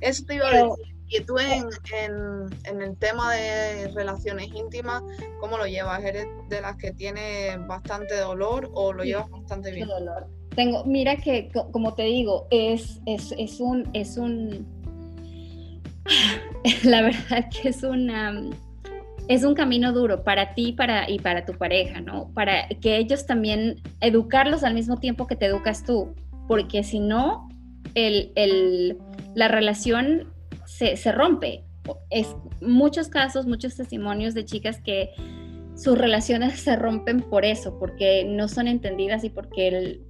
Eso 0.00 0.24
te 0.26 0.34
iba 0.34 0.48
a 0.48 0.52
decir. 0.52 0.94
Y 1.10 1.20
tú 1.22 1.38
en, 1.38 1.70
en, 2.64 2.82
el 2.82 2.96
tema 2.98 3.32
de 3.32 3.88
relaciones 3.94 4.48
íntimas, 4.48 5.02
¿cómo 5.40 5.56
lo 5.56 5.66
llevas? 5.66 6.04
¿Eres 6.04 6.26
de 6.50 6.60
las 6.60 6.76
que 6.76 6.92
tiene 6.92 7.56
bastante 7.66 8.14
dolor 8.18 8.68
o 8.74 8.92
lo 8.92 9.04
llevas 9.04 9.30
bastante 9.30 9.72
bien? 9.72 9.88
Dolor 9.88 10.37
tengo, 10.58 10.84
mira 10.84 11.18
que, 11.18 11.52
como 11.70 11.94
te 11.94 12.02
digo, 12.02 12.48
es, 12.50 13.00
es, 13.06 13.32
es 13.38 13.60
un, 13.60 13.88
es 13.92 14.16
un, 14.16 14.66
la 16.82 17.02
verdad 17.02 17.48
que 17.48 17.68
es 17.68 17.80
es 19.28 19.44
un 19.44 19.54
camino 19.54 19.92
duro 19.92 20.24
para 20.24 20.54
ti 20.54 20.72
para, 20.72 21.08
y 21.08 21.20
para 21.20 21.44
tu 21.44 21.52
pareja, 21.52 22.00
¿no? 22.00 22.32
Para 22.34 22.66
que 22.80 22.96
ellos 22.96 23.24
también, 23.24 23.76
educarlos 24.00 24.64
al 24.64 24.74
mismo 24.74 24.96
tiempo 24.96 25.28
que 25.28 25.36
te 25.36 25.46
educas 25.46 25.84
tú, 25.84 26.16
porque 26.48 26.82
si 26.82 26.98
no, 26.98 27.48
el, 27.94 28.32
el, 28.34 28.98
la 29.36 29.46
relación 29.46 30.26
se, 30.66 30.96
se 30.96 31.12
rompe. 31.12 31.62
Es 32.10 32.34
muchos 32.60 33.06
casos, 33.06 33.46
muchos 33.46 33.76
testimonios 33.76 34.34
de 34.34 34.44
chicas 34.44 34.80
que 34.80 35.10
sus 35.76 35.96
relaciones 35.96 36.58
se 36.58 36.74
rompen 36.74 37.20
por 37.20 37.44
eso, 37.44 37.78
porque 37.78 38.24
no 38.24 38.48
son 38.48 38.66
entendidas 38.66 39.22
y 39.22 39.30
porque 39.30 39.68
el, 39.68 40.07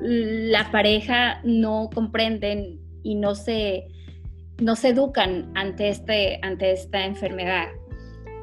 la 0.00 0.70
pareja 0.70 1.40
no 1.44 1.90
comprenden 1.92 2.80
y 3.02 3.14
no 3.14 3.34
se, 3.34 3.88
no 4.60 4.76
se 4.76 4.88
educan 4.88 5.50
ante, 5.54 5.88
este, 5.88 6.38
ante 6.42 6.72
esta 6.72 7.04
enfermedad. 7.04 7.66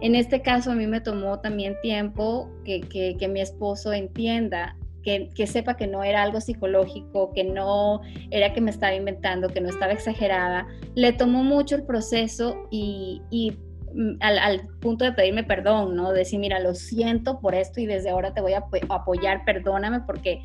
En 0.01 0.15
este 0.15 0.41
caso 0.41 0.71
a 0.71 0.75
mí 0.75 0.87
me 0.87 1.01
tomó 1.01 1.39
también 1.39 1.77
tiempo 1.81 2.49
que, 2.65 2.81
que, 2.81 3.27
mi 3.27 3.41
esposo 3.41 3.93
entienda, 3.93 4.75
que, 5.03 5.29
que, 5.33 5.47
sepa 5.47 5.77
que 5.77 5.87
no 5.87 6.03
era 6.03 6.23
algo 6.23 6.41
psicológico, 6.41 7.31
que 7.33 7.43
no 7.43 8.01
era 8.31 8.53
que 8.53 8.59
me 8.59 8.71
estaba 8.71 8.93
inventando, 8.93 9.47
que 9.49 9.61
no 9.61 9.69
estaba 9.69 9.93
exagerada. 9.93 10.67
Le 10.95 11.13
tomó 11.13 11.43
mucho 11.43 11.75
el 11.75 11.83
proceso 11.85 12.67
y, 12.71 13.21
y 13.31 13.51
mm, 13.93 14.17
al, 14.19 14.37
al, 14.39 14.67
punto 14.81 15.05
de 15.05 15.13
pedirme 15.13 15.43
perdón, 15.43 15.95
¿no? 15.95 16.11
decir, 16.11 16.39
mira, 16.39 16.59
lo 16.59 16.75
siento 16.75 17.39
por 17.39 17.55
esto 17.55 17.79
y 17.79 17.85
desde 17.85 18.09
ahora 18.09 18.33
te 18.33 18.41
voy 18.41 18.53
a 18.53 18.65
apoyar, 18.89 19.45
perdóname 19.45 20.01
porque 20.01 20.41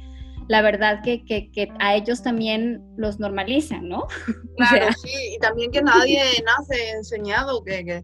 la 0.50 0.62
verdad 0.62 1.00
que, 1.04 1.22
a 1.78 1.94
ellos 1.94 2.24
también 2.24 2.82
los 2.96 3.20
normalizan, 3.20 3.88
¿no? 3.88 4.08
Claro, 4.56 4.88
sí, 5.00 5.36
y 5.36 5.38
también 5.38 5.70
que 5.70 5.80
nadie 5.80 6.20
nace 6.44 6.90
enseñado, 6.90 7.62
que, 7.62 8.02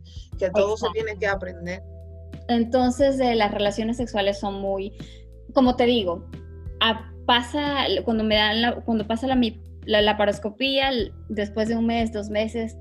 todo 0.55 0.77
se 0.77 0.87
tiene 0.95 1.19
que 1.19 1.27
aprender. 1.27 1.83
Entonces, 2.47 3.19
eh, 3.19 3.35
las 3.35 3.53
relaciones 3.53 3.97
sexuales 3.97 4.39
son 4.39 4.61
muy, 4.61 4.97
como 5.55 5.75
te 5.75 5.87
digo, 5.87 6.31
pasa, 7.27 7.87
cuando 8.05 8.23
me 8.23 8.37
dan 8.37 8.81
cuando 8.83 9.05
pasa 9.09 9.27
la, 9.27 9.37
la 9.85 10.01
laparoscopía, 10.03 10.93
después 11.29 11.67
de 11.67 11.75
un 11.75 11.87
mes, 11.87 12.13
dos 12.13 12.31
meses, 12.31 12.77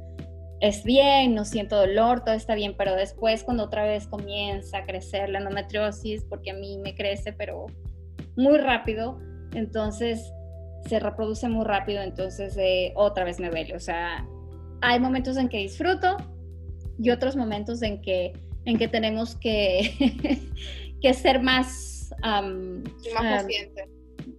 es 0.62 0.84
bien, 0.84 1.34
no 1.34 1.44
siento 1.44 1.76
dolor, 1.76 2.24
todo 2.24 2.36
está 2.36 2.54
bien, 2.54 2.76
pero 2.78 2.94
después 2.94 3.44
cuando 3.44 3.64
otra 3.64 3.84
vez 3.84 4.06
comienza 4.06 4.78
a 4.78 4.86
crecer 4.86 5.30
la 5.30 5.40
endometriosis, 5.40 6.24
porque 6.26 6.52
a 6.52 6.54
mí 6.54 6.78
me 6.78 6.94
crece, 6.94 7.34
pero 7.34 7.66
muy 8.38 8.60
rápido, 8.60 9.20
entonces 9.56 10.32
se 10.88 11.00
reproduce 11.00 11.50
muy 11.50 11.66
rápido, 11.66 12.02
entonces 12.02 12.56
eh, 12.58 12.94
otra 12.96 13.24
vez 13.24 13.40
me 13.40 13.50
duele. 13.50 13.76
O 13.76 13.80
sea, 13.80 14.26
hay 14.82 15.00
momentos 15.00 15.38
en 15.38 15.50
que 15.50 15.58
disfruto 15.58 16.18
y 17.00 17.10
otros 17.10 17.36
momentos 17.36 17.82
en 17.82 18.02
que, 18.02 18.34
en 18.66 18.78
que 18.78 18.88
tenemos 18.88 19.36
que, 19.36 20.42
que 21.02 21.14
ser 21.14 21.42
más... 21.42 22.14
más 22.22 23.42
pacientes. 23.42 23.90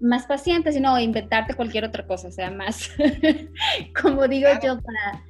Más 0.01 0.27
pacientes 0.27 0.77
y 0.77 0.81
no 0.81 0.99
inventarte 0.99 1.55
cualquier 1.55 1.85
otra 1.85 2.07
cosa, 2.07 2.29
o 2.29 2.33
sea, 2.33 2.51
más, 2.51 2.91
como 4.03 4.27
digo 4.29 4.49
yo, 4.63 4.81
para... 4.81 5.25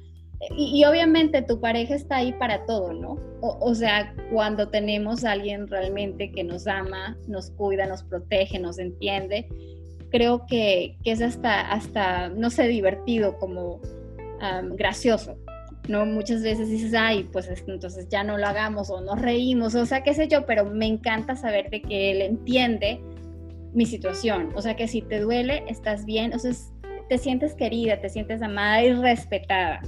Y, 0.55 0.85
obviamente 0.85 1.41
tu 1.41 1.59
pareja 1.59 1.95
está 1.95 2.17
ahí 2.17 2.31
para 2.33 2.63
todo, 2.65 2.93
¿no? 2.93 3.13
O, 3.41 3.57
o, 3.59 3.73
sea, 3.73 4.13
cuando 4.31 4.69
tenemos 4.69 5.23
a 5.23 5.31
alguien 5.31 5.67
realmente 5.67 6.31
que 6.31 6.43
nos 6.43 6.67
ama, 6.67 7.17
nos 7.27 7.49
cuida, 7.51 7.87
nos 7.87 8.03
protege, 8.03 8.59
nos 8.59 8.77
entiende, 8.77 9.47
creo 10.09 10.45
que, 10.45 10.97
es 11.03 11.21
hasta, 11.21 11.61
hasta, 11.71 12.29
no 12.29 12.49
sé, 12.49 12.67
divertido, 12.67 13.37
como 13.37 13.81
gracioso. 14.75 15.37
¿no? 15.87 16.05
Muchas 16.05 16.43
veces 16.43 16.69
dices, 16.69 16.93
ay, 16.93 17.27
pues 17.31 17.49
entonces 17.67 18.07
ya 18.09 18.23
no 18.23 18.37
lo 18.37 18.45
hagamos 18.45 18.89
o 18.89 19.01
nos 19.01 19.21
reímos, 19.21 19.73
o 19.75 19.85
sea, 19.85 20.03
qué 20.03 20.13
sé 20.13 20.27
yo, 20.27 20.45
pero 20.45 20.65
me 20.65 20.85
encanta 20.85 21.35
saber 21.35 21.69
de 21.69 21.81
que 21.81 22.11
él 22.11 22.21
entiende 22.21 22.99
mi 23.73 23.85
situación, 23.85 24.51
o 24.55 24.61
sea, 24.61 24.75
que 24.75 24.87
si 24.87 25.01
te 25.01 25.19
duele, 25.19 25.63
estás 25.67 26.05
bien, 26.05 26.33
o 26.33 26.39
sea, 26.39 26.51
te 27.07 27.17
sientes 27.17 27.53
querida, 27.55 28.01
te 28.01 28.09
sientes 28.09 28.41
amada 28.41 28.83
y 28.83 28.93
respetada. 28.93 29.81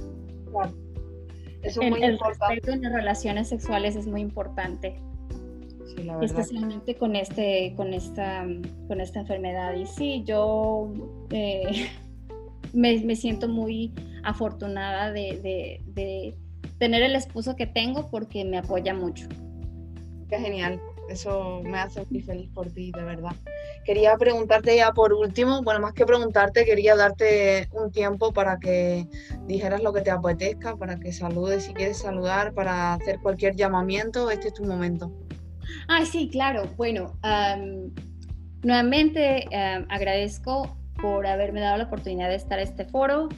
Eso 1.62 1.82
es 1.82 1.90
muy 1.90 2.02
el 2.02 2.18
respeto 2.18 2.72
en 2.72 2.82
las 2.82 2.92
relaciones 2.92 3.48
sexuales 3.48 3.96
es 3.96 4.06
muy 4.06 4.22
importante. 4.22 5.00
Especialmente 6.22 6.96
con, 6.96 7.16
este, 7.16 7.74
con, 7.76 7.92
esta, 7.92 8.46
con 8.88 9.00
esta 9.00 9.20
enfermedad. 9.20 9.74
Y 9.74 9.86
sí, 9.86 10.22
yo 10.24 10.92
eh, 11.30 11.88
me, 12.72 13.16
siento 13.16 13.48
muy 13.48 13.92
afortunada 14.22 15.12
de, 15.12 16.34
tener 16.78 17.02
el 17.02 17.14
esposo 17.14 17.56
que 17.56 17.66
tengo 17.66 18.08
porque 18.10 18.44
me 18.44 18.58
apoya 18.58 18.94
mucho. 18.94 19.26
Qué 20.28 20.38
genial. 20.38 20.80
Eso 21.10 21.60
me 21.64 21.78
hace 21.78 22.06
muy 22.08 22.22
feliz 22.22 22.48
por 22.54 22.70
ti, 22.70 22.92
de 22.92 23.02
verdad. 23.02 23.34
Quería 23.84 24.16
preguntarte 24.16 24.76
ya 24.76 24.92
por 24.92 25.12
último, 25.12 25.60
bueno, 25.62 25.80
más 25.80 25.92
que 25.92 26.06
preguntarte, 26.06 26.64
quería 26.64 26.94
darte 26.94 27.68
un 27.72 27.90
tiempo 27.90 28.32
para 28.32 28.58
que 28.58 29.08
dijeras 29.46 29.82
lo 29.82 29.92
que 29.92 30.02
te 30.02 30.10
apetezca, 30.12 30.76
para 30.76 31.00
que 31.00 31.12
saludes 31.12 31.64
si 31.64 31.74
quieres 31.74 31.98
saludar, 31.98 32.54
para 32.54 32.94
hacer 32.94 33.18
cualquier 33.18 33.56
llamamiento. 33.56 34.30
Este 34.30 34.48
es 34.48 34.54
tu 34.54 34.64
momento. 34.64 35.10
Ah, 35.88 36.04
sí, 36.04 36.28
claro. 36.28 36.64
Bueno, 36.76 37.18
nuevamente 38.62 39.46
agradezco 39.88 40.76
por 41.00 41.26
haberme 41.26 41.60
dado 41.60 41.78
la 41.78 41.84
oportunidad 41.84 42.28
de 42.28 42.36
estar 42.36 42.58
en 42.58 42.68
este 42.68 42.84
foro 42.84 43.28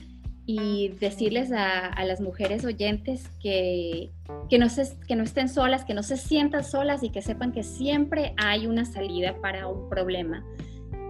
y 0.44 0.88
decirles 1.00 1.52
a, 1.52 2.04
las 2.04 2.20
mujeres 2.20 2.64
oyentes 2.64 3.28
que, 3.40 4.10
que, 4.50 4.58
no 4.58 4.66
que 5.06 5.16
no 5.16 5.22
estén 5.22 5.48
solas, 5.48 5.84
que 5.84 5.94
no 5.94 6.02
se 6.02 6.16
sientan 6.16 6.64
solas 6.64 7.02
y 7.02 7.10
que 7.10 7.22
sepan 7.22 7.52
que 7.52 7.62
siempre 7.62 8.34
hay 8.36 8.66
una 8.66 8.84
salida 8.84 9.40
para 9.40 9.68
un 9.68 9.88
problema. 9.88 10.44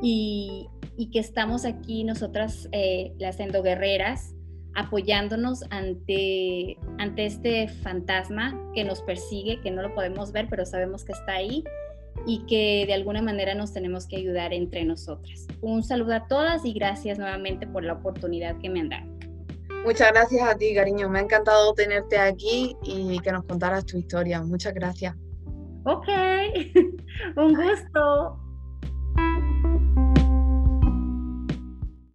Y, 0.02 0.68
y 0.96 1.10
que 1.10 1.20
estamos 1.20 1.64
aquí 1.64 2.04
nosotras, 2.04 2.68
eh, 2.72 3.14
las 3.18 3.40
endoguerreras, 3.40 4.34
apoyándonos 4.74 5.64
ante, 5.70 6.78
ante 6.98 7.26
este 7.26 7.68
fantasma 7.68 8.58
que 8.74 8.84
nos 8.84 9.02
persigue, 9.02 9.60
que 9.60 9.70
no 9.70 9.82
lo 9.82 9.94
podemos 9.94 10.32
ver, 10.32 10.46
pero 10.48 10.64
sabemos 10.64 11.04
que 11.04 11.12
está 11.12 11.32
ahí 11.34 11.64
y 12.26 12.44
que 12.46 12.84
de 12.86 12.94
alguna 12.94 13.22
manera 13.22 13.54
nos 13.54 13.72
tenemos 13.72 14.06
que 14.06 14.16
ayudar 14.16 14.52
entre 14.52 14.84
nosotras. 14.84 15.46
Un 15.60 15.82
saludo 15.82 16.14
a 16.14 16.26
todas 16.26 16.64
y 16.64 16.72
gracias 16.72 17.18
nuevamente 17.18 17.66
por 17.66 17.84
la 17.84 17.94
oportunidad 17.94 18.58
que 18.58 18.70
me 18.70 18.80
han 18.80 18.88
dado. 18.88 19.12
Muchas 19.84 20.12
gracias 20.12 20.48
a 20.48 20.54
ti, 20.56 20.74
cariño. 20.74 21.08
Me 21.08 21.18
ha 21.18 21.22
encantado 21.22 21.74
tenerte 21.74 22.16
aquí 22.16 22.76
y 22.84 23.18
que 23.18 23.32
nos 23.32 23.44
contaras 23.44 23.84
tu 23.84 23.98
historia. 23.98 24.40
Muchas 24.42 24.74
gracias. 24.74 25.16
Ok, 25.84 26.06
un 27.36 27.54
gusto. 27.54 28.41